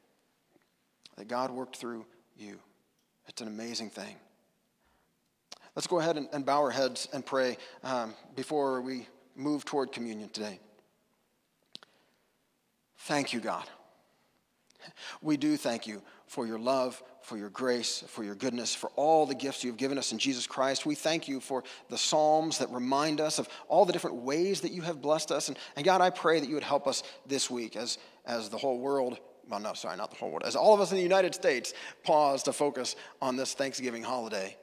That 1.15 1.29
God 1.29 1.49
worked 1.49 1.77
through 1.77 2.05
you. 2.37 2.59
It's 3.27 3.41
an 3.41 3.47
amazing 3.47 3.89
thing. 3.89 4.15
Let's 5.73 5.87
go 5.87 5.99
ahead 5.99 6.17
and, 6.17 6.27
and 6.33 6.45
bow 6.45 6.59
our 6.59 6.71
heads 6.71 7.07
and 7.13 7.25
pray 7.25 7.57
um, 7.85 8.13
before 8.35 8.81
we 8.81 9.07
move 9.37 9.63
toward 9.63 9.93
communion 9.93 10.27
today. 10.27 10.59
Thank 12.97 13.31
you, 13.31 13.39
God. 13.39 13.63
We 15.21 15.37
do 15.37 15.55
thank 15.55 15.87
you 15.87 16.01
for 16.27 16.45
your 16.45 16.59
love, 16.59 17.01
for 17.21 17.37
your 17.37 17.49
grace, 17.49 18.03
for 18.07 18.23
your 18.23 18.35
goodness, 18.35 18.73
for 18.73 18.89
all 18.95 19.25
the 19.25 19.35
gifts 19.35 19.63
you've 19.63 19.77
given 19.77 19.97
us 19.97 20.11
in 20.11 20.17
Jesus 20.17 20.47
Christ. 20.47 20.85
We 20.85 20.95
thank 20.95 21.27
you 21.27 21.39
for 21.39 21.63
the 21.89 21.97
Psalms 21.97 22.57
that 22.57 22.69
remind 22.71 23.21
us 23.21 23.39
of 23.39 23.47
all 23.67 23.85
the 23.85 23.93
different 23.93 24.17
ways 24.17 24.61
that 24.61 24.71
you 24.71 24.81
have 24.81 25.01
blessed 25.01 25.31
us. 25.31 25.47
And, 25.47 25.57
and 25.75 25.85
God, 25.85 26.01
I 26.01 26.09
pray 26.09 26.39
that 26.39 26.47
you 26.47 26.55
would 26.55 26.63
help 26.63 26.87
us 26.87 27.03
this 27.25 27.49
week 27.49 27.75
as, 27.75 27.97
as 28.25 28.49
the 28.49 28.57
whole 28.57 28.79
world, 28.79 29.19
well, 29.49 29.59
no, 29.59 29.73
sorry, 29.73 29.97
not 29.97 30.11
the 30.11 30.17
whole 30.17 30.29
world, 30.29 30.43
as 30.45 30.55
all 30.55 30.73
of 30.73 30.81
us 30.81 30.91
in 30.91 30.97
the 30.97 31.03
United 31.03 31.35
States 31.35 31.73
pause 32.03 32.43
to 32.43 32.53
focus 32.53 32.95
on 33.21 33.35
this 33.35 33.53
Thanksgiving 33.53 34.03
holiday. 34.03 34.57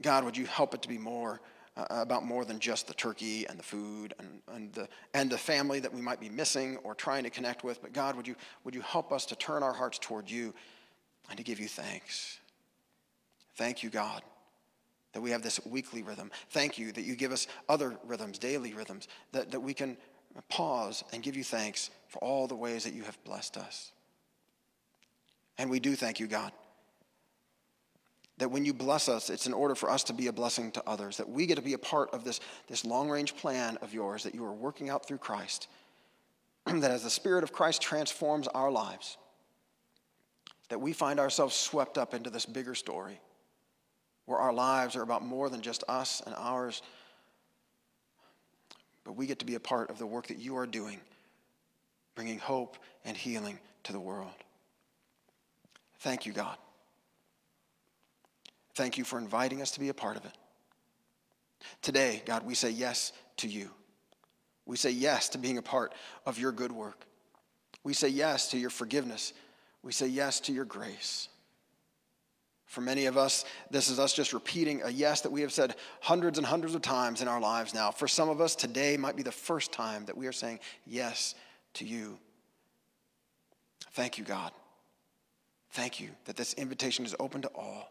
God, 0.00 0.24
would 0.24 0.36
you 0.36 0.46
help 0.46 0.74
it 0.74 0.82
to 0.82 0.88
be 0.88 0.98
more 0.98 1.40
uh, 1.78 1.84
about 1.90 2.24
more 2.24 2.44
than 2.44 2.58
just 2.58 2.88
the 2.88 2.94
turkey 2.94 3.46
and 3.46 3.58
the 3.58 3.62
food 3.62 4.12
and, 4.18 4.42
and, 4.52 4.72
the, 4.72 4.88
and 5.14 5.30
the 5.30 5.38
family 5.38 5.80
that 5.80 5.92
we 5.92 6.00
might 6.00 6.20
be 6.20 6.28
missing 6.28 6.76
or 6.78 6.94
trying 6.94 7.22
to 7.22 7.30
connect 7.30 7.62
with. 7.62 7.80
But 7.80 7.92
God, 7.92 8.16
would 8.16 8.26
you, 8.26 8.34
would 8.64 8.74
you 8.74 8.80
help 8.80 9.12
us 9.12 9.24
to 9.26 9.36
turn 9.36 9.62
our 9.62 9.72
hearts 9.72 9.98
toward 9.98 10.28
you 10.30 10.54
and 11.28 11.36
to 11.36 11.44
give 11.44 11.60
you 11.60 11.68
thanks? 11.68 12.38
Thank 13.56 13.82
you, 13.82 13.90
God, 13.90 14.22
that 15.12 15.20
we 15.20 15.30
have 15.30 15.42
this 15.42 15.60
weekly 15.66 16.02
rhythm. 16.02 16.30
Thank 16.50 16.78
you 16.78 16.92
that 16.92 17.02
you 17.02 17.16
give 17.16 17.32
us 17.32 17.46
other 17.68 17.96
rhythms, 18.04 18.38
daily 18.38 18.72
rhythms, 18.72 19.08
that, 19.32 19.50
that 19.50 19.60
we 19.60 19.74
can 19.74 19.96
pause 20.48 21.02
and 21.12 21.22
give 21.22 21.36
you 21.36 21.44
thanks 21.44 21.90
for 22.08 22.18
all 22.20 22.46
the 22.46 22.54
ways 22.54 22.84
that 22.84 22.94
you 22.94 23.02
have 23.02 23.22
blessed 23.24 23.56
us. 23.56 23.92
And 25.58 25.70
we 25.70 25.80
do 25.80 25.96
thank 25.96 26.20
you, 26.20 26.26
God 26.26 26.52
that 28.38 28.50
when 28.50 28.64
you 28.64 28.72
bless 28.72 29.08
us, 29.08 29.30
it's 29.30 29.46
in 29.46 29.52
order 29.52 29.74
for 29.74 29.90
us 29.90 30.04
to 30.04 30.12
be 30.12 30.28
a 30.28 30.32
blessing 30.32 30.70
to 30.72 30.82
others, 30.88 31.16
that 31.16 31.28
we 31.28 31.46
get 31.46 31.56
to 31.56 31.62
be 31.62 31.74
a 31.74 31.78
part 31.78 32.08
of 32.14 32.24
this, 32.24 32.40
this 32.68 32.84
long 32.84 33.10
range 33.10 33.36
plan 33.36 33.76
of 33.82 33.92
yours 33.92 34.22
that 34.22 34.34
you 34.34 34.44
are 34.44 34.52
working 34.52 34.88
out 34.88 35.06
through 35.06 35.18
Christ. 35.18 35.68
that 36.66 36.90
as 36.90 37.02
the 37.02 37.10
Spirit 37.10 37.42
of 37.42 37.52
Christ 37.52 37.82
transforms 37.82 38.48
our 38.48 38.70
lives, 38.70 39.18
that 40.68 40.80
we 40.80 40.92
find 40.92 41.18
ourselves 41.18 41.54
swept 41.54 41.98
up 41.98 42.14
into 42.14 42.30
this 42.30 42.46
bigger 42.46 42.74
story 42.74 43.20
where 44.26 44.38
our 44.38 44.52
lives 44.52 44.94
are 44.94 45.02
about 45.02 45.24
more 45.24 45.48
than 45.48 45.62
just 45.62 45.82
us 45.88 46.22
and 46.26 46.34
ours, 46.36 46.82
but 49.04 49.12
we 49.12 49.26
get 49.26 49.38
to 49.38 49.46
be 49.46 49.54
a 49.54 49.60
part 49.60 49.88
of 49.88 49.98
the 49.98 50.06
work 50.06 50.26
that 50.26 50.38
you 50.38 50.56
are 50.56 50.66
doing, 50.66 51.00
bringing 52.14 52.38
hope 52.38 52.76
and 53.06 53.16
healing 53.16 53.58
to 53.84 53.92
the 53.92 54.00
world. 54.00 54.30
Thank 56.00 56.26
you, 56.26 56.32
God. 56.32 56.56
Thank 58.74 58.98
you 58.98 59.04
for 59.04 59.18
inviting 59.18 59.62
us 59.62 59.70
to 59.72 59.80
be 59.80 59.88
a 59.88 59.94
part 59.94 60.16
of 60.16 60.24
it. 60.24 60.36
Today, 61.82 62.22
God, 62.26 62.44
we 62.44 62.54
say 62.54 62.70
yes 62.70 63.12
to 63.38 63.48
you. 63.48 63.70
We 64.66 64.76
say 64.76 64.90
yes 64.90 65.30
to 65.30 65.38
being 65.38 65.56
a 65.56 65.62
part 65.62 65.94
of 66.26 66.38
your 66.38 66.52
good 66.52 66.70
work. 66.70 67.06
We 67.82 67.94
say 67.94 68.08
yes 68.08 68.50
to 68.50 68.58
your 68.58 68.70
forgiveness. 68.70 69.32
We 69.82 69.92
say 69.92 70.08
yes 70.08 70.40
to 70.40 70.52
your 70.52 70.64
grace. 70.64 71.28
For 72.66 72.82
many 72.82 73.06
of 73.06 73.16
us, 73.16 73.46
this 73.70 73.88
is 73.88 73.98
us 73.98 74.12
just 74.12 74.34
repeating 74.34 74.82
a 74.82 74.90
yes 74.90 75.22
that 75.22 75.32
we 75.32 75.40
have 75.40 75.52
said 75.52 75.74
hundreds 76.00 76.36
and 76.36 76.46
hundreds 76.46 76.74
of 76.74 76.82
times 76.82 77.22
in 77.22 77.28
our 77.28 77.40
lives 77.40 77.72
now. 77.72 77.90
For 77.90 78.06
some 78.06 78.28
of 78.28 78.42
us, 78.42 78.54
today 78.54 78.98
might 78.98 79.16
be 79.16 79.22
the 79.22 79.32
first 79.32 79.72
time 79.72 80.04
that 80.04 80.16
we 80.16 80.26
are 80.26 80.32
saying 80.32 80.60
yes 80.84 81.34
to 81.74 81.86
you. 81.86 82.18
Thank 83.92 84.18
you, 84.18 84.24
God. 84.24 84.52
Thank 85.70 85.98
you 85.98 86.10
that 86.26 86.36
this 86.36 86.52
invitation 86.54 87.06
is 87.06 87.16
open 87.18 87.40
to 87.42 87.48
all. 87.54 87.90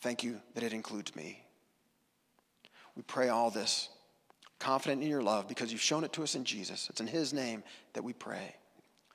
Thank 0.00 0.24
you 0.24 0.40
that 0.54 0.64
it 0.64 0.72
includes 0.72 1.14
me. 1.14 1.44
We 2.96 3.02
pray 3.02 3.28
all 3.28 3.50
this, 3.50 3.88
confident 4.58 5.02
in 5.02 5.08
your 5.08 5.22
love, 5.22 5.46
because 5.46 5.70
you've 5.70 5.80
shown 5.80 6.04
it 6.04 6.12
to 6.14 6.22
us 6.22 6.34
in 6.34 6.44
Jesus. 6.44 6.88
It's 6.90 7.00
in 7.00 7.06
His 7.06 7.32
name 7.32 7.62
that 7.92 8.02
we 8.02 8.12
pray. 8.12 8.56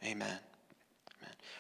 Amen. 0.03 0.39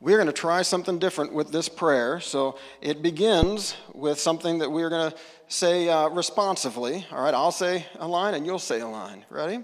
We're 0.00 0.16
going 0.16 0.26
to 0.26 0.32
try 0.32 0.62
something 0.62 0.98
different 0.98 1.32
with 1.32 1.52
this 1.52 1.68
prayer. 1.68 2.18
So 2.20 2.58
it 2.80 3.02
begins 3.02 3.76
with 3.92 4.18
something 4.18 4.58
that 4.58 4.70
we're 4.70 4.90
going 4.90 5.12
to 5.12 5.18
say 5.48 5.88
uh, 5.88 6.08
responsively. 6.08 7.06
All 7.12 7.22
right, 7.22 7.34
I'll 7.34 7.52
say 7.52 7.86
a 7.98 8.08
line 8.08 8.34
and 8.34 8.44
you'll 8.44 8.58
say 8.58 8.80
a 8.80 8.88
line. 8.88 9.24
Ready? 9.30 9.60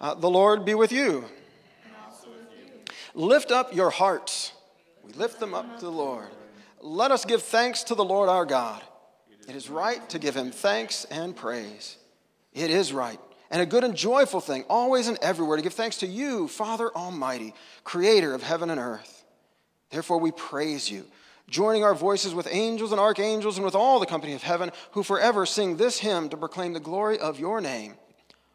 Uh, 0.00 0.14
the 0.14 0.30
Lord 0.30 0.64
be 0.64 0.74
with 0.74 0.92
you. 0.92 1.24
with 2.24 2.48
you. 2.56 2.94
Lift 3.14 3.50
up 3.50 3.74
your 3.74 3.90
hearts. 3.90 4.52
We 5.02 5.12
lift 5.12 5.38
them 5.40 5.54
up 5.54 5.78
to 5.78 5.84
the 5.84 5.92
Lord. 5.92 6.28
Let 6.80 7.10
us 7.10 7.24
give 7.24 7.42
thanks 7.42 7.82
to 7.84 7.94
the 7.94 8.04
Lord 8.04 8.28
our 8.28 8.46
God. 8.46 8.82
It 9.48 9.56
is 9.56 9.68
right 9.68 10.08
to 10.10 10.18
give 10.18 10.34
him 10.34 10.50
thanks 10.50 11.04
and 11.06 11.34
praise. 11.34 11.96
It 12.52 12.70
is 12.70 12.92
right 12.92 13.18
and 13.50 13.62
a 13.62 13.66
good 13.66 13.84
and 13.84 13.96
joyful 13.96 14.40
thing, 14.40 14.64
always 14.68 15.08
and 15.08 15.18
everywhere, 15.22 15.56
to 15.56 15.62
give 15.62 15.74
thanks 15.74 15.98
to 15.98 16.06
you, 16.06 16.48
Father 16.48 16.90
Almighty, 16.94 17.54
creator 17.84 18.34
of 18.34 18.42
heaven 18.42 18.70
and 18.70 18.80
earth. 18.80 19.17
Therefore, 19.90 20.18
we 20.18 20.30
praise 20.30 20.90
you, 20.90 21.04
joining 21.48 21.84
our 21.84 21.94
voices 21.94 22.34
with 22.34 22.48
angels 22.50 22.92
and 22.92 23.00
archangels 23.00 23.56
and 23.56 23.64
with 23.64 23.74
all 23.74 24.00
the 24.00 24.06
company 24.06 24.34
of 24.34 24.42
heaven, 24.42 24.70
who 24.92 25.02
forever 25.02 25.46
sing 25.46 25.76
this 25.76 25.98
hymn 25.98 26.28
to 26.28 26.36
proclaim 26.36 26.72
the 26.72 26.80
glory 26.80 27.18
of 27.18 27.40
your 27.40 27.60
name. 27.60 27.94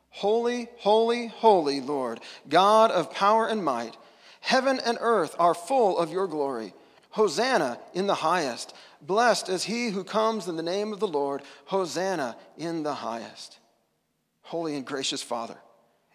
Holy, 0.10 0.70
holy, 0.78 1.28
holy 1.28 1.82
Lord, 1.82 2.20
God 2.48 2.92
of 2.92 3.12
power 3.12 3.48
and 3.48 3.64
might, 3.64 3.98
heaven 4.42 4.80
and 4.86 4.98
earth 5.02 5.36
are 5.40 5.56
full 5.56 5.98
of 5.98 6.12
your 6.12 6.28
glory. 6.28 6.74
Hosanna 7.10 7.80
in 7.94 8.08
the 8.08 8.16
highest. 8.16 8.76
Blessed 9.02 9.50
is 9.50 9.64
he 9.64 9.90
who 9.90 10.04
comes 10.04 10.48
in 10.48 10.56
the 10.56 10.64
name 10.64 10.94
of 10.94 11.00
the 11.00 11.08
Lord. 11.08 11.42
Hosanna 11.66 12.36
in 12.58 12.84
the 12.84 12.94
highest. 12.94 13.60
Holy 14.44 14.76
and 14.76 14.86
gracious 14.86 15.22
Father, 15.22 15.58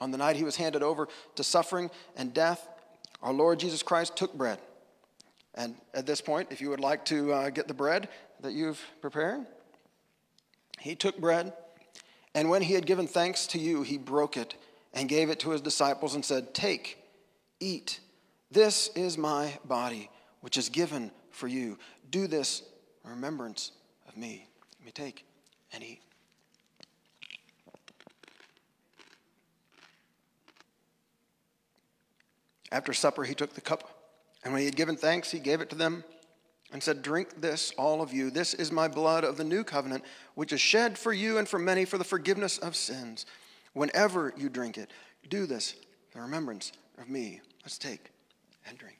On 0.00 0.10
the 0.10 0.18
night 0.18 0.36
he 0.36 0.44
was 0.44 0.56
handed 0.56 0.82
over 0.82 1.08
to 1.36 1.44
suffering 1.44 1.90
and 2.16 2.34
death, 2.34 2.66
our 3.22 3.32
Lord 3.32 3.58
Jesus 3.58 3.82
Christ 3.82 4.16
took 4.16 4.34
bread. 4.34 4.58
And 5.54 5.74
at 5.94 6.06
this 6.06 6.20
point, 6.20 6.48
if 6.50 6.60
you 6.60 6.68
would 6.70 6.80
like 6.80 7.04
to 7.06 7.32
uh, 7.32 7.50
get 7.50 7.66
the 7.66 7.74
bread 7.74 8.08
that 8.40 8.52
you've 8.52 8.82
prepared, 9.00 9.46
he 10.80 10.94
took 10.94 11.18
bread, 11.18 11.54
and 12.34 12.50
when 12.50 12.60
he 12.60 12.74
had 12.74 12.84
given 12.84 13.06
thanks 13.06 13.46
to 13.48 13.58
you, 13.58 13.82
he 13.82 13.96
broke 13.96 14.36
it 14.36 14.54
and 14.92 15.08
gave 15.08 15.30
it 15.30 15.40
to 15.40 15.50
his 15.50 15.62
disciples 15.62 16.14
and 16.14 16.24
said, 16.24 16.52
Take, 16.52 16.98
Eat. 17.60 18.00
This 18.50 18.88
is 18.94 19.18
my 19.18 19.58
body, 19.64 20.10
which 20.40 20.56
is 20.56 20.68
given 20.68 21.10
for 21.30 21.48
you. 21.48 21.78
Do 22.10 22.26
this 22.26 22.62
in 23.04 23.10
remembrance 23.10 23.72
of 24.08 24.16
me. 24.16 24.46
Let 24.78 24.86
me 24.86 24.92
take 24.92 25.24
and 25.72 25.82
eat. 25.82 26.05
After 32.72 32.92
supper, 32.92 33.24
he 33.24 33.34
took 33.34 33.54
the 33.54 33.60
cup, 33.60 33.88
and 34.42 34.52
when 34.52 34.60
he 34.60 34.66
had 34.66 34.76
given 34.76 34.96
thanks, 34.96 35.30
he 35.30 35.38
gave 35.38 35.60
it 35.60 35.70
to 35.70 35.76
them 35.76 36.04
and 36.72 36.82
said, 36.82 37.02
Drink 37.02 37.40
this, 37.40 37.72
all 37.78 38.02
of 38.02 38.12
you. 38.12 38.30
This 38.30 38.54
is 38.54 38.72
my 38.72 38.88
blood 38.88 39.24
of 39.24 39.36
the 39.36 39.44
new 39.44 39.64
covenant, 39.64 40.04
which 40.34 40.52
is 40.52 40.60
shed 40.60 40.98
for 40.98 41.12
you 41.12 41.38
and 41.38 41.48
for 41.48 41.58
many 41.58 41.84
for 41.84 41.98
the 41.98 42.04
forgiveness 42.04 42.58
of 42.58 42.74
sins. 42.74 43.26
Whenever 43.72 44.32
you 44.36 44.48
drink 44.48 44.78
it, 44.78 44.90
do 45.28 45.46
this 45.46 45.74
in 46.14 46.20
remembrance 46.20 46.72
of 46.98 47.08
me. 47.08 47.40
Let's 47.62 47.78
take 47.78 48.10
and 48.68 48.76
drink. 48.78 48.98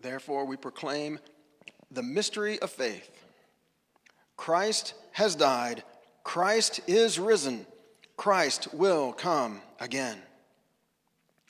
Therefore, 0.00 0.44
we 0.44 0.56
proclaim 0.56 1.18
the 1.90 2.02
mystery 2.02 2.58
of 2.60 2.70
faith. 2.70 3.10
Christ 4.36 4.94
has 5.12 5.34
died, 5.34 5.82
Christ 6.24 6.80
is 6.86 7.18
risen, 7.18 7.66
Christ 8.16 8.72
will 8.72 9.12
come 9.12 9.60
again. 9.80 10.18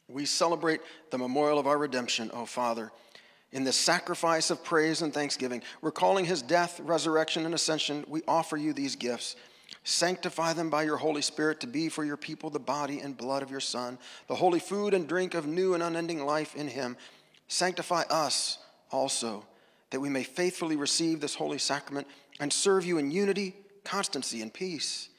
We 0.09 0.27
celebrate 0.27 0.81
the 1.11 1.19
memorial 1.19 1.59
of 1.59 1.67
our 1.67 1.79
redemption, 1.79 2.31
O 2.35 2.47
Father, 2.47 2.93
in 3.53 3.65
this 3.65 3.77
sacrifice 3.77 4.51
of 4.51 4.65
praise 4.65 5.03
and 5.03 5.13
thanksgiving. 5.13 5.63
Recalling 5.83 6.25
his 6.25 6.43
death, 6.43 6.81
resurrection, 6.81 7.47
and 7.47 7.55
ascension, 7.55 8.05
we 8.09 8.23
offer 8.29 8.57
you 8.57 8.73
these 8.73 8.97
gifts. 8.97 9.37
Sanctify 9.83 10.55
them 10.55 10.71
by 10.71 10.83
your 10.83 10.97
Holy 10.97 11.23
Spirit 11.23 11.61
to 11.61 11.67
be 11.67 11.89
for 11.89 12.05
your 12.05 12.17
people 12.17 12.51
the 12.51 12.59
body 12.59 13.01
and 13.01 13.17
blood 13.17 13.43
of 13.43 13.51
your 13.51 13.61
Son, 13.61 13.99
the 14.29 14.35
holy 14.35 14.61
food 14.61 14.95
and 14.95 15.07
drink 15.09 15.35
of 15.35 15.47
new 15.47 15.75
and 15.75 15.83
unending 15.83 16.25
life 16.25 16.55
in 16.55 16.69
him. 16.69 16.97
Sanctify 17.49 18.03
us 18.11 18.59
also, 18.91 19.45
that 19.91 20.01
we 20.01 20.09
may 20.09 20.23
faithfully 20.23 20.77
receive 20.77 21.21
this 21.21 21.35
holy 21.35 21.59
sacrament 21.59 22.07
and 22.41 22.53
serve 22.53 22.85
you 22.85 22.99
in 22.99 23.11
unity, 23.11 23.55
constancy, 23.85 24.41
and 24.43 24.53
peace. 24.53 25.11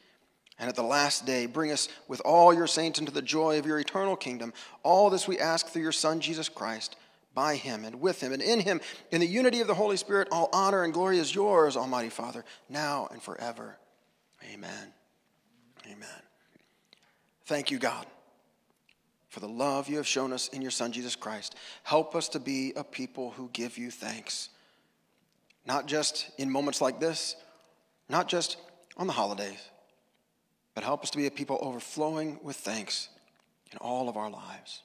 And 0.57 0.69
at 0.69 0.75
the 0.75 0.83
last 0.83 1.25
day, 1.25 1.47
bring 1.47 1.71
us 1.71 1.89
with 2.07 2.21
all 2.21 2.53
your 2.53 2.67
saints 2.67 2.99
into 2.99 3.11
the 3.11 3.21
joy 3.21 3.59
of 3.59 3.65
your 3.65 3.79
eternal 3.79 4.15
kingdom. 4.15 4.53
All 4.83 5.09
this 5.09 5.27
we 5.27 5.37
ask 5.37 5.67
through 5.67 5.81
your 5.81 5.91
Son, 5.91 6.21
Jesus 6.21 6.47
Christ, 6.47 6.95
by 7.33 7.57
him 7.57 7.83
and 7.83 7.99
with 7.99 8.21
him 8.21 8.31
and 8.31 8.41
in 8.41 8.61
him, 8.61 8.79
in 9.11 9.19
the 9.19 9.27
unity 9.27 9.59
of 9.59 9.67
the 9.67 9.73
Holy 9.73 9.97
Spirit, 9.97 10.29
all 10.31 10.49
honor 10.53 10.83
and 10.83 10.93
glory 10.93 11.19
is 11.19 11.35
yours, 11.35 11.75
Almighty 11.75 12.09
Father, 12.09 12.45
now 12.69 13.09
and 13.11 13.21
forever. 13.21 13.77
Amen. 14.53 14.93
Amen. 15.85 16.07
Thank 17.45 17.69
you, 17.69 17.77
God, 17.77 18.05
for 19.27 19.41
the 19.41 19.49
love 19.49 19.89
you 19.89 19.97
have 19.97 20.07
shown 20.07 20.31
us 20.31 20.47
in 20.47 20.61
your 20.61 20.71
Son, 20.71 20.93
Jesus 20.93 21.17
Christ. 21.17 21.55
Help 21.83 22.15
us 22.15 22.29
to 22.29 22.39
be 22.39 22.71
a 22.77 22.83
people 22.83 23.31
who 23.31 23.49
give 23.51 23.77
you 23.77 23.91
thanks, 23.91 24.49
not 25.65 25.85
just 25.85 26.31
in 26.37 26.49
moments 26.49 26.79
like 26.79 27.01
this, 27.01 27.35
not 28.07 28.29
just 28.29 28.55
on 28.95 29.07
the 29.07 29.13
holidays 29.13 29.59
but 30.75 30.83
help 30.83 31.01
us 31.01 31.09
to 31.11 31.17
be 31.17 31.25
a 31.25 31.31
people 31.31 31.57
overflowing 31.61 32.39
with 32.43 32.57
thanks 32.57 33.09
in 33.71 33.77
all 33.79 34.07
of 34.09 34.17
our 34.17 34.29
lives. 34.29 34.81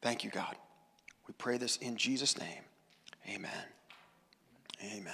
Thank 0.00 0.24
you, 0.24 0.30
God. 0.30 0.56
We 1.26 1.34
pray 1.36 1.58
this 1.58 1.76
in 1.76 1.96
Jesus' 1.96 2.38
name. 2.38 2.62
Amen. 3.28 3.50
Amen. 4.82 5.12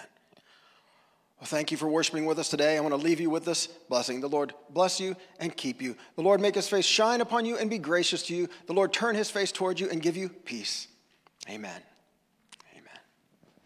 Well, 1.40 1.46
thank 1.46 1.70
you 1.70 1.76
for 1.76 1.88
worshiping 1.88 2.24
with 2.24 2.38
us 2.38 2.48
today. 2.48 2.76
I 2.76 2.80
want 2.80 2.92
to 2.92 3.00
leave 3.00 3.20
you 3.20 3.28
with 3.28 3.44
this 3.44 3.66
blessing. 3.66 4.20
The 4.20 4.28
Lord 4.28 4.54
bless 4.70 5.00
you 5.00 5.16
and 5.38 5.54
keep 5.54 5.82
you. 5.82 5.96
The 6.14 6.22
Lord 6.22 6.40
make 6.40 6.54
his 6.54 6.68
face 6.68 6.86
shine 6.86 7.20
upon 7.20 7.44
you 7.44 7.58
and 7.58 7.68
be 7.68 7.78
gracious 7.78 8.22
to 8.24 8.34
you. 8.34 8.48
The 8.66 8.72
Lord 8.72 8.92
turn 8.92 9.14
his 9.14 9.30
face 9.30 9.52
toward 9.52 9.78
you 9.78 9.90
and 9.90 10.00
give 10.00 10.16
you 10.16 10.30
peace. 10.30 10.88
Amen. 11.50 11.80